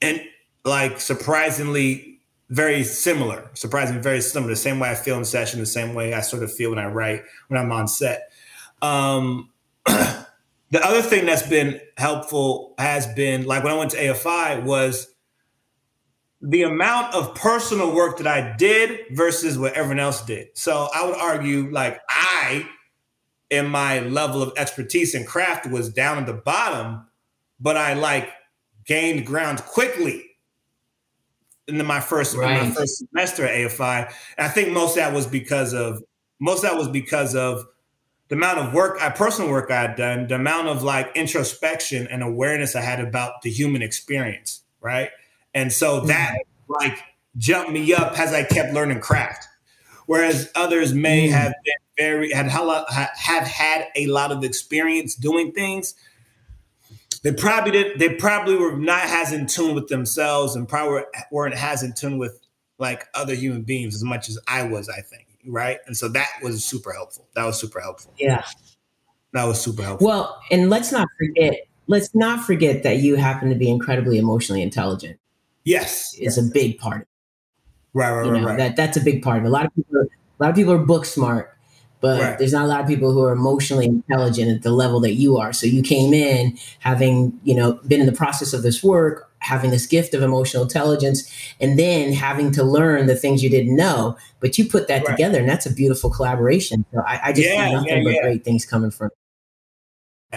and 0.00 0.22
like 0.64 1.00
surprisingly 1.00 2.20
very 2.50 2.82
similar, 2.84 3.50
surprisingly 3.54 4.00
very 4.00 4.20
similar. 4.20 4.52
The 4.52 4.56
same 4.56 4.78
way 4.78 4.90
I 4.90 4.94
feel 4.94 5.18
in 5.18 5.24
session, 5.24 5.60
the 5.60 5.66
same 5.66 5.94
way 5.94 6.14
I 6.14 6.20
sort 6.20 6.42
of 6.42 6.52
feel 6.52 6.70
when 6.70 6.78
I 6.78 6.86
write 6.86 7.22
when 7.48 7.60
I'm 7.60 7.72
on 7.72 7.88
set. 7.88 8.32
Um, 8.80 9.50
the 9.86 10.26
other 10.82 11.02
thing 11.02 11.26
that's 11.26 11.46
been 11.46 11.80
helpful 11.96 12.74
has 12.78 13.06
been 13.14 13.44
like 13.46 13.64
when 13.64 13.72
I 13.72 13.76
went 13.76 13.90
to 13.92 13.98
AFI 13.98 14.62
was 14.62 15.12
the 16.40 16.62
amount 16.62 17.14
of 17.14 17.34
personal 17.34 17.94
work 17.94 18.18
that 18.18 18.26
I 18.26 18.54
did 18.56 19.00
versus 19.10 19.58
what 19.58 19.74
everyone 19.74 19.98
else 19.98 20.24
did. 20.24 20.48
So 20.54 20.88
I 20.94 21.04
would 21.04 21.16
argue 21.16 21.68
like 21.70 22.00
I 22.08 22.68
and 23.50 23.70
my 23.70 24.00
level 24.00 24.42
of 24.42 24.52
expertise 24.56 25.14
and 25.14 25.26
craft 25.26 25.66
was 25.66 25.88
down 25.88 26.18
at 26.18 26.26
the 26.26 26.34
bottom, 26.34 27.06
but 27.60 27.76
I 27.76 27.94
like 27.94 28.30
gained 28.84 29.26
ground 29.26 29.58
quickly 29.64 30.24
in 31.66 31.84
my 31.84 32.00
first 32.00 32.36
right. 32.36 32.62
my 32.62 32.70
first 32.70 32.98
semester 32.98 33.44
at 33.44 33.54
AFI. 33.54 34.12
And 34.36 34.46
I 34.46 34.48
think 34.48 34.72
most 34.72 34.90
of 34.90 34.96
that 34.96 35.12
was 35.12 35.26
because 35.26 35.74
of 35.74 36.02
most 36.40 36.64
of 36.64 36.70
that 36.70 36.78
was 36.78 36.88
because 36.88 37.34
of 37.34 37.66
the 38.28 38.36
amount 38.36 38.58
of 38.58 38.74
work, 38.74 38.98
I 39.00 39.08
personal 39.10 39.50
work 39.50 39.70
I 39.70 39.80
had 39.82 39.96
done, 39.96 40.26
the 40.26 40.34
amount 40.34 40.68
of 40.68 40.82
like 40.82 41.10
introspection 41.14 42.06
and 42.08 42.22
awareness 42.22 42.76
I 42.76 42.82
had 42.82 43.00
about 43.00 43.42
the 43.42 43.50
human 43.50 43.82
experience, 43.82 44.62
right? 44.80 45.10
And 45.54 45.72
so 45.72 46.00
that 46.00 46.34
mm-hmm. 46.34 46.72
like 46.74 46.98
jumped 47.36 47.72
me 47.72 47.94
up 47.94 48.18
as 48.18 48.34
I 48.34 48.44
kept 48.44 48.74
learning 48.74 49.00
craft. 49.00 49.47
Whereas 50.08 50.50
others 50.54 50.94
may 50.94 51.26
mm-hmm. 51.26 51.34
have 51.34 51.54
been 51.64 51.74
very 51.98 52.32
had 52.32 52.48
have 52.48 53.46
had 53.46 53.86
a 53.94 54.06
lot 54.06 54.32
of 54.32 54.42
experience 54.42 55.14
doing 55.14 55.52
things. 55.52 55.94
They 57.22 57.32
probably 57.32 57.72
did. 57.72 57.98
They 57.98 58.14
probably 58.14 58.56
were 58.56 58.76
not 58.76 59.04
as 59.04 59.32
in 59.32 59.46
tune 59.46 59.74
with 59.74 59.88
themselves, 59.88 60.56
and 60.56 60.68
probably 60.68 61.02
weren't 61.30 61.62
as 61.62 61.82
in 61.82 61.92
tune 61.92 62.18
with 62.18 62.40
like 62.78 63.06
other 63.14 63.34
human 63.34 63.62
beings 63.62 63.94
as 63.94 64.04
much 64.04 64.28
as 64.28 64.38
I 64.46 64.62
was. 64.62 64.88
I 64.88 65.00
think 65.00 65.28
right? 65.48 65.78
And 65.86 65.96
so 65.96 66.08
that 66.08 66.28
was 66.42 66.64
super 66.64 66.92
helpful. 66.92 67.26
That 67.34 67.44
was 67.44 67.58
super 67.58 67.80
helpful. 67.80 68.12
Yeah. 68.18 68.44
That 69.32 69.44
was 69.44 69.60
super 69.60 69.82
helpful. 69.82 70.06
Well, 70.06 70.40
and 70.50 70.70
let's 70.70 70.92
not 70.92 71.08
forget, 71.18 71.66
let's 71.86 72.14
not 72.14 72.44
forget 72.44 72.82
that 72.82 72.98
you 72.98 73.16
happen 73.16 73.48
to 73.50 73.54
be 73.54 73.70
incredibly 73.70 74.18
emotionally 74.18 74.62
intelligent. 74.62 75.18
Yes. 75.64 76.14
Is 76.14 76.36
yes. 76.36 76.38
a 76.38 76.42
big 76.42 76.78
part. 76.78 77.08
Right, 77.94 78.12
right, 78.12 78.26
you 78.26 78.32
know, 78.32 78.46
right, 78.46 78.58
That 78.58 78.76
that's 78.76 78.96
a 78.96 79.00
big 79.00 79.22
part 79.22 79.38
of 79.38 79.44
it. 79.44 79.48
A 79.48 79.50
lot 79.50 79.66
of 79.66 79.74
people 79.74 80.00
a 80.00 80.42
lot 80.42 80.50
of 80.50 80.56
people 80.56 80.72
are 80.72 80.78
book 80.78 81.04
smart, 81.04 81.56
but 82.00 82.20
right. 82.20 82.38
there's 82.38 82.52
not 82.52 82.64
a 82.64 82.68
lot 82.68 82.80
of 82.80 82.86
people 82.86 83.12
who 83.12 83.22
are 83.22 83.32
emotionally 83.32 83.86
intelligent 83.86 84.50
at 84.50 84.62
the 84.62 84.70
level 84.70 85.00
that 85.00 85.14
you 85.14 85.36
are. 85.38 85.52
So 85.52 85.66
you 85.66 85.82
came 85.82 86.14
in 86.14 86.56
having, 86.78 87.38
you 87.42 87.54
know, 87.54 87.80
been 87.86 88.00
in 88.00 88.06
the 88.06 88.12
process 88.12 88.52
of 88.52 88.62
this 88.62 88.84
work, 88.84 89.28
having 89.40 89.70
this 89.70 89.86
gift 89.86 90.14
of 90.14 90.22
emotional 90.22 90.62
intelligence 90.62 91.30
and 91.60 91.78
then 91.78 92.12
having 92.12 92.50
to 92.52 92.64
learn 92.64 93.06
the 93.06 93.16
things 93.16 93.42
you 93.42 93.50
didn't 93.50 93.74
know 93.74 94.16
but 94.40 94.58
you 94.58 94.68
put 94.68 94.88
that 94.88 95.04
right. 95.04 95.16
together 95.16 95.38
and 95.38 95.48
that's 95.48 95.66
a 95.66 95.72
beautiful 95.72 96.10
collaboration 96.10 96.84
so 96.92 97.00
i, 97.06 97.20
I 97.24 97.32
just 97.32 97.48
yeah, 97.48 97.68
see 97.68 97.74
nothing 97.74 97.88
yeah, 97.88 98.02
but 98.04 98.12
yeah. 98.14 98.22
great 98.22 98.44
things 98.44 98.66
coming 98.66 98.90
from 98.90 99.10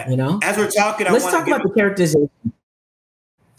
you 0.08 0.16
know 0.16 0.40
as 0.42 0.56
we're 0.56 0.70
talking 0.70 1.06
let's 1.10 1.24
talk 1.24 1.46
about 1.46 1.64
a, 1.64 1.68
the 1.68 1.74
characterization 1.74 2.30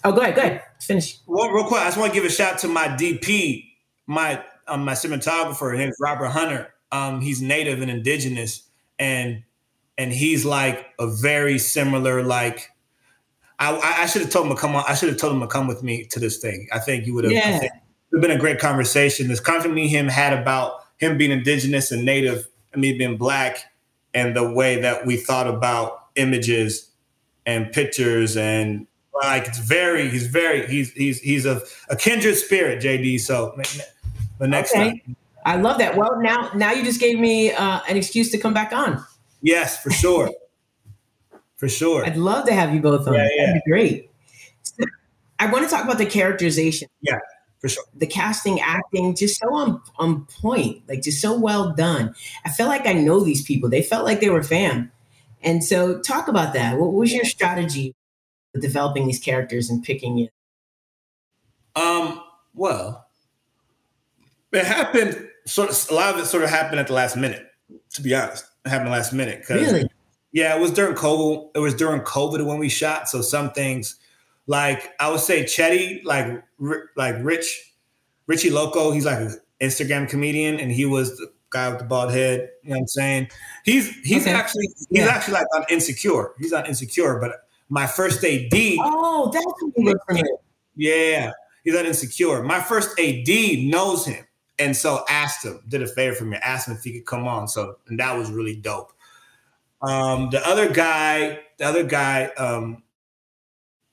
oh 0.03 0.11
go 0.11 0.21
ahead 0.21 0.35
go 0.35 0.41
ahead 0.41 0.63
finish 0.79 1.19
well, 1.27 1.49
real 1.51 1.65
quick 1.65 1.81
i 1.81 1.85
just 1.85 1.97
want 1.97 2.13
to 2.13 2.19
give 2.19 2.25
a 2.25 2.31
shout 2.31 2.57
to 2.59 2.67
my 2.67 2.87
dp 2.87 3.65
my 4.07 4.43
um, 4.67 4.85
my 4.85 4.93
cinematographer 4.93 5.77
his 5.77 5.97
robert 5.99 6.29
hunter 6.29 6.73
um, 6.91 7.21
he's 7.21 7.41
native 7.41 7.81
and 7.81 7.89
indigenous 7.89 8.63
and 8.99 9.43
and 9.97 10.11
he's 10.11 10.45
like 10.45 10.87
a 10.99 11.07
very 11.07 11.57
similar 11.57 12.23
like 12.23 12.69
I, 13.59 14.01
I 14.01 14.05
should 14.07 14.23
have 14.23 14.31
told 14.31 14.47
him 14.47 14.55
to 14.55 14.59
come 14.59 14.75
on. 14.75 14.83
I 14.87 14.95
should 14.95 15.09
have 15.09 15.17
told 15.17 15.33
him 15.33 15.39
to 15.39 15.47
come 15.47 15.67
with 15.67 15.83
me 15.83 16.05
to 16.05 16.19
this 16.19 16.37
thing. 16.37 16.67
I 16.73 16.79
think 16.79 17.05
you 17.05 17.13
would 17.13 17.23
have. 17.23 17.31
Yeah. 17.31 17.61
It 17.61 17.71
would 18.11 18.19
have 18.19 18.21
been 18.21 18.37
a 18.37 18.39
great 18.39 18.59
conversation. 18.59 19.27
This 19.27 19.39
conversation 19.39 19.73
me 19.73 19.87
him 19.87 20.07
had 20.07 20.33
about 20.33 20.83
him 20.97 21.17
being 21.17 21.31
indigenous 21.31 21.91
and 21.91 22.03
native, 22.03 22.47
and 22.73 22.81
me 22.81 22.97
being 22.97 23.15
black, 23.15 23.71
and 24.13 24.35
the 24.35 24.51
way 24.51 24.81
that 24.81 25.05
we 25.05 25.17
thought 25.17 25.47
about 25.47 26.07
images 26.15 26.89
and 27.45 27.71
pictures 27.71 28.37
and 28.37 28.87
like 29.21 29.47
it's 29.47 29.59
very 29.59 30.09
he's 30.09 30.27
very 30.27 30.65
he's 30.67 30.91
he's 30.93 31.19
he's 31.19 31.45
a, 31.45 31.61
a 31.89 31.95
kindred 31.95 32.35
spirit 32.35 32.81
jd 32.81 33.19
so 33.19 33.53
the 34.43 34.49
next 34.49 34.71
okay. 34.71 35.01
time 35.05 35.15
i 35.45 35.55
love 35.55 35.77
that 35.79 35.97
well 35.97 36.21
now 36.21 36.51
now 36.55 36.71
you 36.71 36.83
just 36.83 36.99
gave 36.99 37.19
me 37.19 37.51
uh, 37.51 37.79
an 37.89 37.97
excuse 37.97 38.29
to 38.29 38.37
come 38.37 38.53
back 38.53 38.71
on 38.71 39.03
yes 39.41 39.81
for 39.81 39.89
sure 39.89 40.29
for 41.63 41.69
sure. 41.69 42.05
I'd 42.05 42.17
love 42.17 42.45
to 42.47 42.53
have 42.53 42.73
you 42.73 42.81
both 42.81 43.07
on. 43.07 43.13
Yeah, 43.13 43.25
yeah. 43.37 43.45
That'd 43.45 43.61
be 43.63 43.71
great. 43.71 44.11
So, 44.63 44.83
I 45.39 45.49
want 45.49 45.63
to 45.63 45.73
talk 45.73 45.85
about 45.85 45.97
the 45.97 46.05
characterization. 46.05 46.89
Yeah, 46.99 47.19
for 47.59 47.69
sure. 47.69 47.85
The 47.95 48.05
casting, 48.05 48.59
acting, 48.59 49.15
just 49.15 49.39
so 49.39 49.53
on 49.55 49.81
on 49.95 50.25
point, 50.25 50.83
like 50.89 51.03
just 51.03 51.21
so 51.21 51.39
well 51.39 51.71
done. 51.73 52.13
I 52.43 52.49
felt 52.49 52.67
like 52.67 52.85
I 52.85 52.91
know 52.91 53.21
these 53.21 53.45
people. 53.45 53.69
They 53.69 53.81
felt 53.81 54.03
like 54.03 54.19
they 54.19 54.29
were 54.29 54.43
fam. 54.43 54.91
And 55.41 55.63
so, 55.63 56.01
talk 56.01 56.27
about 56.27 56.53
that. 56.53 56.77
What 56.77 56.91
was 56.91 57.13
your 57.13 57.23
strategy 57.23 57.95
developing 58.59 59.07
these 59.07 59.19
characters 59.19 59.69
and 59.69 59.81
picking 59.81 60.19
it? 60.19 60.31
Um. 61.77 62.21
Well, 62.53 63.07
it 64.53 64.65
happened. 64.65 65.29
Sort 65.45 65.69
of. 65.69 65.87
A 65.89 65.93
lot 65.93 66.13
of 66.13 66.21
it 66.21 66.25
sort 66.25 66.43
of 66.43 66.49
happened 66.49 66.79
at 66.79 66.87
the 66.87 66.93
last 66.93 67.15
minute. 67.17 67.45
To 67.95 68.01
be 68.01 68.13
honest, 68.15 68.45
it 68.65 68.69
happened 68.69 68.91
last 68.91 69.13
minute. 69.13 69.45
Really? 69.49 69.87
Yeah, 70.31 70.55
it 70.55 70.61
was 70.61 70.71
during 70.71 70.95
COVID. 70.95 71.51
It 71.55 71.59
was 71.59 71.75
during 71.75 72.01
COVID 72.01 72.45
when 72.45 72.57
we 72.57 72.69
shot. 72.69 73.07
So 73.07 73.21
some 73.21 73.51
things, 73.51 73.97
like 74.47 74.91
I 74.99 75.09
would 75.11 75.19
say, 75.19 75.43
Chetty, 75.43 76.03
like 76.03 76.43
like 76.95 77.15
Rich, 77.21 77.73
Richie 78.27 78.49
Loco. 78.49 78.91
He's 78.91 79.05
like 79.05 79.19
an 79.19 79.39
Instagram 79.61 80.09
comedian, 80.09 80.59
and 80.59 80.71
he 80.71 80.85
was 80.85 81.17
the 81.17 81.31
guy 81.51 81.69
with 81.69 81.79
the 81.79 81.85
bald 81.85 82.11
head. 82.11 82.49
You 82.63 82.69
know 82.69 82.75
what 82.75 82.81
I'm 82.81 82.87
saying? 82.87 83.29
He's 83.63 83.95
he's 84.01 84.23
okay. 84.23 84.33
actually 84.33 84.67
he's 84.67 84.87
yeah. 84.89 85.05
actually 85.05 85.35
like 85.35 85.47
on 85.55 85.65
Insecure. 85.69 86.33
He's 86.39 86.51
on 86.51 86.65
Insecure, 86.65 87.19
but 87.19 87.47
my 87.69 87.87
first 87.87 88.23
AD. 88.23 88.49
Oh, 88.53 89.31
that's 89.31 89.45
what 89.45 90.17
you. 90.17 90.37
Yeah, 90.75 91.31
he's 91.63 91.75
on 91.75 91.85
Insecure. 91.85 92.43
My 92.43 92.59
first 92.59 92.99
AD 92.99 93.27
knows 93.27 94.05
him, 94.05 94.25
and 94.59 94.75
so 94.75 95.03
asked 95.09 95.45
him, 95.45 95.61
did 95.67 95.81
a 95.81 95.87
favor 95.87 96.15
for 96.15 96.25
me, 96.25 96.37
asked 96.37 96.67
him 96.67 96.75
if 96.75 96.83
he 96.83 96.93
could 96.93 97.05
come 97.05 97.27
on. 97.27 97.47
So 97.47 97.77
and 97.87 97.99
that 97.99 98.17
was 98.17 98.31
really 98.31 98.55
dope. 98.55 98.93
Um, 99.81 100.29
the 100.29 100.45
other 100.47 100.71
guy, 100.71 101.39
the 101.57 101.65
other 101.65 101.83
guy, 101.83 102.25
um, 102.37 102.83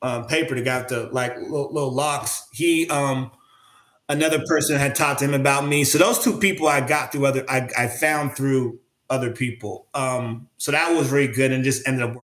um, 0.02 0.26
paper, 0.26 0.58
guy 0.60 0.78
with 0.78 0.88
the 0.88 1.08
like 1.12 1.36
little, 1.36 1.72
little 1.72 1.92
locks, 1.92 2.46
he, 2.52 2.88
um, 2.88 3.32
another 4.08 4.40
person 4.46 4.78
had 4.78 4.94
talked 4.94 5.18
to 5.20 5.24
him 5.24 5.34
about 5.34 5.66
me. 5.66 5.84
So 5.84 5.98
those 5.98 6.18
two 6.22 6.38
people 6.38 6.68
I 6.68 6.80
got 6.80 7.12
through 7.12 7.26
other, 7.26 7.44
I, 7.48 7.68
I 7.76 7.86
found 7.88 8.36
through 8.36 8.78
other 9.08 9.30
people. 9.30 9.88
Um, 9.92 10.48
so 10.58 10.72
that 10.72 10.94
was 10.96 11.10
really 11.10 11.32
good 11.32 11.52
and 11.52 11.64
just 11.64 11.86
ended 11.86 12.08
up. 12.08 12.16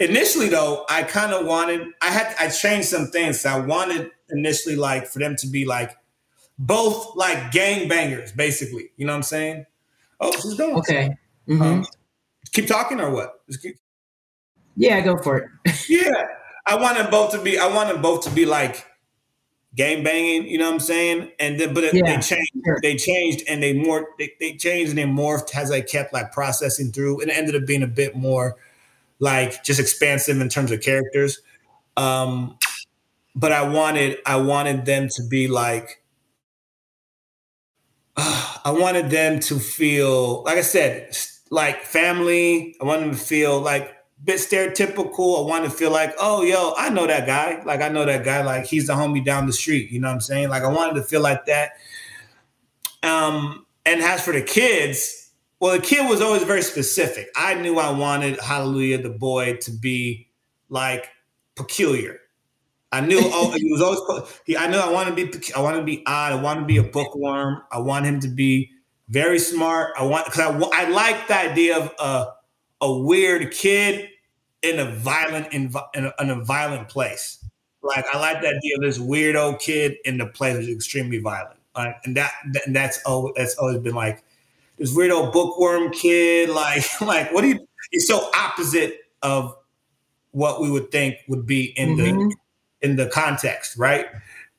Initially, 0.00 0.48
though, 0.48 0.84
I 0.88 1.04
kind 1.04 1.32
of 1.32 1.46
wanted, 1.46 1.86
I 2.02 2.10
had, 2.10 2.34
I 2.38 2.48
changed 2.48 2.88
some 2.88 3.06
things. 3.06 3.46
I 3.46 3.58
wanted 3.58 4.10
initially 4.28 4.76
like 4.76 5.06
for 5.06 5.20
them 5.20 5.36
to 5.36 5.46
be 5.46 5.64
like 5.64 5.96
both 6.58 7.16
like 7.16 7.52
gang 7.52 7.88
bangers, 7.88 8.32
basically. 8.32 8.90
You 8.96 9.06
know 9.06 9.12
what 9.12 9.18
I'm 9.18 9.22
saying? 9.22 9.66
Oh, 10.20 10.32
she's 10.32 10.54
going. 10.54 10.76
Okay. 10.76 11.10
Mm-hmm. 11.48 11.62
Um, 11.62 11.86
keep 12.52 12.66
talking 12.66 13.00
or 13.00 13.10
what? 13.10 13.42
Keep... 13.60 13.76
Yeah, 14.76 15.00
go 15.00 15.16
for 15.18 15.38
it. 15.38 15.50
yeah, 15.88 16.26
I 16.66 16.76
wanted 16.76 17.10
both 17.10 17.32
to 17.32 17.40
be. 17.40 17.58
I 17.58 17.66
wanted 17.72 18.00
both 18.00 18.24
to 18.24 18.30
be 18.30 18.46
like 18.46 18.86
game 19.74 20.04
banging. 20.04 20.46
You 20.46 20.58
know 20.58 20.66
what 20.66 20.74
I'm 20.74 20.80
saying? 20.80 21.32
And 21.38 21.58
then, 21.58 21.74
but 21.74 21.92
yeah, 21.92 22.16
they 22.16 22.22
changed. 22.22 22.52
Sure. 22.64 22.78
They 22.82 22.96
changed 22.96 23.42
and 23.48 23.62
they 23.62 23.72
more. 23.72 24.08
They, 24.18 24.32
they 24.40 24.56
changed 24.56 24.90
and 24.90 24.98
they 24.98 25.04
morphed 25.04 25.54
as 25.54 25.70
I 25.70 25.80
kept 25.80 26.12
like 26.12 26.32
processing 26.32 26.92
through. 26.92 27.20
And 27.20 27.30
it 27.30 27.36
ended 27.36 27.56
up 27.56 27.66
being 27.66 27.82
a 27.82 27.88
bit 27.88 28.16
more 28.16 28.56
like 29.18 29.64
just 29.64 29.80
expansive 29.80 30.40
in 30.40 30.48
terms 30.48 30.70
of 30.70 30.80
characters. 30.80 31.40
Um, 31.96 32.58
but 33.34 33.52
I 33.52 33.68
wanted. 33.68 34.18
I 34.24 34.36
wanted 34.36 34.86
them 34.86 35.08
to 35.16 35.22
be 35.22 35.48
like. 35.48 36.00
I 38.16 38.70
wanted 38.70 39.10
them 39.10 39.40
to 39.40 39.58
feel, 39.58 40.42
like 40.44 40.58
I 40.58 40.62
said, 40.62 41.16
like 41.50 41.82
family. 41.82 42.76
I 42.80 42.84
wanted 42.84 43.06
them 43.06 43.10
to 43.12 43.16
feel 43.16 43.60
like 43.60 43.94
bit 44.24 44.40
stereotypical. 44.40 45.44
I 45.44 45.48
wanted 45.48 45.70
to 45.70 45.76
feel 45.76 45.90
like, 45.90 46.14
oh, 46.18 46.42
yo, 46.42 46.74
I 46.76 46.88
know 46.90 47.06
that 47.06 47.26
guy. 47.26 47.62
Like 47.64 47.80
I 47.80 47.88
know 47.88 48.04
that 48.04 48.24
guy. 48.24 48.42
Like 48.42 48.64
he's 48.64 48.86
the 48.86 48.94
homie 48.94 49.24
down 49.24 49.46
the 49.46 49.52
street. 49.52 49.90
You 49.90 50.00
know 50.00 50.08
what 50.08 50.14
I'm 50.14 50.20
saying? 50.20 50.48
Like 50.48 50.62
I 50.62 50.68
wanted 50.68 50.94
to 50.94 51.02
feel 51.02 51.20
like 51.20 51.46
that. 51.46 51.72
Um, 53.02 53.66
and 53.84 54.00
as 54.00 54.24
for 54.24 54.32
the 54.32 54.42
kids, 54.42 55.30
well, 55.60 55.72
the 55.72 55.82
kid 55.82 56.08
was 56.08 56.20
always 56.20 56.42
very 56.42 56.62
specific. 56.62 57.28
I 57.36 57.54
knew 57.54 57.78
I 57.78 57.90
wanted 57.90 58.40
Hallelujah, 58.40 59.02
the 59.02 59.10
boy, 59.10 59.56
to 59.62 59.70
be 59.70 60.28
like 60.68 61.08
peculiar. 61.54 62.18
I 62.94 63.00
knew 63.00 63.18
oh, 63.20 63.50
he 63.50 63.64
was 63.72 63.82
always. 63.82 64.40
He, 64.44 64.56
I 64.56 64.68
knew 64.68 64.78
I 64.78 64.88
wanted 64.88 65.16
to 65.16 65.38
be. 65.38 65.54
I 65.54 65.60
wanted 65.60 65.78
to 65.78 65.84
be 65.84 66.04
odd. 66.06 66.32
I 66.32 66.40
wanted 66.40 66.60
to 66.60 66.66
be 66.66 66.76
a 66.76 66.84
bookworm. 66.84 67.60
I 67.72 67.80
want 67.80 68.06
him 68.06 68.20
to 68.20 68.28
be 68.28 68.70
very 69.08 69.40
smart. 69.40 69.94
I 69.98 70.04
want 70.04 70.26
because 70.26 70.40
I 70.40 70.84
I 70.84 70.88
like 70.90 71.26
the 71.26 71.36
idea 71.36 71.76
of 71.76 71.92
a 71.98 72.26
a 72.80 72.98
weird 72.98 73.50
kid 73.50 74.10
in 74.62 74.78
a 74.78 74.84
violent 74.84 75.52
in, 75.52 75.74
in, 75.94 76.06
a, 76.06 76.12
in 76.20 76.30
a 76.30 76.44
violent 76.44 76.88
place. 76.88 77.44
Like 77.82 78.04
I 78.12 78.18
like 78.18 78.40
the 78.40 78.48
idea 78.48 78.76
of 78.76 78.82
this 78.82 78.98
weirdo 78.98 79.58
kid 79.58 79.96
in 80.04 80.18
the 80.18 80.26
place 80.26 80.54
that's 80.54 80.68
extremely 80.68 81.18
violent. 81.18 81.58
Like, 81.76 81.96
and 82.04 82.16
that, 82.16 82.30
and 82.64 82.76
that's 82.76 83.02
always 83.04 83.34
that's 83.36 83.56
always 83.56 83.78
been 83.78 83.96
like 83.96 84.22
this 84.78 84.96
weirdo 84.96 85.32
bookworm 85.32 85.90
kid. 85.90 86.48
Like 86.54 87.00
like 87.00 87.32
what 87.32 87.40
do 87.40 87.48
you? 87.48 87.66
It's 87.90 88.06
so 88.06 88.30
opposite 88.36 89.00
of 89.20 89.56
what 90.30 90.60
we 90.60 90.70
would 90.70 90.92
think 90.92 91.16
would 91.26 91.44
be 91.44 91.72
in 91.76 91.96
mm-hmm. 91.96 92.28
the 92.28 92.36
in 92.84 92.96
the 92.96 93.06
context, 93.06 93.76
right? 93.76 94.06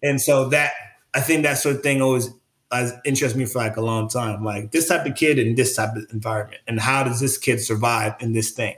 And 0.03 0.19
so 0.19 0.49
that 0.49 0.73
I 1.13 1.21
think 1.21 1.43
that 1.43 1.59
sort 1.59 1.77
of 1.77 1.83
thing 1.83 2.01
always 2.01 2.29
has 2.71 2.93
interested 3.05 3.37
me 3.37 3.45
for 3.45 3.59
like 3.59 3.77
a 3.77 3.81
long 3.81 4.09
time. 4.09 4.43
Like 4.43 4.71
this 4.71 4.89
type 4.89 5.05
of 5.05 5.15
kid 5.15 5.39
in 5.39 5.55
this 5.55 5.75
type 5.75 5.95
of 5.95 6.05
environment, 6.11 6.61
and 6.67 6.79
how 6.79 7.03
does 7.03 7.21
this 7.21 7.37
kid 7.37 7.61
survive 7.61 8.15
in 8.19 8.33
this 8.33 8.51
thing, 8.51 8.75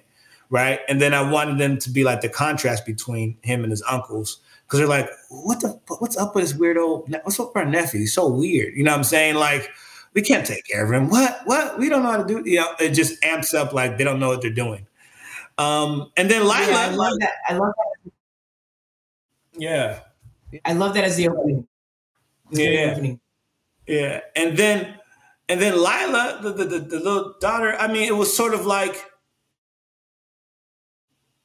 right? 0.49 0.81
And 0.87 1.01
then 1.01 1.13
I 1.13 1.31
wanted 1.31 1.57
them 1.57 1.79
to 1.79 1.89
be 1.89 2.03
like 2.03 2.21
the 2.21 2.29
contrast 2.29 2.85
between 2.85 3.37
him 3.41 3.63
and 3.63 3.71
his 3.71 3.81
uncles, 3.89 4.39
because 4.65 4.79
they're 4.79 4.87
like, 4.87 5.09
what 5.29 5.61
the 5.61 5.79
what's 5.99 6.17
up 6.17 6.35
with 6.35 6.43
this 6.43 6.53
weirdo? 6.53 7.09
What's 7.23 7.39
up 7.39 7.55
with 7.55 7.57
our 7.57 7.65
nephew? 7.65 8.01
He's 8.01 8.13
so 8.13 8.27
weird. 8.27 8.75
You 8.75 8.83
know 8.83 8.91
what 8.91 8.97
I'm 8.97 9.03
saying? 9.05 9.35
Like, 9.35 9.71
we 10.13 10.21
can't 10.21 10.45
take 10.45 10.65
care 10.65 10.85
of 10.85 10.91
him. 10.91 11.09
What? 11.09 11.41
What? 11.45 11.79
We 11.79 11.89
don't 11.89 12.03
know 12.03 12.11
how 12.11 12.23
to 12.23 12.27
do. 12.27 12.49
You 12.49 12.57
know, 12.57 12.73
it 12.79 12.89
just 12.89 13.23
amps 13.23 13.53
up 13.53 13.73
like 13.73 13.97
they 13.97 14.03
don't 14.03 14.19
know 14.19 14.29
what 14.29 14.41
they're 14.41 14.51
doing. 14.51 14.85
Um, 15.57 16.11
and 16.15 16.29
then 16.29 16.41
Lila, 16.41 16.67
yeah, 16.69 16.77
I 16.77 16.89
love 16.89 17.13
that. 17.19 17.33
I 17.49 17.53
love 17.53 17.73
that. 17.75 18.06
Yeah, 19.57 19.99
I 20.65 20.73
love 20.73 20.93
that 20.95 21.03
as 21.03 21.15
the 21.15 21.29
opening. 21.29 21.67
yeah, 22.51 22.91
opening. 22.91 23.19
yeah, 23.87 24.21
and 24.35 24.57
then 24.57 24.95
and 25.49 25.61
then 25.61 25.75
Lila, 25.75 26.39
the, 26.41 26.51
the, 26.51 26.65
the, 26.65 26.79
the 26.79 26.99
little 26.99 27.35
daughter. 27.39 27.75
I 27.75 27.87
mean, 27.87 28.03
it 28.03 28.15
was 28.15 28.35
sort 28.35 28.53
of 28.53 28.65
like. 28.65 28.95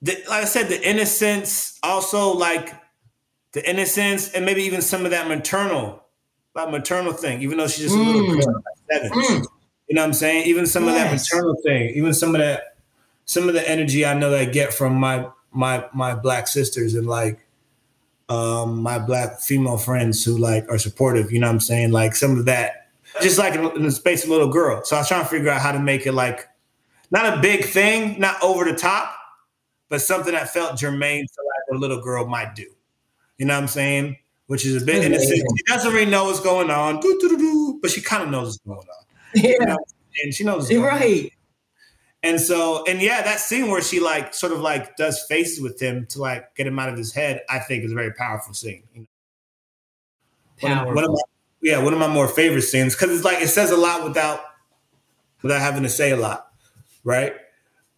The, 0.05 0.15
like 0.29 0.43
I 0.43 0.47
said, 0.47 0.69
the 0.69 0.89
innocence, 0.89 1.79
also 1.81 2.33
like 2.33 2.75
the 3.53 3.69
innocence, 3.69 4.33
and 4.33 4.45
maybe 4.45 4.63
even 4.65 4.83
some 4.83 5.05
of 5.05 5.13
that 5.13 5.29
maternal, 5.29 6.05
that 6.57 6.73
maternal 6.73 7.13
thing. 7.13 7.41
Even 7.43 7.59
though 7.59 7.69
she's 7.69 7.85
just 7.85 7.95
mm. 7.95 8.01
a 8.01 8.11
little 8.11 8.23
mm. 8.23 8.45
girl, 8.45 8.55
like 8.91 9.01
seven, 9.01 9.11
mm. 9.13 9.47
you 9.87 9.95
know 9.95 10.03
what 10.03 10.07
I'm 10.09 10.13
saying? 10.13 10.47
Even 10.49 10.67
some 10.67 10.87
yes. 10.87 10.97
of 10.97 10.99
that 10.99 11.13
maternal 11.13 11.57
thing, 11.63 11.91
even 11.91 12.15
some 12.15 12.35
of 12.35 12.41
that 12.41 12.73
some 13.25 13.49
of 13.49 13.55
the 13.55 13.69
energy 13.69 14.05
I 14.05 14.15
know 14.15 14.31
that 14.31 14.41
I 14.41 14.45
get 14.45 14.73
from 14.75 14.95
my 14.95 15.29
my 15.53 15.87
my 15.95 16.15
black 16.15 16.49
sisters 16.49 16.95
and 16.95 17.07
like 17.07 17.39
um, 18.33 18.83
my 18.83 18.99
black 18.99 19.41
female 19.41 19.76
friends 19.76 20.24
who 20.24 20.39
like 20.39 20.66
are 20.70 20.78
supportive. 20.78 21.30
You 21.30 21.41
know 21.41 21.49
what 21.49 21.55
I'm 21.55 21.61
saying? 21.61 21.93
Like 21.93 22.14
some 22.14 22.39
of 22.39 22.47
that, 22.47 22.89
just 23.20 23.39
like 23.39 23.55
in, 23.55 23.83
the 23.83 23.91
space 23.91 24.24
of 24.24 24.30
a 24.30 24.33
little 24.33 24.49
girl. 24.49 24.83
So 24.85 24.97
I 24.97 25.01
was 25.01 25.09
trying 25.09 25.22
to 25.22 25.28
figure 25.28 25.51
out 25.51 25.61
how 25.61 25.72
to 25.72 25.78
make 25.78 26.07
it 26.07 26.12
like 26.12 26.49
not 27.11 27.39
a 27.39 27.41
big 27.41 27.66
thing, 27.66 28.18
not 28.18 28.43
over 28.43 28.64
the 28.64 28.74
top, 28.74 29.14
but 29.91 30.01
something 30.01 30.33
that 30.33 30.49
felt 30.51 30.78
germane 30.78 31.26
to 31.26 31.43
like 31.43 31.76
a 31.76 31.78
little 31.78 32.01
girl 32.01 32.26
might 32.26 32.55
do. 32.55 32.66
You 33.37 33.47
know 33.47 33.55
what 33.55 33.62
I'm 33.62 33.68
saying? 33.68 34.16
Which 34.47 34.64
is 34.64 34.83
a 34.83 34.85
bit 34.85 35.05
innocent. 35.05 35.30
She 35.57 35.64
doesn't 35.66 35.93
really 35.93 36.11
know 36.11 36.24
what's 36.24 36.41
going 36.41 36.70
on, 36.70 37.01
but 37.80 37.91
she 37.91 38.01
kind 38.01 38.22
of 38.22 38.30
knows 38.30 38.47
what's 38.47 38.59
going 38.59 38.78
on. 38.78 39.05
Yeah. 39.35 39.57
You 39.61 39.66
know 39.66 39.78
and 40.22 40.35
she 40.35 40.45
knows. 40.45 40.72
right. 40.74 41.24
On. 41.24 41.30
And 42.23 42.41
so, 42.41 42.85
and 42.87 43.03
yeah, 43.03 43.23
that 43.23 43.41
scene 43.41 43.68
where 43.68 43.83
she 43.83 43.99
like 43.99 44.33
sort 44.33 44.53
of 44.53 44.61
like 44.61 44.97
does 44.97 45.25
faces 45.29 45.61
with 45.61 45.81
him 45.81 46.07
to 46.11 46.20
like 46.20 46.55
get 46.55 46.66
him 46.66 46.79
out 46.79 46.89
of 46.89 46.97
his 46.97 47.12
head, 47.12 47.43
I 47.49 47.59
think 47.59 47.85
is 47.85 47.93
a 47.93 47.95
very 47.97 48.12
powerful 48.12 48.55
scene. 48.55 48.85
You 48.95 49.01
know? 50.62 50.89
Of, 50.89 50.95
one 50.95 51.05
of 51.05 51.11
my, 51.11 51.20
yeah, 51.61 51.83
one 51.83 51.93
of 51.93 51.99
my 51.99 52.07
more 52.07 52.29
favorite 52.29 52.62
scenes 52.62 52.95
because 52.95 53.11
it's 53.14 53.25
like 53.25 53.43
it 53.43 53.49
says 53.49 53.73
a 53.73 53.77
lot 53.77 54.05
without 54.05 54.41
without 55.43 55.61
having 55.61 55.83
to 55.83 55.89
say 55.89 56.12
a 56.12 56.16
lot, 56.16 56.47
right? 57.03 57.35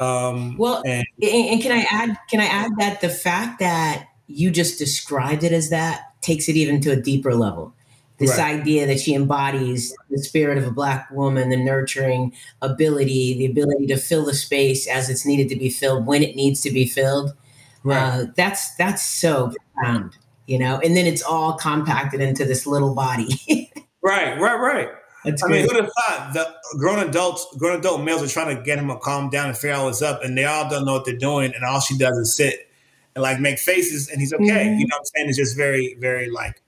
Um, 0.01 0.57
well, 0.57 0.83
and, 0.87 1.07
and 1.23 1.63
can 1.63 1.73
I 1.73 1.87
add? 1.91 2.17
Can 2.31 2.41
I 2.41 2.47
add 2.47 2.73
that 2.79 3.03
the 3.03 3.11
fact 3.11 3.59
that 3.59 4.09
you 4.27 4.51
just 4.51 4.79
described 4.79 5.45
it 5.45 5.53
as 5.53 5.69
that 5.69 6.01
takes 6.23 6.49
it 6.49 6.57
even 6.57 6.81
to 6.81 6.91
a 6.91 6.97
deeper 6.97 7.35
level 7.35 7.74
this 8.19 8.39
right. 8.39 8.61
idea 8.61 8.87
that 8.87 9.01
she 9.01 9.15
embodies 9.15 9.95
the 10.11 10.19
spirit 10.19 10.57
of 10.57 10.67
a 10.67 10.71
black 10.71 11.11
woman, 11.11 11.51
the 11.51 11.57
nurturing 11.57 12.33
ability, 12.63 13.37
the 13.39 13.47
ability 13.47 13.87
to 13.89 13.97
fill 13.97 14.25
the 14.25 14.35
space 14.35 14.87
as 14.87 15.11
it's 15.11 15.27
needed 15.27 15.49
to 15.49 15.57
be 15.57 15.69
filled 15.69 16.07
when 16.07 16.23
it 16.23 16.37
needs 16.37 16.61
to 16.61 16.71
be 16.71 16.87
filled. 16.87 17.35
Right. 17.83 17.99
Uh, 17.99 18.27
that's 18.37 18.75
that's 18.77 19.03
so 19.03 19.53
profound, 19.75 20.17
you 20.47 20.59
know. 20.59 20.81
And 20.83 20.97
then 20.97 21.07
it's 21.07 21.23
all 21.23 21.55
compacted 21.55 22.21
into 22.21 22.45
this 22.45 22.67
little 22.67 22.95
body. 22.95 23.29
right, 24.03 24.39
right, 24.41 24.57
right. 24.57 24.89
That's 25.25 25.43
I 25.43 25.49
mean, 25.49 25.63
who'd 25.63 25.77
have 25.77 25.91
thought 25.93 26.35
the 26.35 26.79
grown 26.79 27.07
adults, 27.07 27.47
grown 27.59 27.79
adult 27.79 28.03
males 28.03 28.23
are 28.23 28.29
trying 28.29 28.55
to 28.57 28.63
get 28.63 28.79
him 28.79 28.89
to 28.89 28.97
calm 28.99 29.31
down 29.31 29.49
and 29.49 29.57
figure 29.57 29.75
out 29.75 29.85
what's 29.85 30.03
up, 30.03 30.23
and 30.23 30.37
they 30.37 30.45
all 30.45 30.69
don't 30.69 30.85
know 30.85 30.93
what 30.93 31.05
they're 31.05 31.17
doing, 31.17 31.53
and 31.55 31.65
all 31.65 31.81
she 31.81 31.99
does 31.99 32.17
is 32.17 32.37
sit 32.37 32.71
and 33.17 33.23
like 33.23 33.41
make 33.41 33.59
faces, 33.59 34.09
and 34.09 34.21
he's 34.21 34.33
okay. 34.33 34.45
Mm-hmm. 34.45 34.79
You 34.79 34.87
know 34.87 34.97
what 34.97 35.01
I'm 35.01 35.05
saying? 35.17 35.29
It's 35.31 35.39
just 35.39 35.57
very, 35.57 35.97
very 35.99 36.31
like 36.31 36.63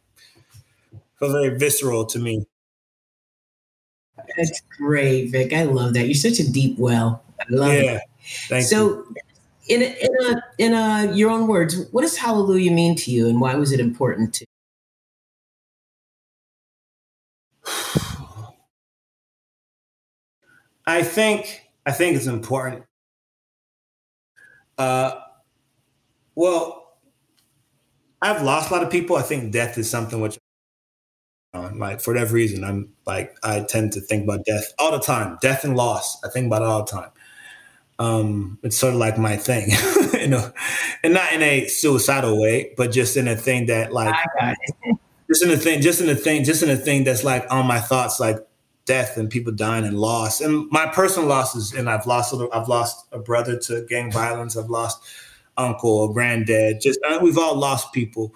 feels 1.18 1.32
very 1.32 1.58
visceral 1.58 2.04
to 2.06 2.18
me. 2.18 2.44
That's 4.36 4.60
great, 4.78 5.30
Vic. 5.30 5.52
I 5.52 5.64
love 5.64 5.94
that. 5.94 6.06
You're 6.06 6.14
such 6.14 6.38
a 6.38 6.50
deep 6.50 6.78
well. 6.78 7.22
I 7.40 7.44
love 7.50 7.72
yeah, 7.72 7.96
it. 7.96 8.02
Thank 8.48 8.64
so, 8.66 8.86
you. 8.88 9.14
in 9.68 9.82
a, 9.82 9.96
in 10.00 10.34
a 10.34 10.42
in 10.58 10.72
a 10.72 11.12
your 11.14 11.30
own 11.30 11.46
words, 11.46 11.86
what 11.92 12.02
does 12.02 12.16
hallelujah 12.16 12.70
mean 12.70 12.96
to 12.96 13.10
you, 13.10 13.28
and 13.28 13.40
why 13.40 13.54
was 13.54 13.72
it 13.72 13.80
important 13.80 14.34
to? 14.34 14.46
I 20.86 21.02
think 21.02 21.62
I 21.84 21.92
think 21.92 22.16
it's 22.16 22.26
important. 22.26 22.84
Uh, 24.78 25.20
well, 26.34 26.98
I've 28.22 28.42
lost 28.42 28.70
a 28.70 28.74
lot 28.74 28.82
of 28.82 28.90
people. 28.90 29.16
I 29.16 29.22
think 29.22 29.52
death 29.52 29.78
is 29.78 29.90
something 29.90 30.20
which 30.20 30.38
like 31.76 32.00
for 32.00 32.12
whatever 32.12 32.34
reason, 32.34 32.64
I'm 32.64 32.88
like 33.06 33.36
I 33.42 33.60
tend 33.60 33.92
to 33.92 34.00
think 34.00 34.24
about 34.24 34.44
death 34.44 34.72
all 34.78 34.92
the 34.92 35.00
time. 35.00 35.38
Death 35.40 35.64
and 35.64 35.76
loss. 35.76 36.22
I 36.24 36.28
think 36.28 36.46
about 36.46 36.62
it 36.62 36.68
all 36.68 36.84
the 36.84 36.90
time. 36.90 37.10
Um, 37.98 38.58
it's 38.62 38.76
sort 38.76 38.92
of 38.92 39.00
like 39.00 39.18
my 39.18 39.36
thing, 39.36 39.70
you 40.20 40.28
know, 40.28 40.52
and 41.02 41.14
not 41.14 41.32
in 41.32 41.42
a 41.42 41.66
suicidal 41.66 42.40
way, 42.40 42.74
but 42.76 42.92
just 42.92 43.16
in 43.16 43.26
a 43.26 43.36
thing 43.36 43.66
that 43.66 43.92
like 43.92 44.14
just 45.28 45.42
in 45.42 45.50
a 45.50 45.56
thing, 45.56 45.80
just 45.80 46.00
in 46.00 46.08
a 46.08 46.14
thing, 46.14 46.44
just 46.44 46.62
in 46.62 46.70
a 46.70 46.76
thing 46.76 47.04
that's 47.04 47.24
like 47.24 47.46
on 47.50 47.66
my 47.66 47.80
thoughts, 47.80 48.20
like 48.20 48.38
death 48.84 49.16
and 49.16 49.30
people 49.30 49.52
dying 49.52 49.84
and 49.84 49.98
loss 49.98 50.40
and 50.40 50.70
my 50.70 50.86
personal 50.86 51.28
losses. 51.28 51.72
And 51.72 51.88
I've 51.90 52.06
lost, 52.06 52.34
I've 52.52 52.68
lost 52.68 53.06
a 53.12 53.18
brother 53.18 53.58
to 53.60 53.84
gang 53.88 54.12
violence. 54.12 54.56
I've 54.56 54.70
lost 54.70 55.02
uncle 55.56 55.90
or 55.90 56.12
granddad. 56.12 56.80
Just 56.80 57.00
uh, 57.08 57.18
we've 57.20 57.38
all 57.38 57.56
lost 57.56 57.92
people 57.92 58.34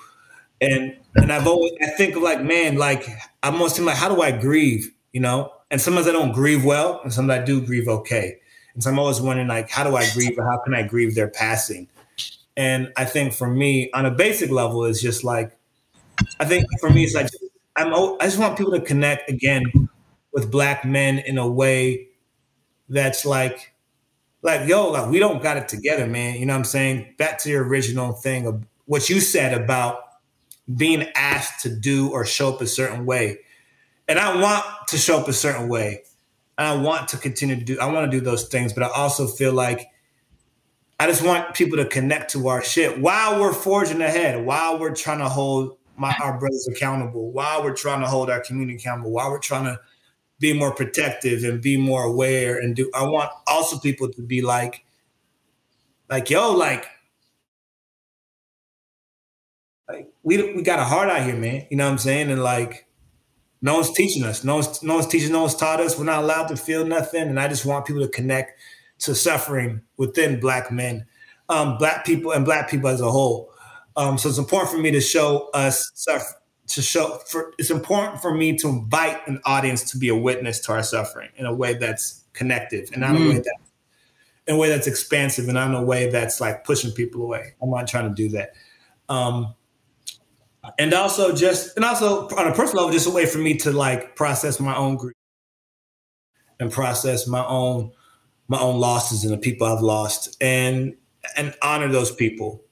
and 0.60 0.96
and 1.16 1.32
I've 1.32 1.46
always 1.46 1.72
I 1.82 1.86
think 1.86 2.16
of 2.16 2.22
like, 2.22 2.42
man, 2.42 2.76
like 2.76 3.06
I'm 3.42 3.54
almost 3.54 3.78
like, 3.80 3.96
how 3.96 4.14
do 4.14 4.22
I 4.22 4.30
grieve? 4.32 4.92
You 5.12 5.20
know? 5.20 5.52
And 5.70 5.80
sometimes 5.80 6.08
I 6.08 6.12
don't 6.12 6.32
grieve 6.32 6.64
well, 6.64 7.00
and 7.04 7.12
sometimes 7.12 7.42
I 7.42 7.44
do 7.44 7.60
grieve 7.64 7.86
okay. 7.86 8.38
And 8.74 8.82
so 8.82 8.90
I'm 8.90 8.98
always 8.98 9.20
wondering, 9.20 9.48
like, 9.48 9.70
how 9.70 9.84
do 9.84 9.96
I 9.96 10.08
grieve 10.12 10.36
or 10.38 10.44
how 10.44 10.58
can 10.58 10.74
I 10.74 10.82
grieve 10.82 11.14
their 11.14 11.28
passing? 11.28 11.88
And 12.56 12.92
I 12.96 13.04
think 13.04 13.32
for 13.32 13.48
me, 13.48 13.90
on 13.92 14.04
a 14.04 14.10
basic 14.10 14.50
level, 14.50 14.84
it's 14.84 15.00
just 15.00 15.22
like 15.24 15.56
I 16.38 16.44
think 16.44 16.66
for 16.80 16.90
me, 16.90 17.04
it's 17.04 17.14
like 17.14 17.28
I'm 17.76 17.94
I 17.94 18.24
just 18.24 18.38
want 18.38 18.58
people 18.58 18.72
to 18.72 18.80
connect 18.80 19.30
again 19.30 19.88
with 20.32 20.50
black 20.50 20.84
men 20.84 21.18
in 21.18 21.38
a 21.38 21.48
way 21.48 22.08
that's 22.88 23.24
like 23.24 23.72
like 24.42 24.68
yo 24.68 24.90
like 24.90 25.08
we 25.10 25.18
don't 25.18 25.42
got 25.42 25.56
it 25.56 25.68
together 25.68 26.06
man 26.06 26.34
you 26.36 26.46
know 26.46 26.52
what 26.52 26.58
i'm 26.58 26.64
saying 26.64 27.14
back 27.18 27.38
to 27.38 27.48
your 27.48 27.64
original 27.64 28.12
thing 28.12 28.46
of 28.46 28.64
what 28.86 29.08
you 29.08 29.20
said 29.20 29.58
about 29.58 30.00
being 30.76 31.08
asked 31.14 31.62
to 31.62 31.74
do 31.74 32.10
or 32.10 32.24
show 32.24 32.52
up 32.52 32.60
a 32.60 32.66
certain 32.66 33.06
way. 33.06 33.38
And 34.08 34.18
I 34.18 34.40
want 34.40 34.64
to 34.88 34.98
show 34.98 35.18
up 35.18 35.28
a 35.28 35.32
certain 35.32 35.68
way. 35.68 36.02
And 36.58 36.66
I 36.66 36.76
want 36.76 37.08
to 37.08 37.16
continue 37.16 37.56
to 37.56 37.64
do, 37.64 37.80
I 37.80 37.86
want 37.86 38.10
to 38.10 38.18
do 38.18 38.22
those 38.22 38.48
things, 38.48 38.72
but 38.72 38.82
I 38.82 38.88
also 38.88 39.26
feel 39.26 39.52
like 39.52 39.88
I 40.98 41.06
just 41.06 41.24
want 41.24 41.54
people 41.54 41.78
to 41.78 41.86
connect 41.86 42.32
to 42.32 42.48
our 42.48 42.62
shit 42.62 43.00
while 43.00 43.40
we're 43.40 43.54
forging 43.54 44.02
ahead, 44.02 44.44
while 44.44 44.78
we're 44.78 44.94
trying 44.94 45.20
to 45.20 45.28
hold 45.28 45.78
my, 45.96 46.14
our 46.22 46.38
brothers 46.38 46.68
accountable, 46.70 47.32
while 47.32 47.62
we're 47.62 47.74
trying 47.74 48.00
to 48.00 48.06
hold 48.06 48.28
our 48.28 48.40
community 48.40 48.76
accountable, 48.76 49.10
while 49.10 49.30
we're 49.30 49.38
trying 49.38 49.64
to 49.64 49.80
be 50.38 50.52
more 50.52 50.74
protective 50.74 51.44
and 51.44 51.62
be 51.62 51.76
more 51.76 52.02
aware 52.02 52.58
and 52.58 52.74
do 52.74 52.90
I 52.94 53.04
want 53.04 53.30
also 53.46 53.78
people 53.78 54.10
to 54.10 54.22
be 54.22 54.40
like, 54.40 54.84
like, 56.08 56.30
yo, 56.30 56.52
like 56.52 56.86
we 60.22 60.54
we 60.54 60.62
got 60.62 60.78
a 60.78 60.84
heart 60.84 61.08
out 61.08 61.22
here, 61.22 61.36
man. 61.36 61.66
You 61.70 61.76
know 61.76 61.84
what 61.84 61.92
I'm 61.92 61.98
saying? 61.98 62.30
And 62.30 62.42
like 62.42 62.86
no 63.62 63.74
one's 63.74 63.92
teaching 63.92 64.24
us. 64.24 64.44
No 64.44 64.56
one's 64.56 64.82
no 64.82 64.94
one's 64.94 65.06
teaching, 65.06 65.32
no 65.32 65.42
one's 65.42 65.54
taught 65.54 65.80
us. 65.80 65.98
We're 65.98 66.04
not 66.04 66.22
allowed 66.22 66.48
to 66.48 66.56
feel 66.56 66.86
nothing. 66.86 67.28
And 67.28 67.38
I 67.38 67.48
just 67.48 67.66
want 67.66 67.86
people 67.86 68.02
to 68.02 68.08
connect 68.08 68.58
to 69.00 69.14
suffering 69.14 69.82
within 69.96 70.40
black 70.40 70.70
men, 70.70 71.06
um, 71.48 71.78
black 71.78 72.04
people 72.04 72.32
and 72.32 72.44
black 72.44 72.70
people 72.70 72.88
as 72.88 73.00
a 73.00 73.10
whole. 73.10 73.52
Um, 73.96 74.18
so 74.18 74.28
it's 74.28 74.38
important 74.38 74.70
for 74.70 74.78
me 74.78 74.90
to 74.92 75.00
show 75.00 75.50
us 75.52 75.90
suffer 75.94 76.40
to 76.68 76.82
show 76.82 77.18
for 77.26 77.52
it's 77.58 77.70
important 77.70 78.22
for 78.22 78.32
me 78.32 78.56
to 78.56 78.68
invite 78.68 79.26
an 79.26 79.40
audience 79.44 79.90
to 79.90 79.98
be 79.98 80.08
a 80.08 80.14
witness 80.14 80.60
to 80.60 80.72
our 80.72 80.82
suffering 80.82 81.28
in 81.36 81.44
a 81.44 81.52
way 81.52 81.74
that's 81.74 82.24
connective 82.32 82.88
and 82.92 83.00
not 83.00 83.16
mm. 83.16 83.26
a 83.26 83.28
way 83.28 83.38
that 83.38 83.56
in 84.46 84.54
a 84.54 84.58
way 84.58 84.68
that's 84.68 84.86
expansive 84.86 85.46
and 85.46 85.54
not 85.54 85.68
in 85.68 85.74
a 85.74 85.82
way 85.82 86.08
that's 86.10 86.40
like 86.40 86.64
pushing 86.64 86.92
people 86.92 87.22
away. 87.22 87.54
I'm 87.60 87.70
not 87.70 87.88
trying 87.88 88.08
to 88.08 88.14
do 88.14 88.28
that. 88.30 88.52
Um, 89.08 89.54
and 90.78 90.92
also 90.92 91.34
just 91.34 91.76
and 91.76 91.84
also 91.84 92.28
on 92.28 92.46
a 92.46 92.54
personal 92.54 92.84
level, 92.84 92.92
just 92.92 93.06
a 93.06 93.10
way 93.10 93.26
for 93.26 93.38
me 93.38 93.56
to 93.58 93.70
like 93.72 94.16
process 94.16 94.60
my 94.60 94.76
own 94.76 94.96
grief 94.96 95.14
and 96.58 96.70
process 96.70 97.26
my 97.26 97.44
own 97.46 97.92
my 98.48 98.58
own 98.58 98.78
losses 98.78 99.24
and 99.24 99.32
the 99.32 99.38
people 99.38 99.66
I've 99.66 99.82
lost 99.82 100.36
and 100.40 100.96
and 101.36 101.54
honor 101.62 101.88
those 101.88 102.14
people. 102.14 102.62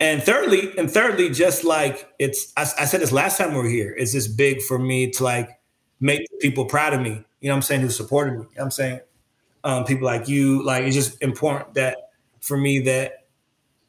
And 0.00 0.22
thirdly, 0.22 0.78
and 0.78 0.88
thirdly, 0.88 1.30
just 1.30 1.64
like 1.64 2.08
it's 2.18 2.52
I, 2.56 2.62
I 2.62 2.84
said 2.84 3.00
this 3.00 3.12
last 3.12 3.38
time 3.38 3.52
we 3.52 3.58
were 3.58 3.68
here, 3.68 3.94
it's 3.96 4.12
just 4.12 4.36
big 4.36 4.62
for 4.62 4.78
me 4.78 5.10
to 5.12 5.24
like 5.24 5.48
make 6.00 6.26
people 6.40 6.66
proud 6.66 6.94
of 6.94 7.00
me. 7.00 7.24
You 7.40 7.48
know 7.48 7.54
I'm 7.54 7.62
saying, 7.62 7.80
who 7.80 7.90
supported 7.90 8.38
me. 8.38 8.44
You 8.50 8.58
know 8.58 8.64
I'm 8.64 8.70
saying 8.70 9.00
um, 9.64 9.84
people 9.84 10.06
like 10.06 10.28
you, 10.28 10.64
like 10.64 10.84
it's 10.84 10.94
just 10.94 11.20
important 11.20 11.74
that 11.74 11.96
for 12.40 12.56
me 12.56 12.78
that 12.80 13.26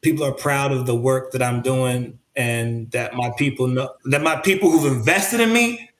people 0.00 0.24
are 0.24 0.32
proud 0.32 0.72
of 0.72 0.86
the 0.86 0.96
work 0.96 1.32
that 1.32 1.42
I'm 1.42 1.62
doing 1.62 2.18
and 2.40 2.90
that 2.92 3.14
my 3.14 3.30
people 3.36 3.66
know 3.66 3.90
that 4.06 4.22
my 4.22 4.36
people 4.36 4.70
who've 4.70 4.90
invested 4.90 5.40
in 5.40 5.52
me 5.52 5.90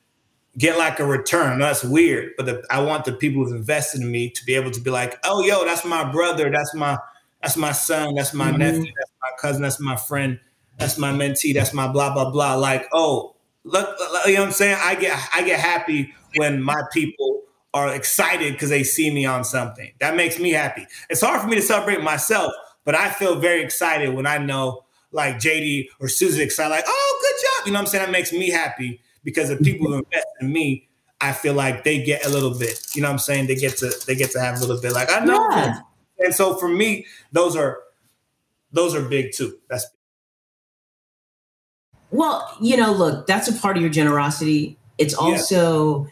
get 0.57 0.79
like 0.79 0.99
a 0.99 1.05
return. 1.05 1.59
That's 1.61 1.85
weird, 1.85 2.33
but 2.37 2.47
the, 2.47 2.65
I 2.71 2.81
want 2.81 3.05
the 3.05 3.13
people 3.13 3.45
who've 3.45 3.55
invested 3.55 4.01
in 4.01 4.11
me 4.11 4.31
to 4.31 4.45
be 4.45 4.55
able 4.55 4.71
to 4.71 4.81
be 4.81 4.91
like, 4.91 5.19
oh, 5.25 5.43
yo, 5.43 5.65
that's 5.65 5.85
my 5.85 6.11
brother, 6.11 6.51
that's 6.51 6.75
my 6.75 6.99
that's 7.43 7.57
my 7.57 7.73
son, 7.73 8.15
that's 8.15 8.35
my 8.35 8.49
mm-hmm. 8.49 8.59
nephew, 8.59 8.93
that's 8.97 9.13
my 9.23 9.31
cousin, 9.39 9.63
that's 9.63 9.81
my 9.81 9.97
friend, 9.97 10.41
that's 10.79 10.99
my 10.99 11.13
mentee, 11.13 11.55
that's 11.55 11.75
my 11.75 11.87
blah 11.87 12.13
blah 12.15 12.31
blah. 12.31 12.55
Like, 12.55 12.89
oh, 12.93 13.37
look, 13.65 13.97
you 14.27 14.35
know 14.35 14.41
what 14.41 14.47
I'm 14.47 14.53
saying? 14.53 14.79
I 14.81 14.95
get 14.95 15.21
I 15.35 15.43
get 15.43 15.61
happy 15.61 16.15
when 16.37 16.63
my 16.63 16.83
people 16.91 17.43
are 17.75 17.95
excited 17.95 18.55
because 18.55 18.71
they 18.71 18.83
see 18.83 19.11
me 19.11 19.27
on 19.27 19.45
something. 19.45 19.93
That 20.01 20.17
makes 20.17 20.39
me 20.39 20.51
happy. 20.51 20.87
It's 21.11 21.21
hard 21.21 21.43
for 21.43 21.49
me 21.49 21.57
to 21.57 21.63
celebrate 21.63 22.03
myself, 22.03 22.51
but 22.85 22.95
I 22.95 23.11
feel 23.11 23.39
very 23.39 23.63
excited 23.63 24.15
when 24.15 24.27
I 24.27 24.39
know 24.39 24.85
like 25.13 25.37
JD 25.37 25.89
or 26.01 26.09
Susie 26.09 26.43
excited, 26.43 26.71
like, 26.71 26.85
oh, 26.87 27.19
good 27.21 27.47
job. 27.47 27.67
You 27.67 27.73
know 27.73 27.79
what 27.79 27.87
I'm 27.87 27.91
saying? 27.91 28.05
That 28.07 28.13
makes 28.13 28.33
me 28.33 28.51
happy 28.51 29.01
because 29.25 29.49
the 29.49 29.57
people 29.57 29.89
who 29.89 29.95
invest 29.99 30.27
in 30.41 30.53
me, 30.53 30.89
I 31.21 31.33
feel 31.33 31.55
like 31.55 31.85
they 31.85 32.03
get 32.03 32.25
a 32.25 32.29
little 32.29 32.59
bit. 32.59 32.95
You 32.95 33.03
know 33.03 33.09
what 33.09 33.15
I'm 33.15 33.19
saying? 33.19 33.47
They 33.47 33.55
get 33.55 33.77
to 33.79 33.93
they 34.07 34.15
get 34.15 34.31
to 34.33 34.41
have 34.41 34.57
a 34.57 34.61
little 34.61 34.81
bit. 34.81 34.93
Like 34.93 35.13
I 35.13 35.25
know. 35.25 35.49
Yeah. 35.51 35.81
And 36.21 36.35
so 36.35 36.55
for 36.57 36.69
me, 36.69 37.07
those 37.33 37.57
are 37.57 37.79
those 38.73 38.95
are 38.95 39.03
big 39.03 39.33
too. 39.33 39.59
That's 39.69 39.87
well, 42.11 42.57
you 42.61 42.77
know, 42.77 42.93
look, 42.93 43.27
that's 43.27 43.49
a 43.49 43.53
part 43.53 43.77
of 43.77 43.83
your 43.83 43.91
generosity. 43.91 44.77
It's 44.99 45.15
also, 45.15 46.05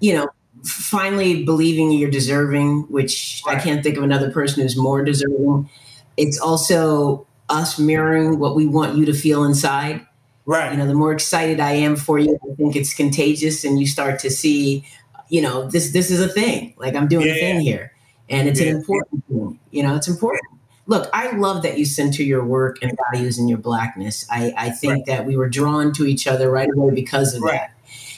yeah. 0.00 0.10
you 0.12 0.16
know, 0.16 0.28
finally 0.64 1.44
believing 1.44 1.90
you're 1.90 2.10
deserving, 2.10 2.82
which 2.82 3.42
right. 3.46 3.56
I 3.56 3.60
can't 3.60 3.82
think 3.82 3.96
of 3.96 4.04
another 4.04 4.30
person 4.30 4.62
who's 4.62 4.76
more 4.76 5.02
deserving. 5.04 5.68
It's 6.16 6.38
also 6.38 7.26
us 7.48 7.78
mirroring 7.78 8.38
what 8.38 8.54
we 8.56 8.66
want 8.66 8.96
you 8.96 9.04
to 9.06 9.12
feel 9.12 9.44
inside. 9.44 10.06
Right. 10.46 10.72
You 10.72 10.78
know, 10.78 10.86
the 10.86 10.94
more 10.94 11.12
excited 11.12 11.60
I 11.60 11.72
am 11.72 11.96
for 11.96 12.18
you, 12.18 12.38
I 12.50 12.54
think 12.54 12.76
it's 12.76 12.94
contagious 12.94 13.64
and 13.64 13.80
you 13.80 13.86
start 13.86 14.18
to 14.20 14.30
see, 14.30 14.84
you 15.28 15.40
know, 15.40 15.68
this 15.68 15.92
this 15.92 16.10
is 16.10 16.20
a 16.20 16.28
thing. 16.28 16.74
Like 16.76 16.94
I'm 16.94 17.08
doing 17.08 17.26
yeah. 17.26 17.34
a 17.34 17.40
thing 17.40 17.60
here. 17.60 17.92
And 18.28 18.48
it's 18.48 18.60
yeah. 18.60 18.68
an 18.68 18.76
important 18.76 19.26
thing. 19.26 19.58
You 19.70 19.82
know, 19.82 19.96
it's 19.96 20.08
important. 20.08 20.42
Look, 20.86 21.08
I 21.14 21.30
love 21.36 21.62
that 21.62 21.78
you 21.78 21.86
center 21.86 22.22
your 22.22 22.44
work 22.44 22.78
and 22.82 22.96
values 23.10 23.38
in 23.38 23.48
your 23.48 23.58
blackness. 23.58 24.26
I, 24.30 24.52
I 24.56 24.70
think 24.70 24.92
right. 24.92 25.06
that 25.06 25.26
we 25.26 25.34
were 25.34 25.48
drawn 25.48 25.92
to 25.94 26.04
each 26.04 26.26
other 26.26 26.50
right 26.50 26.68
away 26.70 26.94
because 26.94 27.34
of 27.34 27.42
right. 27.42 27.52
that. 27.52 27.70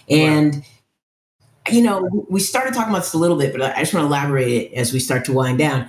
And 0.08 0.56
right 0.56 0.64
you 1.70 1.82
know, 1.82 2.26
we 2.28 2.40
started 2.40 2.74
talking 2.74 2.90
about 2.90 3.02
this 3.02 3.12
a 3.12 3.18
little 3.18 3.36
bit, 3.36 3.52
but 3.52 3.62
I 3.62 3.80
just 3.80 3.92
want 3.92 4.04
to 4.04 4.06
elaborate 4.06 4.48
it 4.48 4.72
as 4.74 4.92
we 4.92 5.00
start 5.00 5.24
to 5.26 5.32
wind 5.32 5.58
down. 5.58 5.88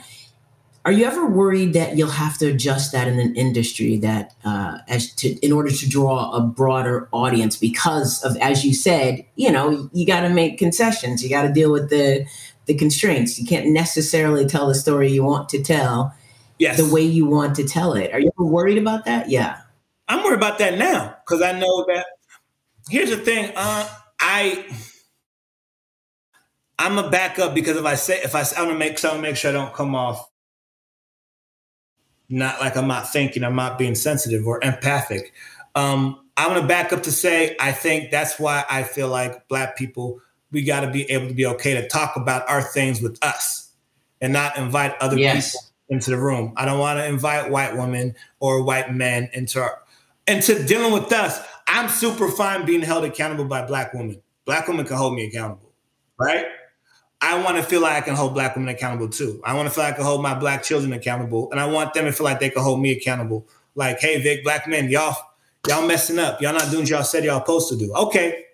Are 0.87 0.91
you 0.93 1.03
ever 1.03 1.25
worried 1.25 1.73
that 1.73 1.97
you'll 1.97 2.11
have 2.11 2.37
to 2.37 2.47
adjust 2.47 2.93
that 2.93 3.09
in 3.09 3.19
an 3.19 3.35
industry 3.35 3.97
that, 3.97 4.33
uh, 4.45 4.77
as 4.87 5.13
to, 5.15 5.35
in 5.45 5.51
order 5.51 5.69
to 5.69 5.89
draw 5.89 6.31
a 6.31 6.39
broader 6.39 7.09
audience, 7.11 7.57
because 7.57 8.23
of, 8.23 8.37
as 8.37 8.63
you 8.63 8.73
said, 8.73 9.25
you 9.35 9.51
know, 9.51 9.89
you 9.91 10.05
got 10.07 10.21
to 10.21 10.29
make 10.29 10.57
concessions, 10.57 11.21
you 11.21 11.29
got 11.29 11.41
to 11.41 11.51
deal 11.51 11.73
with 11.73 11.89
the 11.89 12.25
the 12.67 12.73
constraints. 12.73 13.37
You 13.37 13.45
can't 13.45 13.67
necessarily 13.67 14.45
tell 14.45 14.69
the 14.69 14.75
story 14.75 15.11
you 15.11 15.25
want 15.25 15.49
to 15.49 15.61
tell, 15.61 16.15
yes. 16.57 16.77
the 16.77 16.89
way 16.89 17.01
you 17.01 17.25
want 17.25 17.57
to 17.57 17.65
tell 17.65 17.91
it. 17.91 18.13
Are 18.13 18.19
you 18.21 18.31
ever 18.39 18.45
worried 18.45 18.77
about 18.77 19.03
that? 19.03 19.29
Yeah, 19.29 19.59
I'm 20.07 20.23
worried 20.23 20.37
about 20.37 20.57
that 20.59 20.77
now 20.77 21.17
because 21.25 21.41
I 21.41 21.51
know 21.51 21.83
that. 21.89 22.05
Here's 22.89 23.09
the 23.09 23.17
thing, 23.17 23.51
uh, 23.57 23.89
I 24.21 24.65
I'm 26.79 26.97
a 26.97 27.09
backup 27.09 27.53
because 27.53 27.75
if 27.75 27.83
I 27.83 27.95
say 27.95 28.21
if 28.23 28.35
I 28.35 28.45
I'm 28.57 28.67
gonna 28.67 28.79
make 28.79 28.97
so 28.97 29.19
make 29.19 29.35
sure 29.35 29.51
I 29.51 29.53
don't 29.53 29.73
come 29.73 29.93
off 29.93 30.29
not 32.29 32.59
like 32.59 32.75
I'm 32.75 32.87
not 32.87 33.11
thinking, 33.11 33.43
I'm 33.43 33.55
not 33.55 33.77
being 33.77 33.95
sensitive 33.95 34.45
or 34.45 34.63
empathic. 34.63 35.33
Um, 35.75 36.19
I'm 36.35 36.53
gonna 36.53 36.67
back 36.67 36.93
up 36.93 37.03
to 37.03 37.11
say 37.11 37.55
I 37.59 37.71
think 37.71 38.11
that's 38.11 38.39
why 38.39 38.63
I 38.69 38.83
feel 38.83 39.07
like 39.07 39.47
black 39.47 39.77
people 39.77 40.21
we 40.51 40.63
got 40.63 40.81
to 40.81 40.91
be 40.91 41.03
able 41.11 41.27
to 41.27 41.33
be 41.33 41.45
okay 41.45 41.73
to 41.73 41.87
talk 41.87 42.15
about 42.15 42.49
our 42.49 42.61
things 42.61 43.01
with 43.01 43.17
us 43.21 43.71
and 44.21 44.33
not 44.33 44.57
invite 44.57 44.95
other 45.01 45.17
yes. 45.17 45.51
people 45.51 45.67
into 45.89 46.11
the 46.11 46.17
room. 46.17 46.53
I 46.57 46.65
don't 46.65 46.79
want 46.79 46.99
to 46.99 47.05
invite 47.05 47.51
white 47.51 47.75
women 47.75 48.15
or 48.39 48.63
white 48.63 48.93
men 48.93 49.29
into 49.33 49.61
our 49.61 49.81
into 50.27 50.63
dealing 50.65 50.93
with 50.93 51.11
us. 51.11 51.39
I'm 51.67 51.89
super 51.89 52.29
fine 52.29 52.65
being 52.65 52.81
held 52.81 53.03
accountable 53.03 53.45
by 53.45 53.65
black 53.65 53.93
women. 53.93 54.21
Black 54.45 54.67
women 54.67 54.85
can 54.85 54.97
hold 54.97 55.15
me 55.15 55.25
accountable, 55.25 55.71
right? 56.17 56.45
I 57.19 57.41
want 57.43 57.57
to 57.57 57.63
feel 57.63 57.81
like 57.81 57.93
I 57.93 58.01
can 58.01 58.15
hold 58.15 58.33
black 58.33 58.55
women 58.55 58.69
accountable 58.73 59.09
too. 59.09 59.41
I 59.43 59.55
want 59.55 59.67
to 59.67 59.73
feel 59.73 59.83
like 59.83 59.93
I 59.93 59.95
can 59.95 60.05
hold 60.05 60.21
my 60.21 60.37
black 60.37 60.63
children 60.63 60.93
accountable, 60.93 61.49
and 61.51 61.59
I 61.59 61.65
want 61.65 61.93
them 61.93 62.05
to 62.05 62.11
feel 62.11 62.25
like 62.25 62.39
they 62.39 62.49
can 62.49 62.61
hold 62.61 62.79
me 62.79 62.91
accountable. 62.91 63.47
Like, 63.75 63.99
hey, 63.99 64.21
Vic, 64.21 64.43
black 64.43 64.67
men, 64.67 64.89
y'all, 64.89 65.15
y'all 65.67 65.87
messing 65.87 66.19
up. 66.19 66.41
Y'all 66.41 66.53
not 66.53 66.69
doing 66.69 66.83
what 66.83 66.89
y'all 66.89 67.03
said 67.03 67.23
y'all 67.23 67.39
supposed 67.39 67.69
to 67.69 67.77
do. 67.77 67.93
Okay, 67.93 68.45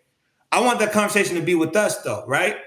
I 0.51 0.61
want 0.61 0.79
that 0.79 0.91
conversation 0.91 1.35
to 1.35 1.41
be 1.41 1.55
with 1.55 1.75
us 1.75 2.01
though, 2.03 2.23
right? 2.27 2.57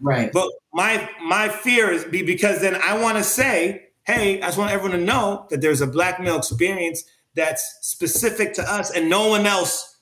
Right. 0.00 0.32
But 0.32 0.48
my 0.72 1.08
my 1.24 1.48
fear 1.48 1.90
is 1.90 2.04
be 2.04 2.22
because 2.22 2.60
then 2.60 2.76
I 2.76 3.00
want 3.00 3.16
to 3.16 3.24
say, 3.24 3.88
hey, 4.04 4.40
I 4.42 4.46
just 4.46 4.58
want 4.58 4.72
everyone 4.72 4.98
to 4.98 5.04
know 5.04 5.46
that 5.50 5.60
there's 5.60 5.80
a 5.80 5.86
black 5.86 6.20
male 6.20 6.38
experience 6.38 7.04
that's 7.34 7.78
specific 7.82 8.54
to 8.54 8.62
us, 8.62 8.90
and 8.90 9.08
no 9.08 9.28
one 9.28 9.46
else 9.46 9.98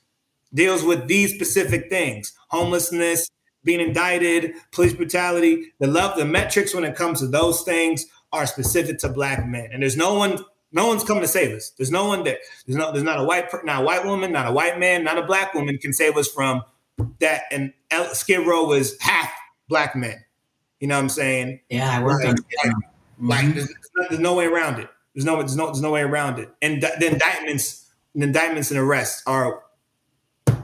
deals 0.55 0.83
with 0.83 1.07
these 1.07 1.35
specific 1.35 1.89
things: 1.89 2.33
homelessness, 2.49 3.29
being 3.67 3.81
indicted, 3.81 4.55
police 4.71 4.95
brutality, 4.95 5.73
the 5.81 5.87
love, 5.89 6.17
the 6.17 6.25
metrics 6.25 6.75
when 6.75 6.85
it 6.85 6.97
comes 6.97 7.21
to 7.21 7.27
those 7.27 7.63
things 7.63 8.07
are 8.33 8.47
specific 8.47 8.99
to 9.01 9.09
black 9.09 9.45
men. 9.47 9.69
And 9.73 9.83
there's 9.83 9.97
no 9.97 10.15
one, 10.15 10.39
no 10.73 10.87
one's 10.87 11.05
coming 11.05 11.23
to 11.23 11.29
save 11.29 11.55
us. 11.55 11.71
There's 11.71 11.91
no 11.91 12.07
one 12.07 12.25
that 12.25 12.39
there's 12.67 12.77
no, 12.77 12.93
there's 12.93 13.05
not 13.05 13.19
a 13.19 13.25
white, 13.25 13.49
not 13.65 13.83
a 13.83 13.85
white 13.85 14.05
woman, 14.05 14.33
not 14.33 14.47
a 14.47 14.53
white 14.53 14.79
man, 14.79 15.05
not 15.05 15.19
a 15.19 15.23
black 15.23 15.53
woman 15.53 15.77
can 15.77 15.93
save 15.93 16.17
us 16.17 16.29
from 16.29 16.63
that. 17.19 17.43
And 17.51 17.75
Skid 18.13 18.47
Row 18.47 18.65
was 18.65 18.97
half 19.01 19.31
black 19.69 19.97
men. 19.97 20.25
You 20.81 20.89
know 20.89 20.97
what 20.97 21.03
I'm 21.03 21.09
saying? 21.09 21.61
Yeah, 21.69 21.99
I 21.99 22.03
worked 22.03 22.25
like, 22.25 22.37
on. 22.37 22.71
Mm-hmm. 22.71 23.29
Like 23.29 23.55
there's, 23.55 23.73
there's, 24.09 24.21
no 24.21 24.35
way 24.35 24.47
around 24.47 24.79
it. 24.79 24.89
There's 25.15 25.25
no, 25.25 25.37
there's 25.39 25.57
no, 25.57 25.67
there's 25.67 25.81
no 25.81 25.91
way 25.91 26.03
around 26.03 26.39
it. 26.39 26.51
And 26.63 26.83
the 26.83 27.11
indictments, 27.11 27.91
the 28.15 28.25
indictments 28.25 28.71
and 28.71 28.79
arrests 28.79 29.23
are 29.27 29.63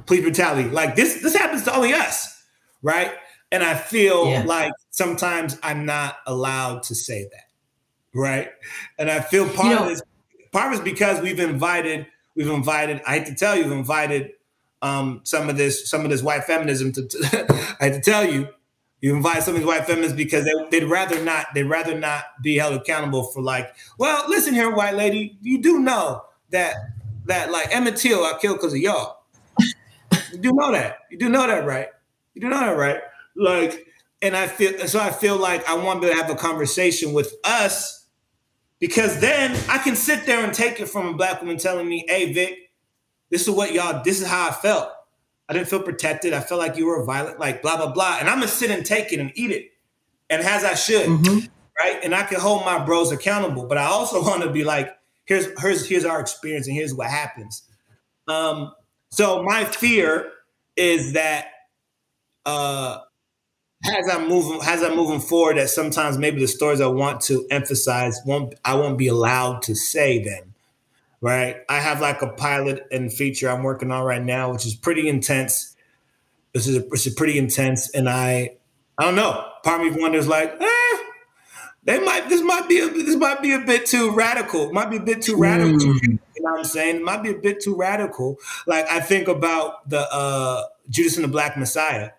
police 0.07 0.22
brutality. 0.22 0.68
Like 0.68 0.94
this, 0.94 1.22
this 1.22 1.34
happens 1.34 1.64
to 1.64 1.74
only 1.74 1.94
us 1.94 2.32
right? 2.83 3.12
And 3.51 3.62
I 3.62 3.74
feel 3.74 4.28
yeah. 4.28 4.45
like 4.45 4.72
sometimes 4.91 5.59
I'm 5.62 5.85
not 5.85 6.16
allowed 6.26 6.85
to 6.85 6.95
say 6.95 7.24
that, 7.24 8.18
right? 8.18 8.51
And 8.99 9.11
I 9.11 9.20
feel 9.20 9.49
part 9.49 9.68
you 9.68 9.74
know, 9.74 9.83
of 9.83 9.89
this, 9.89 10.03
part 10.53 10.68
of 10.68 10.80
it's 10.80 10.83
because 10.83 11.20
we've 11.20 11.41
invited, 11.41 12.07
we've 12.35 12.49
invited. 12.49 13.03
I 13.07 13.18
hate 13.18 13.26
to 13.26 13.35
tell 13.35 13.57
you, 13.57 13.64
we've 13.64 13.72
invited 13.72 14.33
um, 14.80 15.20
some 15.24 15.49
of 15.49 15.57
this, 15.57 15.89
some 15.89 16.03
of 16.03 16.11
this 16.11 16.22
white 16.22 16.45
feminism. 16.45 16.93
To, 16.93 17.07
to 17.07 17.47
I 17.80 17.91
hate 17.91 17.95
to 17.95 18.01
tell 18.01 18.24
you, 18.28 18.49
you 19.03 19.14
invite 19.14 19.43
some 19.43 19.55
of 19.55 19.61
these 19.61 19.66
white 19.66 19.85
feminists 19.85 20.16
because 20.16 20.45
they, 20.70 20.80
would 20.80 20.89
rather 20.89 21.22
not, 21.22 21.47
they'd 21.55 21.64
rather 21.64 21.99
not 21.99 22.24
be 22.41 22.57
held 22.57 22.74
accountable 22.74 23.24
for 23.24 23.43
like, 23.43 23.74
well, 23.99 24.24
listen 24.28 24.55
here, 24.55 24.70
white 24.74 24.95
lady, 24.95 25.37
you 25.43 25.61
do 25.61 25.80
know 25.80 26.22
that 26.51 26.76
that 27.26 27.51
like 27.51 27.74
Emmett 27.74 27.97
Till 27.97 28.24
I 28.24 28.39
killed 28.41 28.59
because 28.59 28.72
of 28.72 28.80
y'all. 28.80 29.24
you 29.61 30.39
do 30.39 30.53
know 30.53 30.72
that. 30.72 30.99
You 31.11 31.18
do 31.18 31.28
know 31.28 31.47
that, 31.47 31.64
right? 31.64 31.89
You 32.35 32.49
know 32.49 32.59
that, 32.59 32.76
right? 32.76 33.01
Like, 33.37 33.87
and 34.20 34.37
I 34.37 34.47
feel 34.47 34.87
so 34.87 35.01
I 35.01 35.11
feel 35.11 35.37
like 35.37 35.68
I 35.68 35.74
want 35.74 36.03
to 36.03 36.14
have 36.14 36.30
a 36.30 36.35
conversation 36.35 37.12
with 37.12 37.35
us 37.45 38.07
because 38.78 39.20
then 39.20 39.59
I 39.68 39.78
can 39.78 39.97
sit 39.97 40.26
there 40.26 40.45
and 40.45 40.53
take 40.53 40.80
it 40.80 40.89
from 40.89 41.07
a 41.07 41.14
black 41.14 41.41
woman 41.41 41.57
telling 41.57 41.89
me, 41.89 42.05
hey 42.09 42.33
Vic, 42.33 42.70
this 43.30 43.43
is 43.43 43.51
what 43.51 43.72
y'all, 43.72 44.03
this 44.05 44.20
is 44.20 44.26
how 44.26 44.49
I 44.49 44.53
felt. 44.53 44.91
I 45.49 45.55
didn't 45.55 45.68
feel 45.68 45.83
protected. 45.83 46.33
I 46.33 46.41
felt 46.41 46.61
like 46.61 46.76
you 46.76 46.87
were 46.87 47.05
violent, 47.05 47.39
like 47.39 47.62
blah, 47.62 47.76
blah, 47.76 47.93
blah. 47.93 48.18
And 48.20 48.28
I'm 48.28 48.39
gonna 48.39 48.49
sit 48.49 48.70
and 48.70 48.87
take 48.87 49.12
it 49.12 49.20
and 49.20 49.33
eat 49.35 49.51
it. 49.51 49.70
And 50.30 50.43
as 50.43 50.64
I 50.64 50.74
should, 50.74 51.09
mm-hmm. 51.09 51.47
right? 51.78 52.01
And 52.03 52.14
I 52.14 52.22
can 52.22 52.41
hold 52.41 52.64
my 52.64 52.85
bros 52.85 53.12
accountable, 53.12 53.66
but 53.66 53.76
I 53.76 53.85
also 53.85 54.22
want 54.26 54.43
to 54.43 54.51
be 54.51 54.64
like, 54.64 54.97
here's 55.24 55.47
here's 55.61 55.87
here's 55.87 56.05
our 56.05 56.20
experience 56.20 56.66
and 56.66 56.76
here's 56.76 56.95
what 56.95 57.09
happens. 57.09 57.62
Um, 58.28 58.72
so 59.11 59.43
my 59.43 59.64
fear 59.64 60.30
is 60.76 61.12
that 61.12 61.47
uh, 62.47 62.99
as 63.84 64.09
I'm 64.09 64.28
moving 64.28 64.61
as 64.64 64.82
I'm 64.82 64.97
moving 64.97 65.20
forward, 65.20 65.59
that 65.59 65.70
sometimes 65.70 66.18
maybe 66.18 66.40
the 66.40 66.49
stories 66.49 66.80
I 66.80 66.86
want 66.86 67.20
to 67.22 67.47
emphasize 67.51 68.20
won't 68.24 68.55
I 68.64 68.74
won't 68.74 68.99
be 68.99 69.09
allowed 69.09 69.62
to 69.62 69.74
say 69.74 70.22
them. 70.22 70.55
Right. 71.20 71.59
I 71.68 71.78
have 71.78 72.01
like 72.01 72.20
a 72.22 72.28
pilot 72.28 72.84
and 72.90 73.12
feature 73.12 73.49
I'm 73.49 73.62
working 73.62 73.93
on 73.93 74.05
right 74.05 74.22
now, 74.22 74.53
which 74.53 74.66
is 74.66 74.74
pretty 74.74 75.09
intense. 75.09 75.76
This 76.53 76.66
is 76.66 76.76
a, 76.76 76.86
it's 76.88 77.07
a 77.07 77.12
pretty 77.12 77.38
intense, 77.38 77.90
and 77.90 78.09
I 78.09 78.57
I 78.99 79.05
don't 79.05 79.16
know. 79.16 79.49
Part 79.64 79.80
of 79.80 79.93
me 79.93 80.01
wonders 80.01 80.28
like, 80.28 80.53
eh, 80.61 80.97
they 81.84 81.99
might 82.01 82.28
this 82.28 82.43
might 82.43 82.68
be 82.68 82.78
a, 82.80 82.88
this 82.88 83.16
might 83.16 83.43
be 83.43 83.53
a 83.53 83.61
bit 83.61 83.86
too 83.86 84.11
radical. 84.12 84.68
It 84.68 84.72
might 84.72 84.90
be 84.90 84.99
a 84.99 85.01
bit 85.01 85.22
too 85.22 85.36
radical. 85.36 85.78
Mm. 85.78 86.03
You 86.03 86.43
know 86.43 86.53
what 86.53 86.59
I'm 86.59 86.64
saying? 86.64 86.97
It 86.97 87.03
might 87.03 87.22
be 87.22 87.30
a 87.30 87.38
bit 87.38 87.61
too 87.61 87.76
radical. 87.76 88.36
Like 88.66 88.88
I 88.88 89.01
think 89.01 89.28
about 89.28 89.88
the 89.88 90.01
uh 90.12 90.64
Judas 90.88 91.16
and 91.16 91.24
the 91.24 91.28
Black 91.28 91.57
Messiah 91.57 92.11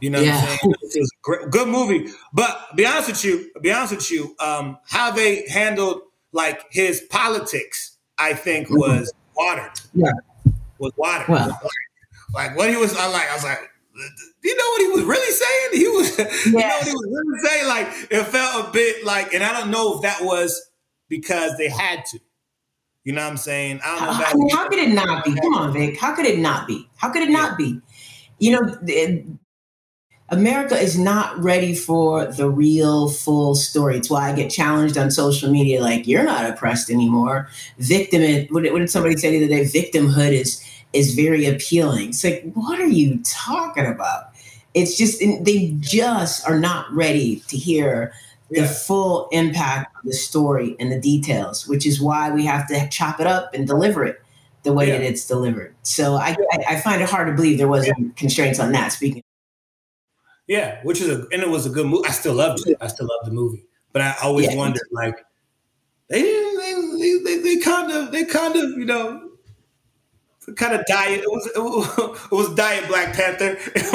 you 0.00 0.10
know, 0.10 0.20
yeah. 0.20 0.56
it 0.62 0.66
was 0.66 0.96
a 0.96 1.22
great, 1.22 1.50
good 1.50 1.68
movie. 1.68 2.08
But 2.32 2.76
be 2.76 2.86
honest 2.86 3.08
with 3.08 3.24
you, 3.24 3.50
be 3.60 3.72
honest 3.72 3.94
with 3.94 4.10
you, 4.10 4.34
um, 4.40 4.78
how 4.88 5.10
they 5.10 5.48
handled 5.48 6.02
like 6.32 6.64
his 6.70 7.00
politics, 7.10 7.96
I 8.18 8.34
think 8.34 8.68
mm-hmm. 8.68 8.78
was 8.78 9.12
watered. 9.36 9.80
Yeah, 9.94 10.12
was 10.78 10.92
watered. 10.96 11.28
Well. 11.28 11.60
Like 12.32 12.56
what 12.56 12.70
he 12.70 12.76
was, 12.76 12.96
I 12.96 13.08
like. 13.08 13.28
I 13.28 13.34
was 13.34 13.44
like, 13.44 13.58
do 14.42 14.48
you 14.48 14.56
know 14.56 14.64
what 14.64 14.80
he 14.82 14.88
was 14.88 15.04
really 15.04 15.32
saying? 15.32 15.68
He 15.72 15.88
was, 15.88 16.18
yes. 16.18 16.46
you 16.46 16.52
know 16.52 16.58
what 16.58 16.84
he 16.84 16.92
was 16.92 17.08
really 17.10 17.48
saying? 17.48 17.66
Like 17.66 17.86
it 18.10 18.24
felt 18.24 18.68
a 18.68 18.70
bit 18.70 19.04
like, 19.04 19.34
and 19.34 19.42
I 19.42 19.52
don't 19.52 19.70
know 19.70 19.96
if 19.96 20.02
that 20.02 20.22
was 20.22 20.70
because 21.08 21.56
they 21.58 21.68
had 21.68 22.04
to. 22.06 22.20
You 23.04 23.14
know 23.14 23.22
what 23.22 23.30
I'm 23.30 23.36
saying? 23.38 23.80
I 23.84 23.98
don't 23.98 24.18
know. 24.18 24.24
I 24.24 24.34
mean, 24.34 24.50
how 24.50 24.68
could 24.68 24.78
it 24.78 24.90
not 24.90 25.24
be? 25.24 25.34
Come 25.34 25.54
on, 25.54 25.72
Vic. 25.72 25.98
How 25.98 26.14
could 26.14 26.26
it 26.26 26.38
not 26.38 26.68
be? 26.68 26.88
How 26.96 27.10
could 27.10 27.22
it 27.22 27.30
not 27.30 27.52
yeah. 27.58 27.66
be? 27.66 27.80
You 28.38 28.52
know, 28.52 28.78
it, 28.86 29.26
America 30.30 30.78
is 30.78 30.96
not 30.96 31.36
ready 31.42 31.74
for 31.74 32.24
the 32.24 32.48
real 32.48 33.08
full 33.08 33.54
story. 33.56 33.96
It's 33.96 34.08
why 34.08 34.30
I 34.30 34.34
get 34.34 34.50
challenged 34.50 34.96
on 34.96 35.10
social 35.10 35.50
media 35.50 35.80
like, 35.80 36.06
you're 36.06 36.24
not 36.24 36.48
oppressed 36.48 36.88
anymore. 36.88 37.48
Victim, 37.78 38.46
what 38.50 38.62
did, 38.62 38.90
somebody 38.90 39.16
say 39.16 39.30
the 39.30 39.44
other 39.44 39.48
day? 39.48 39.64
Victimhood 39.64 40.32
is 40.32 40.64
is 40.92 41.14
very 41.14 41.46
appealing. 41.46 42.08
It's 42.08 42.24
like, 42.24 42.52
what 42.54 42.80
are 42.80 42.86
you 42.86 43.20
talking 43.24 43.86
about? 43.86 44.24
It's 44.74 44.96
just, 44.96 45.20
they 45.20 45.76
just 45.78 46.46
are 46.48 46.58
not 46.58 46.90
ready 46.92 47.44
to 47.48 47.56
hear 47.56 48.12
the 48.50 48.66
full 48.66 49.28
impact 49.30 49.94
of 49.96 50.02
the 50.04 50.12
story 50.12 50.74
and 50.80 50.90
the 50.90 50.98
details, 50.98 51.68
which 51.68 51.86
is 51.86 52.00
why 52.00 52.30
we 52.30 52.44
have 52.44 52.66
to 52.68 52.88
chop 52.88 53.20
it 53.20 53.26
up 53.26 53.54
and 53.54 53.66
deliver 53.66 54.04
it 54.04 54.20
the 54.64 54.72
way 54.72 54.88
yeah. 54.88 54.98
that 54.98 55.04
it's 55.04 55.26
delivered. 55.26 55.74
So 55.82 56.14
I, 56.16 56.36
I, 56.52 56.64
I, 56.70 56.80
find 56.80 57.00
it 57.00 57.08
hard 57.08 57.28
to 57.28 57.34
believe 57.34 57.58
there 57.58 57.68
wasn't 57.68 57.98
yeah. 57.98 58.12
constraints 58.16 58.58
on 58.58 58.72
that. 58.72 58.92
Speaking. 58.92 59.22
Yeah, 60.50 60.80
which 60.82 61.00
is 61.00 61.08
a 61.08 61.28
and 61.30 61.42
it 61.44 61.48
was 61.48 61.64
a 61.64 61.70
good 61.70 61.86
movie. 61.86 62.08
I 62.08 62.10
still 62.10 62.34
loved 62.34 62.66
it. 62.66 62.76
I 62.80 62.88
still 62.88 63.06
love 63.06 63.24
the 63.24 63.30
movie, 63.30 63.64
but 63.92 64.02
I 64.02 64.16
always 64.20 64.52
wondered 64.52 64.82
like 64.90 65.14
they 66.08 66.22
didn't 66.22 66.98
they, 66.98 67.18
they, 67.22 67.40
they 67.40 67.56
kind 67.58 67.92
of 67.92 68.10
they 68.10 68.24
kind 68.24 68.56
of 68.56 68.70
you 68.76 68.84
know 68.84 69.30
kind 70.56 70.74
of 70.74 70.84
diet. 70.86 71.20
It 71.20 71.30
was 71.30 71.46
it 72.32 72.34
was 72.34 72.52
diet 72.56 72.88
Black 72.88 73.14
Panther. 73.14 73.58
it 73.76 73.92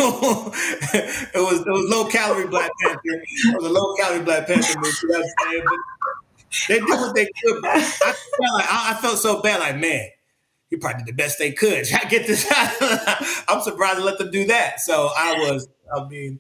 was 1.36 1.60
it 1.60 1.70
was 1.70 1.90
low 1.90 2.08
calorie 2.08 2.48
Black 2.48 2.72
Panther. 2.82 3.02
It 3.04 3.58
was 3.58 3.66
a 3.66 3.74
low 3.74 3.94
calorie 3.96 4.24
Black 4.24 4.48
Panther 4.48 4.80
movie. 4.80 4.96
You 5.04 5.10
know 5.10 5.20
what 5.20 5.28
I'm 5.28 5.52
saying? 5.52 5.64
But 5.66 6.68
they 6.70 6.80
did 6.80 6.88
what 6.88 7.16
they 7.16 7.26
could. 7.44 7.66
I 7.66 7.82
felt 7.82 8.54
like 8.54 8.66
I, 8.70 8.94
I, 8.94 9.02
felt 9.02 9.18
so 9.18 9.42
bad. 9.42 9.60
Like 9.60 9.78
man, 9.78 10.08
he 10.70 10.78
probably 10.78 11.04
did 11.04 11.08
the 11.08 11.22
best 11.22 11.38
they 11.38 11.52
could. 11.52 11.86
I 11.94 12.06
get 12.06 12.26
this. 12.26 12.50
I'm 13.50 13.60
surprised 13.60 13.98
to 13.98 14.06
let 14.06 14.20
them 14.20 14.32
do 14.32 14.46
that. 14.46 14.80
So 14.80 15.10
I 15.18 15.34
was. 15.40 15.68
I 15.94 16.08
mean, 16.08 16.40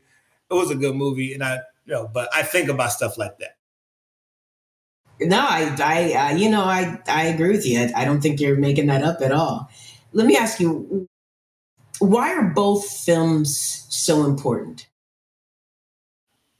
it 0.50 0.54
was 0.54 0.72
a 0.72 0.76
good 0.76 0.96
movie, 0.96 1.34
and 1.34 1.44
I 1.44 1.56
you 1.86 1.94
know, 1.94 2.10
but 2.12 2.30
I 2.34 2.44
think 2.44 2.70
about 2.70 2.92
stuff 2.92 3.18
like 3.18 3.38
that. 3.40 3.58
No, 5.22 5.40
I, 5.40 5.74
I, 5.80 6.14
uh, 6.14 6.36
you 6.36 6.50
know, 6.50 6.64
I, 6.64 7.00
I 7.08 7.28
agree 7.28 7.52
with 7.52 7.66
you. 7.66 7.80
I, 7.80 8.02
I 8.02 8.06
don't 8.06 8.20
think 8.20 8.42
you're 8.42 8.58
making 8.58 8.88
that 8.88 9.02
up 9.02 9.22
at 9.22 9.32
all 9.32 9.70
let 10.16 10.26
me 10.26 10.36
ask 10.38 10.60
you 10.60 11.08
why 12.00 12.34
are 12.34 12.44
both 12.44 12.90
films 12.90 13.86
so 13.90 14.26
important? 14.26 14.88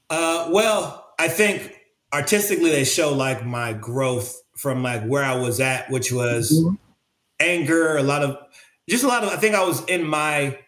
Uh, 0.10 0.50
well, 0.52 1.14
I 1.18 1.30
think 1.30 1.74
artistically 2.14 2.70
they 2.70 2.84
show 2.84 3.14
like 3.14 3.46
my 3.46 3.74
growth 3.74 4.42
from 4.58 4.84
like 4.84 5.04
where 5.06 5.24
I 5.24 5.36
was 5.36 5.60
at, 5.60 5.90
which 5.90 6.12
was 6.12 6.52
mm-hmm. 6.54 6.76
anger, 7.40 7.98
a 7.98 8.04
lot 8.04 8.24
of 8.24 8.38
just 8.90 9.04
a 9.04 9.08
lot 9.08 9.24
of 9.24 9.30
I 9.30 9.38
think 9.38 9.56
I 9.56 9.64
was 9.64 9.84
in 9.86 10.06
my 10.06 10.60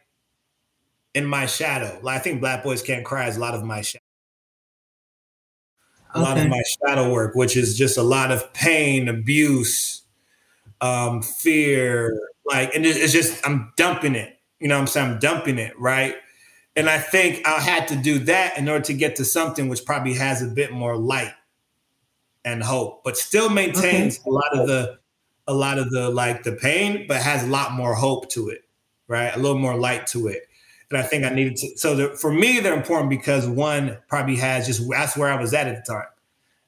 in 1.18 1.26
my 1.26 1.48
shadow. 1.48 2.00
Like 2.04 2.20
I 2.20 2.20
think 2.20 2.42
Black 2.42 2.64
Boys 2.64 2.84
Can't 2.84 3.04
Cry 3.04 3.28
is 3.28 3.38
a 3.38 3.40
lot 3.40 3.56
of 3.56 3.64
my 3.64 3.82
shadow. 3.82 4.04
A 6.14 6.20
okay. 6.20 6.30
lot 6.30 6.38
of 6.38 6.48
my 6.48 6.62
shadow 6.62 7.12
work, 7.12 7.34
which 7.34 7.58
is 7.58 7.76
just 7.76 7.98
a 7.98 8.04
lot 8.04 8.32
of 8.32 8.54
pain, 8.54 9.08
abuse, 9.08 10.04
um, 10.80 11.24
fear, 11.24 12.20
like, 12.46 12.74
and 12.76 12.86
it's 12.86 13.12
just, 13.12 13.46
I'm 13.46 13.74
dumping 13.78 14.14
it. 14.14 14.38
You 14.60 14.68
know 14.68 14.76
what 14.76 14.82
I'm 14.82 14.88
saying? 14.88 15.12
I'm 15.14 15.20
dumping 15.20 15.58
it, 15.58 15.78
right? 15.80 16.16
And 16.76 16.88
I 16.88 17.00
think 17.00 17.46
I 17.48 17.60
had 17.60 17.88
to 17.88 17.96
do 17.96 18.20
that 18.20 18.58
in 18.60 18.70
order 18.70 18.86
to 18.86 18.94
get 18.94 19.16
to 19.16 19.26
something 19.26 19.70
which 19.70 19.86
probably 19.86 20.14
has 20.14 20.44
a 20.44 20.48
bit 20.48 20.72
more 20.72 20.96
light 20.96 21.34
and 22.46 22.62
hope, 22.62 23.04
but 23.04 23.18
still 23.18 23.50
maintains 23.50 24.20
okay. 24.20 24.30
a 24.30 24.34
lot 24.34 24.58
of 24.58 24.68
the, 24.68 25.00
a 25.48 25.54
lot 25.54 25.80
of 25.80 25.90
the 25.90 26.10
like 26.10 26.44
the 26.44 26.52
pain, 26.52 27.06
but 27.08 27.22
has 27.22 27.44
a 27.44 27.48
lot 27.48 27.72
more 27.72 27.96
hope 27.96 28.30
to 28.30 28.50
it, 28.50 28.62
right? 29.08 29.36
A 29.36 29.40
little 29.40 29.58
more 29.58 29.76
light 29.76 30.06
to 30.08 30.28
it. 30.28 30.48
And 30.90 30.98
I 30.98 31.04
think 31.04 31.26
I 31.26 31.30
needed 31.30 31.58
to. 31.58 31.78
So 31.78 31.96
the, 31.96 32.10
for 32.10 32.32
me, 32.32 32.60
they're 32.60 32.74
important 32.74 33.10
because 33.10 33.48
one 33.48 33.98
probably 34.08 34.38
has 34.38 34.66
just 34.68 34.90
that's 34.90 35.18
where 35.18 35.30
I 35.30 35.40
was 35.40 35.54
at 35.54 35.68
at 35.68 35.86
the 35.86 35.94
time. 35.94 36.08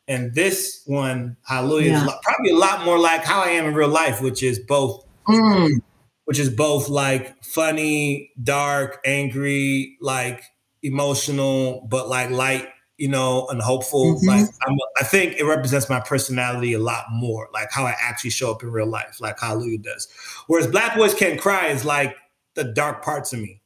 And 0.08 0.34
this 0.34 0.82
one, 0.86 1.38
Hallelujah, 1.46 1.92
yeah. 1.92 2.06
is 2.06 2.14
probably 2.24 2.52
a 2.52 2.56
lot 2.56 2.84
more 2.84 2.98
like 2.98 3.24
how 3.24 3.42
I 3.42 3.50
am 3.50 3.66
in 3.66 3.76
real 3.76 3.90
life, 3.90 4.22
which 4.22 4.42
is 4.44 4.60
both 4.60 5.06
Mm. 5.30 5.82
Which 6.26 6.40
is 6.40 6.50
both 6.50 6.90
like 6.90 7.44
funny, 7.44 8.32
dark, 8.44 9.00
angry, 9.06 9.98
like 10.00 10.44
emotional, 10.84 11.88
but 11.90 12.08
like 12.08 12.30
light, 12.30 12.68
you 12.98 13.08
know, 13.08 13.48
and 13.48 13.62
hopeful. 13.62 14.16
Mm-hmm. 14.16 14.28
Like 14.28 14.46
I'm, 14.68 14.78
I 14.98 15.04
think 15.04 15.38
it 15.38 15.46
represents 15.46 15.90
my 15.90 16.00
personality 16.00 16.74
a 16.74 16.80
lot 16.80 17.06
more, 17.12 17.50
like 17.54 17.72
how 17.72 17.86
I 17.86 17.96
actually 18.00 18.30
show 18.30 18.52
up 18.52 18.62
in 18.62 18.72
real 18.72 18.88
life, 18.88 19.20
like 19.20 19.40
Hallelujah 19.40 19.80
does. 19.80 20.08
Whereas 20.48 20.68
Black 20.68 20.96
Boys 20.96 21.14
Can't 21.14 21.40
Cry 21.40 21.68
is 21.68 21.84
like 21.84 22.16
the 22.54 22.64
dark 22.64 23.04
parts 23.04 23.34
of 23.34 23.40
me, 23.40 23.59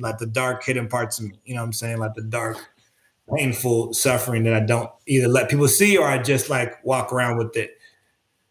like 0.00 0.18
the 0.18 0.26
dark 0.26 0.64
hidden 0.64 0.88
parts 0.88 1.18
of 1.18 1.26
me. 1.26 1.38
You 1.44 1.54
know 1.54 1.60
what 1.60 1.66
I'm 1.66 1.72
saying? 1.72 1.98
Like 1.98 2.14
the 2.14 2.22
dark, 2.22 2.56
painful 3.34 3.92
suffering 3.92 4.44
that 4.44 4.54
I 4.54 4.60
don't 4.60 4.90
either 5.06 5.28
let 5.28 5.48
people 5.48 5.68
see 5.68 5.96
or 5.96 6.06
I 6.06 6.18
just 6.18 6.50
like 6.50 6.82
walk 6.84 7.12
around 7.12 7.38
with 7.38 7.56
it. 7.56 7.78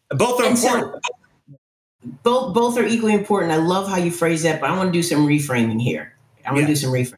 Both 0.09 0.39
are 0.39 0.45
and 0.45 0.57
important. 0.57 1.03
So- 1.05 1.13
both 2.23 2.55
both 2.55 2.77
are 2.79 2.85
equally 2.85 3.13
important. 3.13 3.51
I 3.51 3.57
love 3.57 3.87
how 3.87 3.97
you 3.97 4.09
phrase 4.09 4.41
that, 4.41 4.59
but 4.59 4.71
I 4.71 4.75
want 4.75 4.87
to 4.87 4.91
do 4.91 5.03
some 5.03 5.27
reframing 5.27 5.79
here. 5.79 6.15
I 6.43 6.49
want 6.49 6.61
yeah. 6.61 6.67
to 6.67 6.73
do 6.73 6.75
some 6.75 6.91
reframing. 6.91 7.15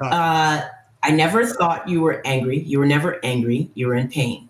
Uh, 0.00 0.62
I 1.04 1.10
never 1.12 1.46
thought 1.46 1.88
you 1.88 2.00
were 2.00 2.20
angry. 2.24 2.58
You 2.58 2.80
were 2.80 2.86
never 2.86 3.24
angry. 3.24 3.70
You 3.74 3.86
were 3.86 3.94
in 3.94 4.08
pain. 4.08 4.48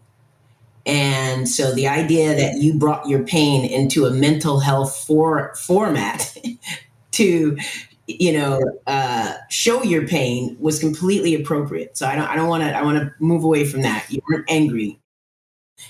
And 0.87 1.49
so 1.49 1.75
the 1.75 1.89
idea 1.89 2.35
that 2.35 2.57
you 2.63 2.75
brought 2.75 3.09
your 3.09 3.23
pain 3.25 3.65
into 3.65 4.07
a 4.07 4.11
mental 4.11 4.61
health 4.61 5.05
for, 5.07 5.55
format 5.57 6.37
to, 7.13 7.59
you 8.07 8.33
know, 8.33 8.61
uh, 8.87 9.35
show 9.49 9.83
your 9.83 10.07
pain 10.07 10.57
was 10.61 10.79
completely 10.79 11.35
appropriate. 11.35 11.97
So 11.97 12.07
I 12.07 12.17
don't, 12.17 12.27
I 12.27 12.37
don't 12.37 12.49
want 12.49 12.63
to, 12.63 12.77
I 12.77 12.83
want 12.83 12.99
to 12.99 13.13
move 13.19 13.45
away 13.45 13.65
from 13.65 13.83
that. 13.83 14.07
You 14.11 14.21
weren't 14.29 14.45
angry. 14.49 14.99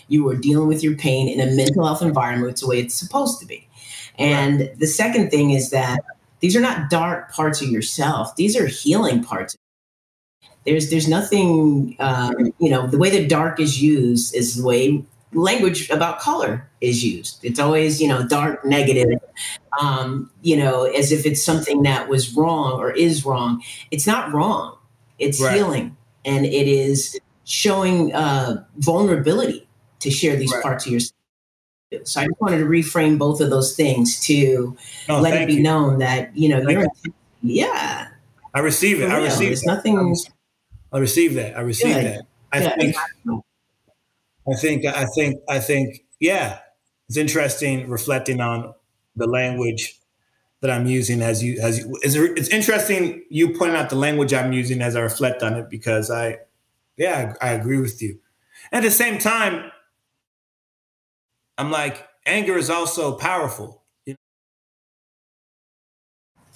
You 0.09 0.25
were 0.25 0.37
dealing 0.37 0.69
with 0.69 0.83
your 0.83 0.97
pain 0.97 1.29
in 1.29 1.41
a 1.41 1.53
mental 1.55 1.85
health 1.85 2.03
environment. 2.03 2.53
It's 2.53 2.61
the 2.61 2.69
way 2.69 2.79
it's 2.81 2.95
supposed 2.95 3.41
to 3.41 3.47
be. 3.47 3.69
And 4.19 4.61
right. 4.61 4.79
the 4.79 4.87
second 4.87 5.31
thing 5.31 5.51
is 5.51 5.71
that 5.71 6.01
these 6.41 6.55
are 6.55 6.61
not 6.61 6.91
dark 6.91 7.33
parts 7.33 7.61
of 7.61 7.69
yourself. 7.69 8.37
These 8.37 8.57
are 8.57 8.67
healing 8.67 9.25
parts. 9.25 9.57
There's 10.65 10.89
there's 10.91 11.09
nothing 11.09 11.97
um, 11.99 12.53
you 12.59 12.71
know 12.71 12.87
the 12.87 12.97
way 12.97 13.11
that 13.11 13.29
dark 13.29 13.61
is 13.61 13.83
used 13.83 14.35
is 14.35 14.57
the 14.57 14.65
way 14.65 15.05
language 15.35 15.91
about 15.91 16.21
color 16.21 16.69
is 16.81 17.05
used. 17.05 17.45
It's 17.45 17.59
always 17.59 18.01
you 18.01 18.09
know 18.09 18.27
dark 18.27 18.65
negative, 18.65 19.19
um, 19.81 20.31
you 20.43 20.57
know 20.57 20.85
as 20.85 21.13
if 21.13 21.27
it's 21.27 21.43
something 21.43 21.83
that 21.83 22.09
was 22.09 22.35
wrong 22.35 22.79
or 22.79 22.91
is 22.91 23.25
wrong. 23.25 23.63
It's 23.91 24.07
not 24.07 24.33
wrong. 24.33 24.77
It's 25.19 25.41
right. 25.41 25.55
healing 25.55 25.97
and 26.25 26.47
it 26.47 26.69
is 26.69 27.19
showing 27.45 28.15
uh, 28.15 28.65
vulnerability 28.79 29.69
to 30.01 30.11
share 30.11 30.37
these 30.37 30.53
right. 30.53 30.63
parts 30.63 30.87
of 30.87 30.93
yourself. 30.93 31.13
So 32.05 32.21
I 32.21 32.27
just 32.27 32.41
wanted 32.41 32.59
to 32.59 32.65
reframe 32.65 33.19
both 33.19 33.41
of 33.41 33.51
those 33.51 33.77
things 33.77 34.19
to 34.27 34.77
oh, 35.09 35.21
let 35.21 35.41
it 35.41 35.47
be 35.47 35.55
you. 35.55 35.63
known 35.63 35.99
that 35.99 36.37
you 36.37 36.49
know 36.49 36.69
you're 36.69 36.87
yeah. 37.43 38.09
I 38.53 38.61
receive 38.61 39.01
it. 39.01 39.11
I 39.11 39.23
receive. 39.23 39.53
It's 39.53 39.67
nothing. 39.67 40.17
I 40.93 40.99
receive 40.99 41.35
that. 41.35 41.57
I 41.57 41.61
receive 41.61 41.95
that. 41.95 42.27
I 42.53 42.63
yeah, 42.63 42.77
think. 42.77 42.97
I 44.51 44.55
think. 44.55 44.85
I 44.85 45.07
think. 45.07 45.41
I 45.49 45.59
think. 45.59 46.01
Yeah, 46.21 46.59
it's 47.09 47.17
interesting 47.17 47.89
reflecting 47.89 48.41
on 48.41 48.75
the 49.17 49.27
language 49.27 49.99
that 50.63 50.71
I'm 50.71 50.87
using 50.87 51.23
as 51.23 51.45
you 51.45 51.61
as 51.63 51.81
you. 51.81 51.99
It's, 52.03 52.17
it's 52.17 52.51
interesting 52.51 53.25
you 53.31 53.57
pointing 53.59 53.77
out 53.77 53.91
the 53.91 53.97
language 53.97 54.35
I'm 54.35 54.53
using 54.53 54.83
as 54.83 54.97
I 54.97 55.01
reflect 55.03 55.43
on 55.43 55.55
it 55.55 55.71
because 55.71 56.11
I, 56.11 56.39
yeah, 56.99 57.35
I, 57.43 57.51
I 57.51 57.53
agree 57.55 57.79
with 57.81 58.03
you. 58.03 58.21
At 58.73 58.83
the 58.85 58.93
same 58.93 59.19
time, 59.19 59.71
I'm 61.59 61.71
like, 61.71 62.07
anger 62.27 62.57
is 62.57 62.71
also 62.71 63.17
powerful. 63.17 63.84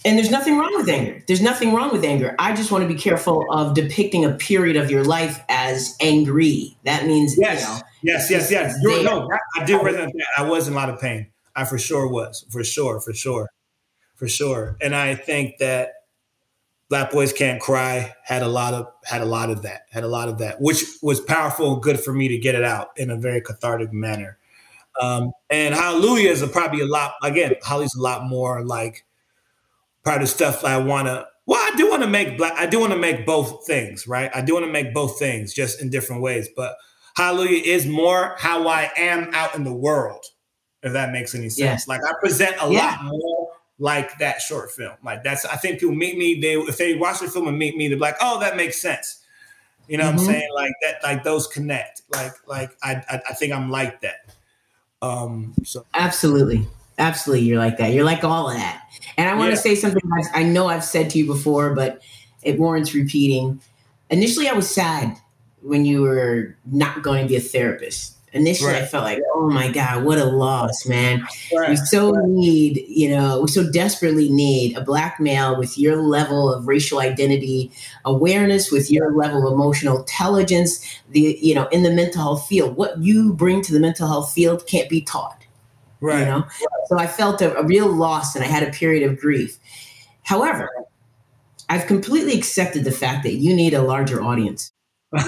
And 0.08 0.16
there's 0.16 0.30
nothing 0.30 0.56
wrong 0.56 0.74
with 0.74 0.88
anger. 0.88 1.22
There's 1.26 1.42
nothing 1.42 1.74
wrong 1.74 1.92
with 1.92 2.02
anger. 2.02 2.34
I 2.38 2.54
just 2.54 2.70
want 2.70 2.80
to 2.80 2.88
be 2.88 2.98
careful 2.98 3.44
of 3.50 3.74
depicting 3.74 4.24
a 4.24 4.32
period 4.32 4.76
of 4.76 4.90
your 4.90 5.04
life 5.04 5.44
as 5.50 5.94
angry. 6.00 6.78
That 6.84 7.04
means 7.04 7.36
yes, 7.38 7.60
you 7.60 7.66
know, 7.68 7.80
yes, 8.14 8.30
yes, 8.30 8.50
yes. 8.50 8.74
You're, 8.80 9.02
no, 9.02 9.28
I 9.56 9.64
did 9.66 9.78
resonate 9.82 10.12
that. 10.14 10.26
I 10.38 10.48
was 10.48 10.66
in 10.66 10.72
a 10.72 10.76
lot 10.76 10.88
of 10.88 10.98
pain. 10.98 11.26
I 11.54 11.66
for 11.66 11.76
sure 11.76 12.08
was, 12.08 12.46
for 12.48 12.64
sure, 12.64 13.02
for 13.02 13.12
sure, 13.12 13.50
for 14.14 14.26
sure. 14.26 14.78
And 14.80 14.96
I 14.96 15.14
think 15.14 15.58
that 15.58 15.92
Black 16.88 17.10
Boys 17.10 17.34
Can't 17.34 17.60
Cry 17.60 18.14
had 18.24 18.42
a 18.42 18.48
lot 18.48 18.72
of 18.72 18.86
had 19.04 19.20
a 19.20 19.26
lot 19.26 19.50
of 19.50 19.60
that, 19.60 19.82
had 19.90 20.04
a 20.04 20.08
lot 20.08 20.30
of 20.30 20.38
that, 20.38 20.58
which 20.58 20.84
was 21.02 21.20
powerful 21.20 21.74
and 21.74 21.82
good 21.82 22.00
for 22.00 22.14
me 22.14 22.28
to 22.28 22.38
get 22.38 22.54
it 22.54 22.64
out 22.64 22.92
in 22.96 23.10
a 23.10 23.16
very 23.16 23.42
cathartic 23.42 23.92
manner. 23.92 24.38
Um, 25.02 25.32
and 25.50 25.74
Hallelujah 25.74 26.30
is 26.30 26.40
a, 26.40 26.48
probably 26.48 26.80
a 26.80 26.86
lot, 26.86 27.12
again, 27.22 27.56
Holly's 27.62 27.94
a 27.94 28.00
lot 28.00 28.24
more 28.24 28.64
like, 28.64 29.04
part 30.08 30.22
of 30.22 30.28
stuff 30.30 30.64
I 30.64 30.78
want 30.78 31.06
to. 31.06 31.26
Well, 31.44 31.60
I 31.60 31.76
do 31.76 31.88
want 31.90 32.02
to 32.02 32.08
make 32.08 32.38
black. 32.38 32.54
I 32.56 32.66
do 32.66 32.80
want 32.80 32.92
to 32.92 32.98
make 32.98 33.26
both 33.26 33.66
things, 33.66 34.06
right? 34.06 34.30
I 34.34 34.40
do 34.40 34.54
want 34.54 34.64
to 34.64 34.72
make 34.72 34.94
both 34.94 35.18
things, 35.18 35.52
just 35.52 35.82
in 35.82 35.90
different 35.90 36.22
ways. 36.22 36.48
But 36.56 36.76
Hallelujah 37.14 37.62
is 37.62 37.86
more 37.86 38.34
how 38.38 38.68
I 38.68 38.90
am 38.96 39.30
out 39.34 39.54
in 39.54 39.64
the 39.64 39.72
world, 39.72 40.24
if 40.82 40.92
that 40.94 41.12
makes 41.12 41.34
any 41.34 41.50
sense. 41.50 41.86
Yeah. 41.86 41.94
Like 41.94 42.04
I 42.04 42.12
present 42.20 42.56
a 42.62 42.72
yeah. 42.72 42.96
lot 43.02 43.04
more 43.04 43.52
like 43.78 44.18
that 44.18 44.40
short 44.40 44.70
film. 44.70 44.94
Like 45.04 45.24
that's 45.24 45.44
I 45.44 45.56
think 45.56 45.80
people 45.80 45.94
meet 45.94 46.16
me, 46.16 46.40
they 46.40 46.54
if 46.54 46.78
they 46.78 46.94
watch 46.94 47.20
the 47.20 47.28
film 47.28 47.48
and 47.48 47.58
meet 47.58 47.76
me, 47.76 47.88
they're 47.88 47.98
like, 47.98 48.16
oh, 48.20 48.40
that 48.40 48.56
makes 48.56 48.80
sense. 48.80 49.22
You 49.88 49.98
know 49.98 50.04
mm-hmm. 50.04 50.16
what 50.16 50.22
I'm 50.22 50.26
mm-hmm. 50.26 50.38
saying? 50.38 50.48
Like 50.54 50.72
that, 50.82 51.02
like 51.02 51.24
those 51.24 51.46
connect. 51.46 52.02
Like, 52.12 52.32
like 52.46 52.70
I, 52.82 53.02
I, 53.10 53.20
I 53.30 53.34
think 53.34 53.52
I'm 53.52 53.70
like 53.70 54.00
that. 54.02 54.34
Um, 55.02 55.54
so 55.64 55.84
absolutely, 55.94 56.66
absolutely, 56.98 57.46
you're 57.46 57.58
like 57.58 57.78
that. 57.78 57.92
You're 57.92 58.04
like 58.04 58.24
all 58.24 58.50
of 58.50 58.56
that. 58.56 58.82
And 59.16 59.28
I 59.28 59.34
want 59.34 59.50
to 59.50 59.56
yeah. 59.56 59.62
say 59.62 59.74
something 59.74 60.02
I 60.34 60.42
know 60.42 60.68
I've 60.68 60.84
said 60.84 61.10
to 61.10 61.18
you 61.18 61.26
before, 61.26 61.74
but 61.74 62.02
it 62.42 62.58
warrants 62.58 62.94
repeating. 62.94 63.60
Initially, 64.10 64.48
I 64.48 64.52
was 64.52 64.72
sad 64.72 65.16
when 65.62 65.84
you 65.84 66.02
were 66.02 66.56
not 66.66 67.02
going 67.02 67.22
to 67.22 67.28
be 67.28 67.36
a 67.36 67.40
therapist 67.40 68.18
initially 68.32 68.72
right. 68.72 68.82
I 68.82 68.86
felt 68.86 69.04
like, 69.04 69.20
oh 69.34 69.48
my 69.48 69.70
God, 69.70 70.04
what 70.04 70.18
a 70.18 70.24
loss, 70.24 70.86
man. 70.86 71.26
Right. 71.54 71.70
We 71.70 71.76
so 71.76 72.12
need, 72.26 72.84
you 72.88 73.10
know, 73.10 73.42
we 73.42 73.48
so 73.48 73.70
desperately 73.70 74.28
need 74.28 74.76
a 74.76 74.80
black 74.80 75.20
male 75.20 75.56
with 75.56 75.78
your 75.78 75.96
level 75.96 76.52
of 76.52 76.66
racial 76.66 77.00
identity 77.00 77.70
awareness, 78.04 78.70
with 78.70 78.90
your 78.90 79.12
level 79.12 79.46
of 79.46 79.52
emotional 79.52 79.98
intelligence, 79.98 80.84
the, 81.10 81.38
you 81.40 81.54
know, 81.54 81.66
in 81.68 81.82
the 81.82 81.90
mental 81.90 82.22
health 82.22 82.46
field. 82.46 82.76
What 82.76 82.98
you 83.02 83.32
bring 83.32 83.62
to 83.62 83.72
the 83.72 83.80
mental 83.80 84.08
health 84.08 84.32
field 84.32 84.66
can't 84.66 84.88
be 84.88 85.00
taught. 85.00 85.44
Right. 86.00 86.20
You 86.20 86.26
know? 86.26 86.46
So 86.88 86.98
I 86.98 87.06
felt 87.06 87.42
a, 87.42 87.56
a 87.56 87.64
real 87.64 87.86
loss 87.86 88.34
and 88.34 88.44
I 88.44 88.48
had 88.48 88.62
a 88.62 88.70
period 88.70 89.08
of 89.08 89.18
grief. 89.18 89.58
However, 90.24 90.70
I've 91.68 91.86
completely 91.86 92.36
accepted 92.36 92.84
the 92.84 92.92
fact 92.92 93.24
that 93.24 93.34
you 93.34 93.54
need 93.54 93.74
a 93.74 93.82
larger 93.82 94.22
audience. 94.22 94.72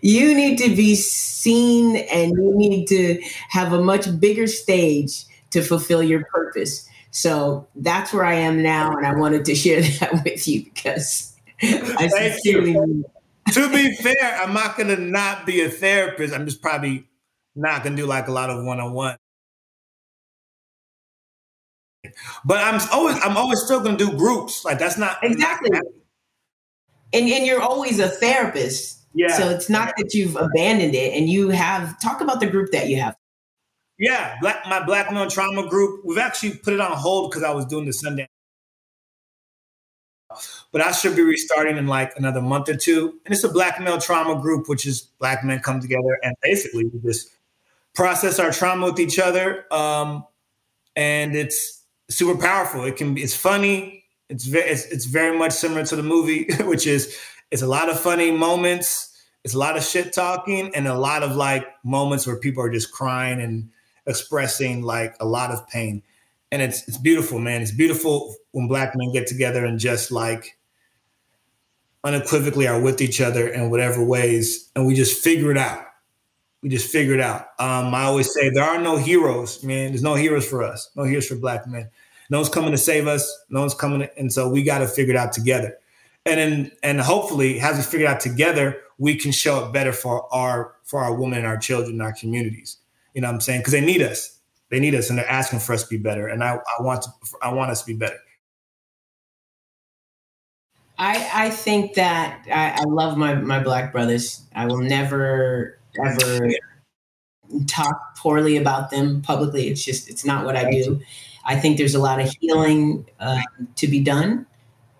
you 0.00 0.34
need 0.34 0.58
to 0.58 0.74
be 0.74 0.94
seen 0.94 1.96
and 1.96 2.32
you 2.32 2.56
need 2.56 2.86
to 2.86 3.20
have 3.50 3.72
a 3.72 3.82
much 3.82 4.20
bigger 4.20 4.46
stage 4.46 5.24
to 5.50 5.62
fulfill 5.62 6.02
your 6.02 6.24
purpose. 6.26 6.88
So 7.10 7.68
that's 7.76 8.12
where 8.12 8.24
I 8.24 8.34
am 8.34 8.62
now, 8.62 8.96
and 8.96 9.06
I 9.06 9.14
wanted 9.14 9.44
to 9.44 9.54
share 9.54 9.82
that 10.00 10.24
with 10.24 10.48
you 10.48 10.64
because 10.64 11.34
I 11.62 12.08
Thank 12.08 12.44
you. 12.44 13.04
to 13.52 13.70
be 13.70 13.94
fair, 13.96 14.40
I'm 14.40 14.54
not 14.54 14.76
gonna 14.78 14.96
not 14.96 15.46
be 15.46 15.60
a 15.60 15.68
therapist. 15.68 16.34
I'm 16.34 16.46
just 16.46 16.62
probably 16.62 17.06
not 17.54 17.84
gonna 17.84 17.96
do 17.96 18.06
like 18.06 18.28
a 18.28 18.32
lot 18.32 18.50
of 18.50 18.64
one-on-one. 18.64 19.16
But 22.44 22.58
I'm 22.58 22.80
always 22.92 23.16
I'm 23.22 23.36
always 23.36 23.60
still 23.60 23.80
gonna 23.80 23.96
do 23.96 24.16
groups. 24.16 24.64
Like 24.64 24.78
that's 24.78 24.98
not 24.98 25.18
exactly. 25.22 25.70
And 27.14 27.28
and 27.28 27.46
you're 27.46 27.62
always 27.62 28.00
a 28.00 28.08
therapist 28.08 29.02
yeah. 29.14 29.36
So 29.36 29.50
it's 29.50 29.68
not 29.68 29.94
that 29.96 30.14
you've 30.14 30.36
abandoned 30.36 30.94
it 30.94 31.14
and 31.14 31.28
you 31.28 31.50
have 31.50 32.00
talk 32.00 32.20
about 32.20 32.40
the 32.40 32.46
group 32.46 32.70
that 32.72 32.88
you 32.88 32.96
have. 32.96 33.16
Yeah, 33.98 34.36
black 34.40 34.64
my 34.66 34.84
black 34.84 35.12
male 35.12 35.28
trauma 35.28 35.68
group. 35.68 36.02
We've 36.04 36.18
actually 36.18 36.56
put 36.56 36.72
it 36.72 36.80
on 36.80 36.92
hold 36.92 37.30
because 37.30 37.42
I 37.42 37.50
was 37.50 37.66
doing 37.66 37.84
the 37.84 37.92
Sunday. 37.92 38.28
But 40.72 40.80
I 40.80 40.92
should 40.92 41.14
be 41.14 41.22
restarting 41.22 41.76
in 41.76 41.86
like 41.86 42.14
another 42.16 42.40
month 42.40 42.70
or 42.70 42.76
two. 42.76 43.20
And 43.26 43.34
it's 43.34 43.44
a 43.44 43.50
black 43.50 43.78
male 43.80 44.00
trauma 44.00 44.40
group, 44.40 44.66
which 44.66 44.86
is 44.86 45.02
black 45.02 45.44
men 45.44 45.60
come 45.60 45.80
together 45.80 46.18
and 46.22 46.34
basically 46.42 46.86
we 46.86 46.98
just 47.00 47.28
process 47.94 48.38
our 48.38 48.52
trauma 48.52 48.86
with 48.86 49.00
each 49.00 49.18
other. 49.18 49.72
Um, 49.72 50.26
and 50.96 51.34
it's 51.34 51.84
super 52.08 52.40
powerful. 52.40 52.84
It 52.84 52.96
can 52.96 53.14
be 53.14 53.22
it's 53.22 53.36
funny. 53.36 54.04
It's 54.28 54.44
very 54.44 54.70
it's, 54.70 54.86
it's 54.86 55.04
very 55.06 55.36
much 55.36 55.52
similar 55.52 55.84
to 55.86 55.96
the 55.96 56.02
movie, 56.02 56.46
which 56.60 56.86
is 56.86 57.16
it's 57.50 57.62
a 57.62 57.66
lot 57.66 57.88
of 57.88 57.98
funny 57.98 58.30
moments. 58.30 59.08
It's 59.44 59.54
a 59.54 59.58
lot 59.58 59.76
of 59.76 59.82
shit 59.82 60.12
talking 60.12 60.72
and 60.74 60.86
a 60.86 60.94
lot 60.94 61.22
of 61.22 61.34
like 61.34 61.66
moments 61.84 62.26
where 62.26 62.36
people 62.38 62.62
are 62.62 62.70
just 62.70 62.92
crying 62.92 63.40
and 63.40 63.70
expressing 64.06 64.82
like 64.82 65.16
a 65.20 65.24
lot 65.24 65.50
of 65.50 65.66
pain. 65.68 66.02
And 66.50 66.62
it's 66.62 66.86
it's 66.86 66.98
beautiful, 66.98 67.38
man. 67.38 67.62
It's 67.62 67.72
beautiful 67.72 68.34
when 68.52 68.68
black 68.68 68.92
men 68.94 69.12
get 69.12 69.26
together 69.26 69.64
and 69.64 69.78
just 69.78 70.12
like 70.12 70.58
unequivocally 72.04 72.66
are 72.66 72.80
with 72.80 73.00
each 73.00 73.20
other 73.20 73.48
in 73.48 73.70
whatever 73.70 74.04
ways, 74.04 74.70
and 74.74 74.86
we 74.86 74.94
just 74.94 75.22
figure 75.22 75.50
it 75.50 75.58
out. 75.58 75.84
We 76.62 76.68
just 76.68 76.90
figure 76.90 77.14
it 77.14 77.20
out. 77.20 77.48
Um, 77.58 77.94
I 77.94 78.04
always 78.04 78.32
say 78.32 78.50
there 78.50 78.64
are 78.64 78.80
no 78.80 78.96
heroes, 78.96 79.62
man. 79.64 79.90
There's 79.90 80.02
no 80.02 80.14
heroes 80.14 80.46
for 80.46 80.62
us. 80.62 80.90
No 80.94 81.02
heroes 81.04 81.26
for 81.26 81.34
black 81.34 81.66
men. 81.66 81.90
No 82.30 82.38
one's 82.38 82.48
coming 82.48 82.70
to 82.70 82.78
save 82.78 83.08
us. 83.08 83.36
No 83.50 83.60
one's 83.60 83.74
coming, 83.74 84.00
to, 84.00 84.18
and 84.18 84.32
so 84.32 84.48
we 84.48 84.62
got 84.62 84.78
to 84.78 84.86
figure 84.86 85.14
it 85.14 85.18
out 85.18 85.32
together 85.32 85.76
and 86.24 86.38
then 86.38 86.72
and 86.82 87.00
hopefully 87.00 87.60
as 87.60 87.76
we 87.76 87.82
figure 87.82 88.06
it 88.06 88.10
out 88.10 88.20
together 88.20 88.78
we 88.98 89.16
can 89.16 89.32
show 89.32 89.64
up 89.64 89.72
better 89.72 89.92
for 89.92 90.32
our 90.32 90.74
for 90.84 91.00
our 91.00 91.14
women 91.14 91.38
and 91.38 91.46
our 91.46 91.56
children 91.56 91.92
and 91.92 92.02
our 92.02 92.12
communities 92.12 92.78
you 93.14 93.20
know 93.20 93.28
what 93.28 93.34
i'm 93.34 93.40
saying 93.40 93.60
because 93.60 93.72
they 93.72 93.84
need 93.84 94.02
us 94.02 94.38
they 94.70 94.80
need 94.80 94.94
us 94.94 95.10
and 95.10 95.18
they're 95.18 95.28
asking 95.28 95.58
for 95.58 95.72
us 95.72 95.84
to 95.84 95.90
be 95.90 95.96
better 95.96 96.28
and 96.28 96.42
i, 96.42 96.54
I 96.78 96.82
want 96.82 97.02
to 97.02 97.10
i 97.42 97.52
want 97.52 97.70
us 97.70 97.80
to 97.80 97.86
be 97.86 97.94
better 97.94 98.18
i 100.98 101.30
i 101.34 101.50
think 101.50 101.94
that 101.94 102.44
i, 102.52 102.80
I 102.80 102.84
love 102.84 103.16
my 103.16 103.34
my 103.34 103.62
black 103.62 103.92
brothers 103.92 104.42
i 104.54 104.66
will 104.66 104.80
never 104.80 105.78
ever 106.04 106.50
talk 107.66 108.16
poorly 108.16 108.56
about 108.56 108.90
them 108.90 109.20
publicly 109.20 109.68
it's 109.68 109.84
just 109.84 110.08
it's 110.08 110.24
not 110.24 110.44
what 110.44 110.56
i 110.56 110.70
do 110.70 110.98
i 111.44 111.54
think 111.54 111.76
there's 111.76 111.94
a 111.94 112.00
lot 112.00 112.20
of 112.20 112.32
healing 112.40 113.04
uh, 113.20 113.40
to 113.76 113.86
be 113.86 114.00
done 114.00 114.46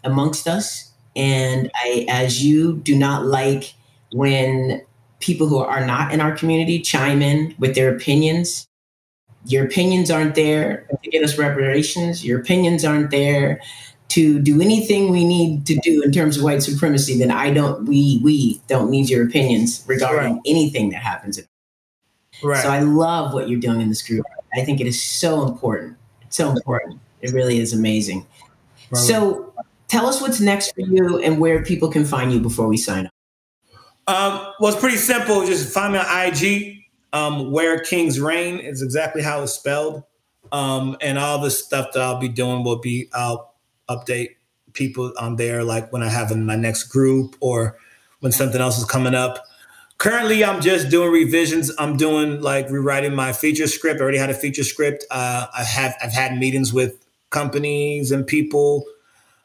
amongst 0.04 0.46
us 0.46 0.92
and 1.14 1.70
I, 1.74 2.06
as 2.08 2.44
you, 2.44 2.78
do 2.78 2.96
not 2.96 3.26
like 3.26 3.74
when 4.12 4.82
people 5.20 5.46
who 5.46 5.58
are 5.58 5.84
not 5.84 6.12
in 6.12 6.20
our 6.20 6.34
community 6.34 6.80
chime 6.80 7.22
in 7.22 7.54
with 7.58 7.74
their 7.74 7.94
opinions. 7.94 8.66
Your 9.44 9.64
opinions 9.64 10.10
aren't 10.10 10.34
there 10.34 10.86
to 11.02 11.10
get 11.10 11.22
us 11.22 11.38
reparations. 11.38 12.24
Your 12.24 12.40
opinions 12.40 12.84
aren't 12.84 13.10
there 13.10 13.60
to 14.12 14.38
do 14.38 14.60
anything 14.60 15.10
we 15.10 15.24
need 15.24 15.64
to 15.66 15.74
do 15.76 16.02
in 16.02 16.12
terms 16.12 16.36
of 16.36 16.44
white 16.44 16.62
supremacy. 16.62 17.18
Then 17.18 17.30
I 17.30 17.50
don't. 17.50 17.86
We 17.86 18.20
we 18.22 18.60
don't 18.68 18.90
need 18.90 19.08
your 19.08 19.26
opinions 19.26 19.82
regarding 19.86 20.34
right. 20.34 20.42
anything 20.46 20.90
that 20.90 21.02
happens. 21.02 21.40
Right. 22.42 22.62
So 22.62 22.68
I 22.68 22.80
love 22.80 23.32
what 23.32 23.48
you're 23.48 23.60
doing 23.60 23.80
in 23.80 23.88
this 23.88 24.06
group. 24.06 24.26
I 24.54 24.64
think 24.64 24.80
it 24.80 24.86
is 24.86 25.02
so 25.02 25.46
important. 25.46 25.96
It's 26.20 26.36
so 26.36 26.50
important. 26.50 27.00
It 27.22 27.32
really 27.32 27.58
is 27.58 27.72
amazing. 27.72 28.26
Right. 28.90 29.00
So 29.00 29.54
tell 29.88 30.06
us 30.06 30.20
what's 30.20 30.40
next 30.40 30.74
for 30.74 30.82
you 30.82 31.18
and 31.18 31.38
where 31.38 31.64
people 31.64 31.90
can 31.90 32.04
find 32.04 32.32
you 32.32 32.40
before 32.40 32.68
we 32.68 32.76
sign 32.76 33.06
up. 33.06 33.12
Um, 34.06 34.52
well, 34.60 34.72
it's 34.72 34.80
pretty 34.80 34.98
simple. 34.98 35.46
Just 35.46 35.72
find 35.72 35.94
me 35.94 35.98
on 35.98 36.26
IG. 36.26 36.78
Um, 37.14 37.52
where 37.52 37.78
Kings 37.78 38.18
Reign 38.18 38.58
is 38.58 38.82
exactly 38.82 39.22
how 39.22 39.42
it's 39.42 39.52
spelled. 39.52 40.02
Um, 40.50 40.96
and 41.00 41.18
all 41.18 41.38
the 41.38 41.50
stuff 41.50 41.92
that 41.92 42.02
I'll 42.02 42.18
be 42.18 42.28
doing 42.28 42.64
will 42.64 42.78
be 42.78 43.08
I'll 43.14 43.51
update 43.88 44.36
people 44.72 45.12
on 45.18 45.36
there, 45.36 45.64
like 45.64 45.92
when 45.92 46.02
I 46.02 46.08
have 46.08 46.30
in 46.30 46.46
my 46.46 46.56
next 46.56 46.84
group 46.84 47.36
or 47.40 47.76
when 48.20 48.32
something 48.32 48.60
else 48.60 48.78
is 48.78 48.84
coming 48.84 49.14
up. 49.14 49.44
Currently, 49.98 50.44
I'm 50.44 50.60
just 50.60 50.90
doing 50.90 51.12
revisions. 51.12 51.70
I'm 51.78 51.96
doing 51.96 52.40
like 52.40 52.68
rewriting 52.70 53.14
my 53.14 53.32
feature 53.32 53.66
script. 53.68 54.00
I 54.00 54.02
already 54.02 54.18
had 54.18 54.30
a 54.30 54.34
feature 54.34 54.64
script. 54.64 55.04
Uh, 55.10 55.46
I 55.56 55.62
have 55.62 55.94
I've 56.02 56.12
had 56.12 56.36
meetings 56.38 56.72
with 56.72 57.04
companies 57.30 58.10
and 58.10 58.26
people 58.26 58.84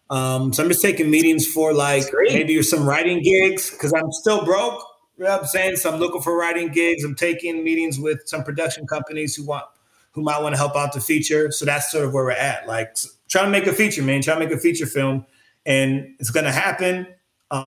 um, 0.09 0.53
so 0.53 0.63
I'm 0.63 0.69
just 0.69 0.81
taking 0.81 1.09
meetings 1.09 1.45
for 1.45 1.73
like 1.73 2.05
maybe 2.13 2.61
some 2.63 2.87
writing 2.87 3.21
gigs 3.21 3.71
because 3.71 3.93
I'm 3.93 4.11
still 4.11 4.45
broke. 4.45 4.81
You 5.17 5.25
know 5.25 5.31
what 5.31 5.41
I'm 5.41 5.47
saying? 5.47 5.75
So 5.77 5.91
I'm 5.91 5.99
looking 5.99 6.21
for 6.21 6.37
writing 6.37 6.69
gigs. 6.69 7.03
I'm 7.03 7.15
taking 7.15 7.63
meetings 7.63 7.99
with 7.99 8.21
some 8.25 8.43
production 8.43 8.87
companies 8.87 9.35
who 9.35 9.45
want 9.45 9.65
who 10.11 10.21
might 10.21 10.41
want 10.41 10.55
to 10.55 10.57
help 10.57 10.75
out 10.75 10.93
the 10.93 11.01
feature. 11.01 11.51
So 11.51 11.65
that's 11.65 11.91
sort 11.91 12.05
of 12.05 12.13
where 12.13 12.23
we're 12.23 12.31
at. 12.31 12.67
Like 12.67 12.95
trying 13.27 13.45
to 13.45 13.51
make 13.51 13.67
a 13.67 13.73
feature, 13.73 14.03
man. 14.03 14.21
Trying 14.21 14.39
to 14.39 14.45
make 14.45 14.55
a 14.55 14.59
feature 14.59 14.85
film, 14.85 15.25
and 15.65 16.15
it's 16.19 16.29
gonna 16.29 16.51
happen. 16.51 17.07
Um, 17.51 17.65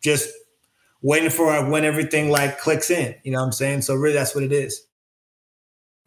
just 0.00 0.30
waiting 1.02 1.30
for 1.30 1.68
when 1.68 1.84
everything 1.84 2.30
like 2.30 2.60
clicks 2.60 2.90
in. 2.90 3.14
You 3.24 3.32
know 3.32 3.40
what 3.40 3.46
I'm 3.46 3.52
saying? 3.52 3.82
So 3.82 3.94
really, 3.94 4.14
that's 4.14 4.34
what 4.34 4.44
it 4.44 4.52
is. 4.52 4.86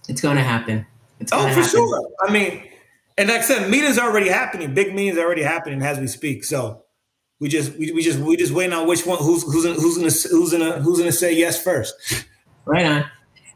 It's 0.08 0.22
gonna 0.22 0.44
happen. 0.44 0.86
It's 1.20 1.32
oh, 1.32 1.38
gonna 1.38 1.52
oh, 1.52 1.54
for 1.54 1.62
happen. 1.62 1.72
sure. 1.72 2.12
I 2.22 2.32
mean 2.32 2.64
and 3.18 3.30
like 3.30 3.40
I 3.40 3.44
said, 3.44 3.70
meetings 3.70 3.98
are 3.98 4.10
already 4.10 4.30
happening. 4.30 4.74
Big 4.74 4.94
meetings 4.94 5.18
are 5.18 5.26
already 5.26 5.44
happening 5.44 5.82
as 5.82 6.00
we 6.00 6.08
speak. 6.08 6.44
So 6.44 6.84
we 7.40 7.48
just 7.48 7.78
we, 7.78 7.92
we 7.92 8.02
just 8.02 8.20
we 8.20 8.36
just 8.36 8.54
waiting 8.54 8.74
on 8.74 8.88
which 8.88 9.06
one 9.06 9.20
who's 9.20 9.44
who's 9.44 9.64
who's 9.64 9.98
gonna 9.98 10.10
who's 10.36 10.52
gonna 10.52 10.82
who's 10.82 10.98
gonna 10.98 11.12
say 11.12 11.34
yes 11.36 11.62
first. 11.62 11.96
Right 12.66 12.86
on, 12.86 13.04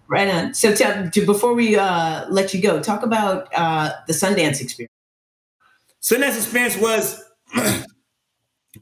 right 0.08 0.28
on. 0.28 0.53
So 0.53 0.74
tell, 0.74 1.10
before 1.10 1.53
we 1.53 1.76
uh, 1.76 2.26
let 2.30 2.53
you 2.53 2.62
go, 2.62 2.82
talk 2.82 3.03
about 3.03 3.47
uh, 3.55 3.91
the 4.08 4.14
Sundance 4.14 4.62
experience. 4.62 4.93
Sundance 6.01 6.38
experience 6.38 6.78
was 6.78 7.24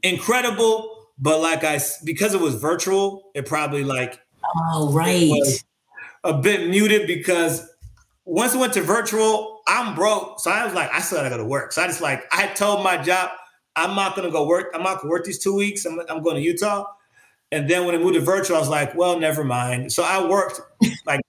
incredible, 0.02 1.08
but 1.18 1.40
like 1.40 1.64
I 1.64 1.80
because 2.04 2.34
it 2.34 2.40
was 2.40 2.54
virtual, 2.54 3.30
it 3.34 3.46
probably 3.46 3.84
like 3.84 4.20
oh 4.56 4.92
right 4.92 5.64
a 6.24 6.34
bit 6.34 6.68
muted 6.68 7.06
because 7.06 7.68
once 8.24 8.54
it 8.54 8.58
went 8.58 8.72
to 8.74 8.82
virtual, 8.82 9.62
I'm 9.68 9.94
broke. 9.94 10.40
So 10.40 10.50
I 10.50 10.64
was 10.64 10.74
like, 10.74 10.92
I 10.92 11.00
still 11.00 11.18
gotta 11.18 11.30
go 11.30 11.36
to 11.38 11.44
work. 11.44 11.72
So 11.72 11.82
I 11.82 11.86
just 11.86 12.00
like, 12.00 12.24
I 12.32 12.48
told 12.48 12.82
my 12.82 12.96
job, 12.96 13.30
I'm 13.76 13.94
not 13.94 14.16
gonna 14.16 14.30
go 14.30 14.46
work. 14.46 14.72
I'm 14.74 14.82
not 14.82 15.00
gonna 15.00 15.10
work 15.10 15.24
these 15.24 15.38
two 15.38 15.54
weeks. 15.54 15.84
I'm, 15.84 16.00
I'm 16.08 16.22
going 16.22 16.36
to 16.36 16.42
Utah. 16.42 16.84
And 17.52 17.70
then 17.70 17.86
when 17.86 17.94
it 17.94 18.00
moved 18.00 18.14
to 18.14 18.20
virtual, 18.20 18.56
I 18.56 18.60
was 18.60 18.68
like, 18.68 18.94
well, 18.94 19.18
never 19.18 19.44
mind. 19.44 19.92
So 19.92 20.02
I 20.02 20.26
worked 20.28 20.60
like 21.06 21.20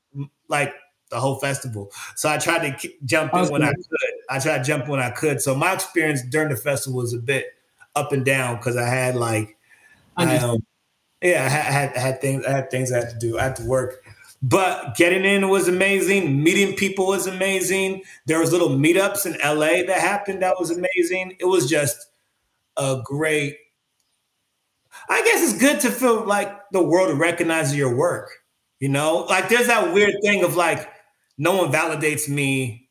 like 0.48 0.74
the 1.10 1.20
whole 1.20 1.40
festival. 1.40 1.92
So 2.16 2.30
I 2.30 2.38
tried 2.38 2.80
to 2.80 2.90
jump 3.06 3.34
in 3.34 3.48
when 3.48 3.64
I 3.64 3.72
could. 3.72 4.12
I 4.30 4.40
tried 4.40 4.60
to 4.60 4.64
jump 4.64 4.88
when 4.88 5.00
I 5.00 5.10
could. 5.10 5.42
So 5.42 5.56
my 5.56 5.74
experience 5.74 6.22
during 6.30 6.50
the 6.50 6.56
festival 6.56 7.00
was 7.00 7.14
a 7.14 7.20
bit 7.20 7.46
up 7.96 8.12
and 8.12 8.26
down 8.26 8.58
because 8.58 8.76
I 8.76 8.88
had 8.88 9.16
like, 9.16 9.58
I, 10.18 10.38
um, 10.38 10.66
yeah, 11.22 11.46
I 11.46 11.50
had, 11.50 11.66
had, 11.66 11.98
had 11.98 12.22
things. 12.22 12.46
I 12.46 12.52
had 12.52 12.72
things 12.72 12.92
I 12.92 13.00
had 13.00 13.10
to 13.12 13.20
do. 13.20 13.40
I 13.40 13.44
had 13.44 13.56
to 13.58 13.66
work. 13.66 14.04
But 14.42 14.96
getting 14.96 15.26
in 15.26 15.50
was 15.50 15.68
amazing. 15.68 16.44
Meeting 16.44 16.76
people 16.76 17.08
was 17.08 17.26
amazing. 17.26 18.04
There 18.28 18.40
was 18.40 18.52
little 18.52 18.70
meetups 18.70 19.26
in 19.26 19.34
LA 19.44 19.84
that 19.88 20.00
happened 20.00 20.44
that 20.44 20.60
was 20.60 20.70
amazing. 20.70 21.38
It 21.40 21.46
was 21.46 21.70
just 21.70 21.98
a 22.78 23.02
great. 23.04 23.58
I 25.10 25.24
guess 25.24 25.44
it's 25.44 25.60
good 25.60 25.80
to 25.82 25.92
feel 25.92 26.26
like 26.26 26.52
the 26.72 26.84
world 26.84 27.18
recognizes 27.18 27.76
your 27.76 27.96
work. 27.96 28.30
You 28.80 28.90
know, 28.90 29.26
like 29.30 29.50
there's 29.50 29.68
that 29.68 29.94
weird 29.94 30.14
thing 30.22 30.44
of 30.44 30.56
like 30.56 30.90
no 31.38 31.56
one 31.56 31.72
validates 31.72 32.30
me. 32.30 32.90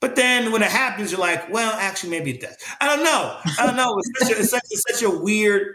But 0.00 0.16
then 0.16 0.52
when 0.52 0.62
it 0.62 0.70
happens, 0.70 1.10
you're 1.10 1.20
like, 1.20 1.50
well, 1.50 1.72
actually, 1.72 2.10
maybe 2.10 2.32
it 2.32 2.40
does. 2.40 2.56
I 2.80 2.86
don't 2.86 3.02
know. 3.02 3.38
I 3.58 3.66
don't 3.66 3.76
know. 3.76 3.98
It's 3.98 4.20
such 4.20 4.36
a, 4.36 4.40
it's 4.40 4.50
such, 4.50 4.62
it's 4.70 4.82
such 4.90 5.02
a 5.02 5.10
weird, 5.10 5.74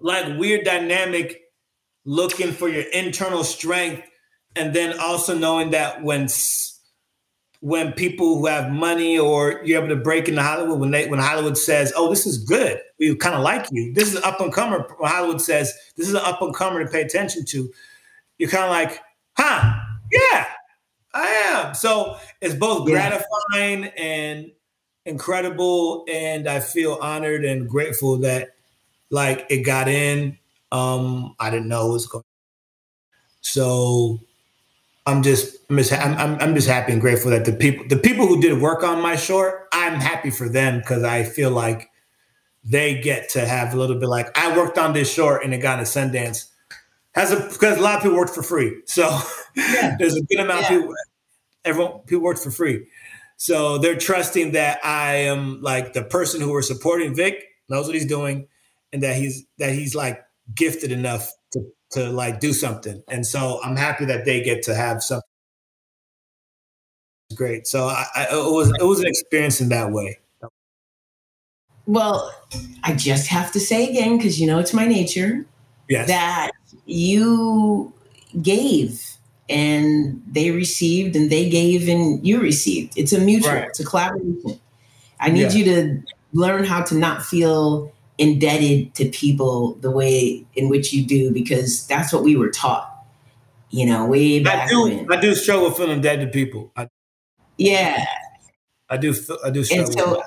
like 0.00 0.38
weird 0.38 0.64
dynamic 0.64 1.40
looking 2.04 2.52
for 2.52 2.68
your 2.68 2.82
internal 2.92 3.44
strength 3.44 4.02
and 4.56 4.74
then 4.74 4.98
also 4.98 5.38
knowing 5.38 5.70
that 5.70 6.02
when 6.02 6.28
when 7.62 7.92
people 7.92 8.38
who 8.38 8.46
have 8.46 8.70
money 8.70 9.18
or 9.18 9.62
you're 9.64 9.78
able 9.82 9.94
to 9.94 10.00
break 10.00 10.28
into 10.28 10.42
Hollywood 10.42 10.80
when 10.80 10.90
they 10.90 11.06
when 11.08 11.20
Hollywood 11.20 11.56
says, 11.56 11.92
"Oh, 11.96 12.10
this 12.10 12.26
is 12.26 12.38
good. 12.38 12.80
We 12.98 13.14
kind 13.16 13.34
of 13.34 13.42
like 13.42 13.66
you. 13.70 13.92
This 13.94 14.08
is 14.08 14.16
an 14.16 14.24
up 14.24 14.40
and 14.40 14.52
comer." 14.52 14.86
Hollywood 15.00 15.40
says, 15.40 15.72
"This 15.96 16.08
is 16.08 16.14
an 16.14 16.22
up 16.24 16.42
and 16.42 16.54
comer 16.54 16.84
to 16.84 16.90
pay 16.90 17.02
attention 17.02 17.44
to," 17.46 17.72
you're 18.38 18.50
kind 18.50 18.64
of 18.64 18.70
like, 18.70 19.00
"Huh? 19.38 19.74
Yeah, 20.10 20.46
I 21.14 21.26
am." 21.26 21.74
So 21.74 22.18
it's 22.40 22.54
both 22.54 22.86
gratifying 22.86 23.86
and 23.96 24.50
incredible, 25.06 26.04
and 26.08 26.48
I 26.48 26.60
feel 26.60 26.98
honored 27.00 27.44
and 27.44 27.68
grateful 27.68 28.18
that 28.18 28.50
like 29.10 29.46
it 29.50 29.62
got 29.62 29.88
in 29.88 30.38
um, 30.72 31.36
I 31.38 31.50
didn't 31.50 31.68
know 31.68 31.90
it 31.90 31.92
was 31.92 32.06
going. 32.06 32.24
So 33.42 34.18
I'm 35.06 35.22
just 35.22 35.56
I'm 35.68 35.76
just 35.78 35.92
I'm, 35.92 36.38
I'm 36.40 36.54
just 36.54 36.68
happy 36.68 36.92
and 36.92 37.00
grateful 37.00 37.30
that 37.32 37.44
the 37.44 37.52
people 37.52 37.86
the 37.88 37.96
people 37.96 38.26
who 38.26 38.40
did 38.40 38.60
work 38.60 38.84
on 38.84 39.02
my 39.02 39.16
short, 39.16 39.68
I'm 39.72 39.94
happy 39.94 40.30
for 40.30 40.48
them 40.48 40.78
because 40.78 41.02
I 41.02 41.24
feel 41.24 41.50
like 41.50 41.90
they 42.64 43.00
get 43.00 43.30
to 43.30 43.44
have 43.44 43.74
a 43.74 43.76
little 43.76 43.98
bit 43.98 44.08
like 44.08 44.36
I 44.38 44.56
worked 44.56 44.78
on 44.78 44.92
this 44.92 45.12
short 45.12 45.44
and 45.44 45.52
it 45.52 45.58
got 45.58 45.80
a 45.80 45.82
Sundance. 45.82 46.48
Has 47.14 47.32
a 47.32 47.36
because 47.36 47.78
a 47.78 47.80
lot 47.82 47.96
of 47.96 48.02
people 48.02 48.16
worked 48.16 48.34
for 48.34 48.42
free, 48.42 48.80
so 48.86 49.18
yeah. 49.56 49.96
there's 49.98 50.16
a 50.16 50.22
good 50.22 50.40
amount 50.40 50.62
yeah. 50.62 50.76
of 50.76 50.80
people. 50.80 50.94
Everyone 51.64 51.98
people 52.06 52.22
worked 52.22 52.40
for 52.40 52.50
free, 52.50 52.86
so 53.36 53.78
they're 53.78 53.98
trusting 53.98 54.52
that 54.52 54.84
I 54.84 55.14
am 55.16 55.60
like 55.60 55.92
the 55.92 56.04
person 56.04 56.40
who 56.40 56.54
are 56.54 56.62
supporting 56.62 57.14
Vic 57.14 57.44
knows 57.68 57.86
what 57.86 57.94
he's 57.94 58.06
doing, 58.06 58.48
and 58.92 59.02
that 59.02 59.16
he's 59.16 59.44
that 59.58 59.72
he's 59.72 59.94
like 59.94 60.22
gifted 60.54 60.90
enough 60.90 61.30
to 61.92 62.10
like 62.10 62.40
do 62.40 62.52
something. 62.52 63.02
And 63.08 63.26
so 63.26 63.60
I'm 63.62 63.76
happy 63.76 64.04
that 64.06 64.24
they 64.24 64.42
get 64.42 64.62
to 64.64 64.74
have 64.74 65.02
something 65.02 65.22
great. 67.34 67.66
So 67.66 67.86
I, 67.86 68.04
I, 68.14 68.22
it 68.30 68.52
was 68.52 68.72
it 68.78 68.84
was 68.84 69.00
an 69.00 69.06
experience 69.06 69.60
in 69.60 69.68
that 69.70 69.90
way. 69.90 70.18
Well, 71.86 72.32
I 72.84 72.94
just 72.94 73.26
have 73.28 73.50
to 73.52 73.60
say 73.60 73.88
again 73.88 74.16
because 74.16 74.40
you 74.40 74.46
know 74.46 74.58
it's 74.58 74.72
my 74.72 74.86
nature. 74.86 75.46
Yes. 75.88 76.08
That 76.08 76.52
you 76.86 77.92
gave 78.40 79.16
and 79.48 80.22
they 80.26 80.50
received 80.50 81.16
and 81.16 81.30
they 81.30 81.48
gave 81.50 81.88
and 81.88 82.24
you 82.26 82.40
received. 82.40 82.96
It's 82.96 83.12
a 83.12 83.18
mutual. 83.18 83.52
Right. 83.52 83.68
It's 83.68 83.80
a 83.80 83.84
collaboration. 83.84 84.60
I 85.20 85.30
need 85.30 85.52
yeah. 85.52 85.58
you 85.58 85.64
to 85.64 86.02
learn 86.32 86.64
how 86.64 86.82
to 86.82 86.94
not 86.94 87.24
feel 87.24 87.92
indebted 88.22 88.94
to 88.94 89.08
people 89.08 89.74
the 89.80 89.90
way 89.90 90.46
in 90.54 90.68
which 90.68 90.92
you 90.92 91.04
do 91.04 91.32
because 91.32 91.86
that's 91.86 92.12
what 92.12 92.22
we 92.22 92.36
were 92.36 92.50
taught. 92.50 92.88
You 93.70 93.86
know, 93.86 94.06
way 94.06 94.40
back 94.40 94.66
I 94.66 94.68
do, 94.68 94.82
when. 94.82 95.12
I 95.12 95.20
do 95.20 95.34
struggle 95.34 95.70
feeling 95.70 95.92
indebted 95.96 96.28
to 96.28 96.32
people. 96.32 96.70
I, 96.76 96.88
yeah, 97.56 98.04
I 98.88 98.96
do. 98.96 99.14
I 99.44 99.50
do 99.50 99.64
struggle. 99.64 99.86
And 99.86 99.94
so, 99.94 100.22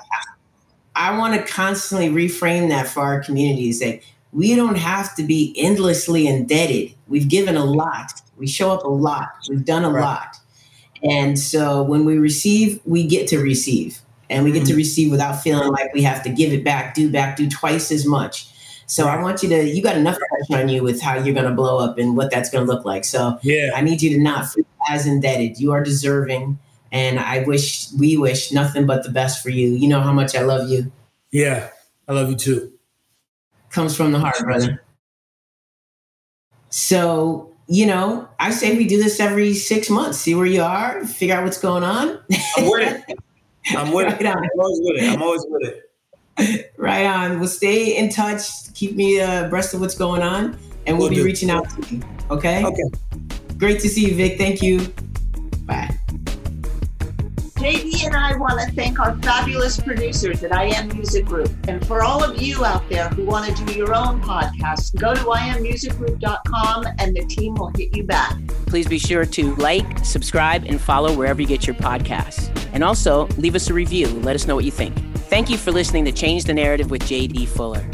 I, 0.94 1.10
I 1.10 1.18
want 1.18 1.34
to 1.34 1.52
constantly 1.52 2.08
reframe 2.08 2.68
that 2.70 2.88
for 2.88 3.00
our 3.00 3.22
community. 3.22 3.72
Say 3.72 4.02
we 4.32 4.54
don't 4.54 4.76
have 4.76 5.14
to 5.16 5.22
be 5.22 5.54
endlessly 5.56 6.26
indebted. 6.26 6.94
We've 7.06 7.28
given 7.28 7.56
a 7.56 7.64
lot. 7.64 8.20
We 8.36 8.46
show 8.46 8.72
up 8.72 8.82
a 8.82 8.88
lot. 8.88 9.30
We've 9.48 9.64
done 9.64 9.84
a 9.84 9.90
right. 9.90 10.02
lot. 10.02 10.36
And 11.02 11.38
so 11.38 11.82
when 11.82 12.04
we 12.04 12.18
receive, 12.18 12.80
we 12.84 13.06
get 13.06 13.28
to 13.28 13.38
receive 13.38 14.00
and 14.28 14.44
we 14.44 14.52
get 14.52 14.60
to 14.60 14.70
mm-hmm. 14.70 14.76
receive 14.76 15.10
without 15.10 15.40
feeling 15.42 15.70
like 15.70 15.92
we 15.94 16.02
have 16.02 16.22
to 16.24 16.28
give 16.28 16.52
it 16.52 16.64
back, 16.64 16.94
do 16.94 17.10
back, 17.10 17.36
do 17.36 17.48
twice 17.48 17.90
as 17.92 18.06
much. 18.06 18.48
So 18.86 19.08
I 19.08 19.20
want 19.20 19.42
you 19.42 19.48
to, 19.48 19.64
you 19.64 19.82
got 19.82 19.96
enough 19.96 20.16
pressure 20.16 20.62
on 20.62 20.68
you 20.68 20.82
with 20.82 21.00
how 21.00 21.14
you're 21.14 21.34
going 21.34 21.48
to 21.48 21.54
blow 21.54 21.78
up 21.78 21.98
and 21.98 22.16
what 22.16 22.30
that's 22.30 22.50
going 22.50 22.66
to 22.66 22.72
look 22.72 22.84
like. 22.84 23.04
So 23.04 23.38
yeah. 23.42 23.70
I 23.74 23.80
need 23.80 24.00
you 24.00 24.10
to 24.16 24.22
not 24.22 24.48
feel 24.48 24.64
as 24.88 25.06
indebted. 25.06 25.58
You 25.58 25.72
are 25.72 25.82
deserving. 25.82 26.58
And 26.92 27.18
I 27.18 27.42
wish, 27.42 27.92
we 27.92 28.16
wish 28.16 28.52
nothing 28.52 28.86
but 28.86 29.02
the 29.02 29.10
best 29.10 29.42
for 29.42 29.50
you. 29.50 29.70
You 29.70 29.88
know 29.88 30.00
how 30.00 30.12
much 30.12 30.36
I 30.36 30.42
love 30.42 30.70
you. 30.70 30.92
Yeah, 31.32 31.68
I 32.06 32.12
love 32.12 32.30
you 32.30 32.36
too. 32.36 32.72
Comes 33.70 33.96
from 33.96 34.12
the 34.12 34.20
heart, 34.20 34.38
brother. 34.38 34.82
So, 36.70 37.52
you 37.66 37.86
know, 37.86 38.28
I 38.38 38.52
say 38.52 38.76
we 38.76 38.86
do 38.86 39.02
this 39.02 39.18
every 39.18 39.54
six 39.54 39.90
months, 39.90 40.18
see 40.18 40.34
where 40.34 40.46
you 40.46 40.62
are, 40.62 41.04
figure 41.04 41.34
out 41.34 41.44
what's 41.44 41.60
going 41.60 41.82
on. 41.82 42.20
I'm 42.56 42.70
with 42.70 43.04
it. 43.08 43.18
I'm 43.70 43.92
with 43.92 44.06
right 44.06 44.20
it. 44.20 44.26
On. 44.26 44.36
I'm 44.36 44.60
always 44.60 44.80
with 44.82 45.02
it. 45.02 45.12
I'm 45.12 45.22
always 45.22 45.44
with 45.48 45.68
it. 46.38 46.72
right 46.76 47.06
on. 47.06 47.40
We'll 47.40 47.48
stay 47.48 47.96
in 47.96 48.10
touch. 48.10 48.72
Keep 48.74 48.96
me 48.96 49.20
uh, 49.20 49.46
abreast 49.46 49.74
of 49.74 49.80
what's 49.80 49.96
going 49.96 50.22
on, 50.22 50.58
and 50.86 50.98
we'll, 50.98 51.06
we'll 51.06 51.10
be 51.10 51.16
do. 51.16 51.24
reaching 51.24 51.50
out 51.50 51.68
to 51.70 51.94
you. 51.94 52.02
Okay. 52.30 52.64
Okay. 52.64 52.82
Great 53.56 53.80
to 53.80 53.88
see 53.88 54.08
you, 54.08 54.14
Vic. 54.14 54.38
Thank 54.38 54.62
you. 54.62 54.86
Bye. 55.64 55.98
JD 57.66 58.06
and 58.06 58.14
I 58.14 58.36
want 58.36 58.60
to 58.60 58.72
thank 58.76 59.00
our 59.00 59.16
fabulous 59.16 59.80
producers 59.80 60.44
at 60.44 60.52
IM 60.52 60.86
Music 60.94 61.24
Group. 61.24 61.50
And 61.66 61.84
for 61.84 62.04
all 62.04 62.22
of 62.22 62.40
you 62.40 62.64
out 62.64 62.88
there 62.88 63.08
who 63.08 63.24
want 63.24 63.56
to 63.56 63.64
do 63.64 63.72
your 63.72 63.92
own 63.92 64.22
podcast, 64.22 64.94
go 64.94 65.16
to 65.16 65.20
immusicgroup.com 65.20 66.86
and 67.00 67.16
the 67.16 67.24
team 67.24 67.56
will 67.56 67.72
hit 67.76 67.96
you 67.96 68.04
back. 68.04 68.36
Please 68.66 68.86
be 68.86 69.00
sure 69.00 69.26
to 69.26 69.56
like, 69.56 70.04
subscribe, 70.04 70.62
and 70.66 70.80
follow 70.80 71.12
wherever 71.12 71.40
you 71.40 71.48
get 71.48 71.66
your 71.66 71.74
podcasts. 71.74 72.56
And 72.72 72.84
also 72.84 73.26
leave 73.36 73.56
us 73.56 73.68
a 73.68 73.74
review. 73.74 74.06
Let 74.20 74.36
us 74.36 74.46
know 74.46 74.54
what 74.54 74.64
you 74.64 74.70
think. 74.70 74.96
Thank 75.28 75.50
you 75.50 75.58
for 75.58 75.72
listening 75.72 76.04
to 76.04 76.12
Change 76.12 76.44
the 76.44 76.54
Narrative 76.54 76.92
with 76.92 77.02
JD 77.02 77.48
Fuller. 77.48 77.84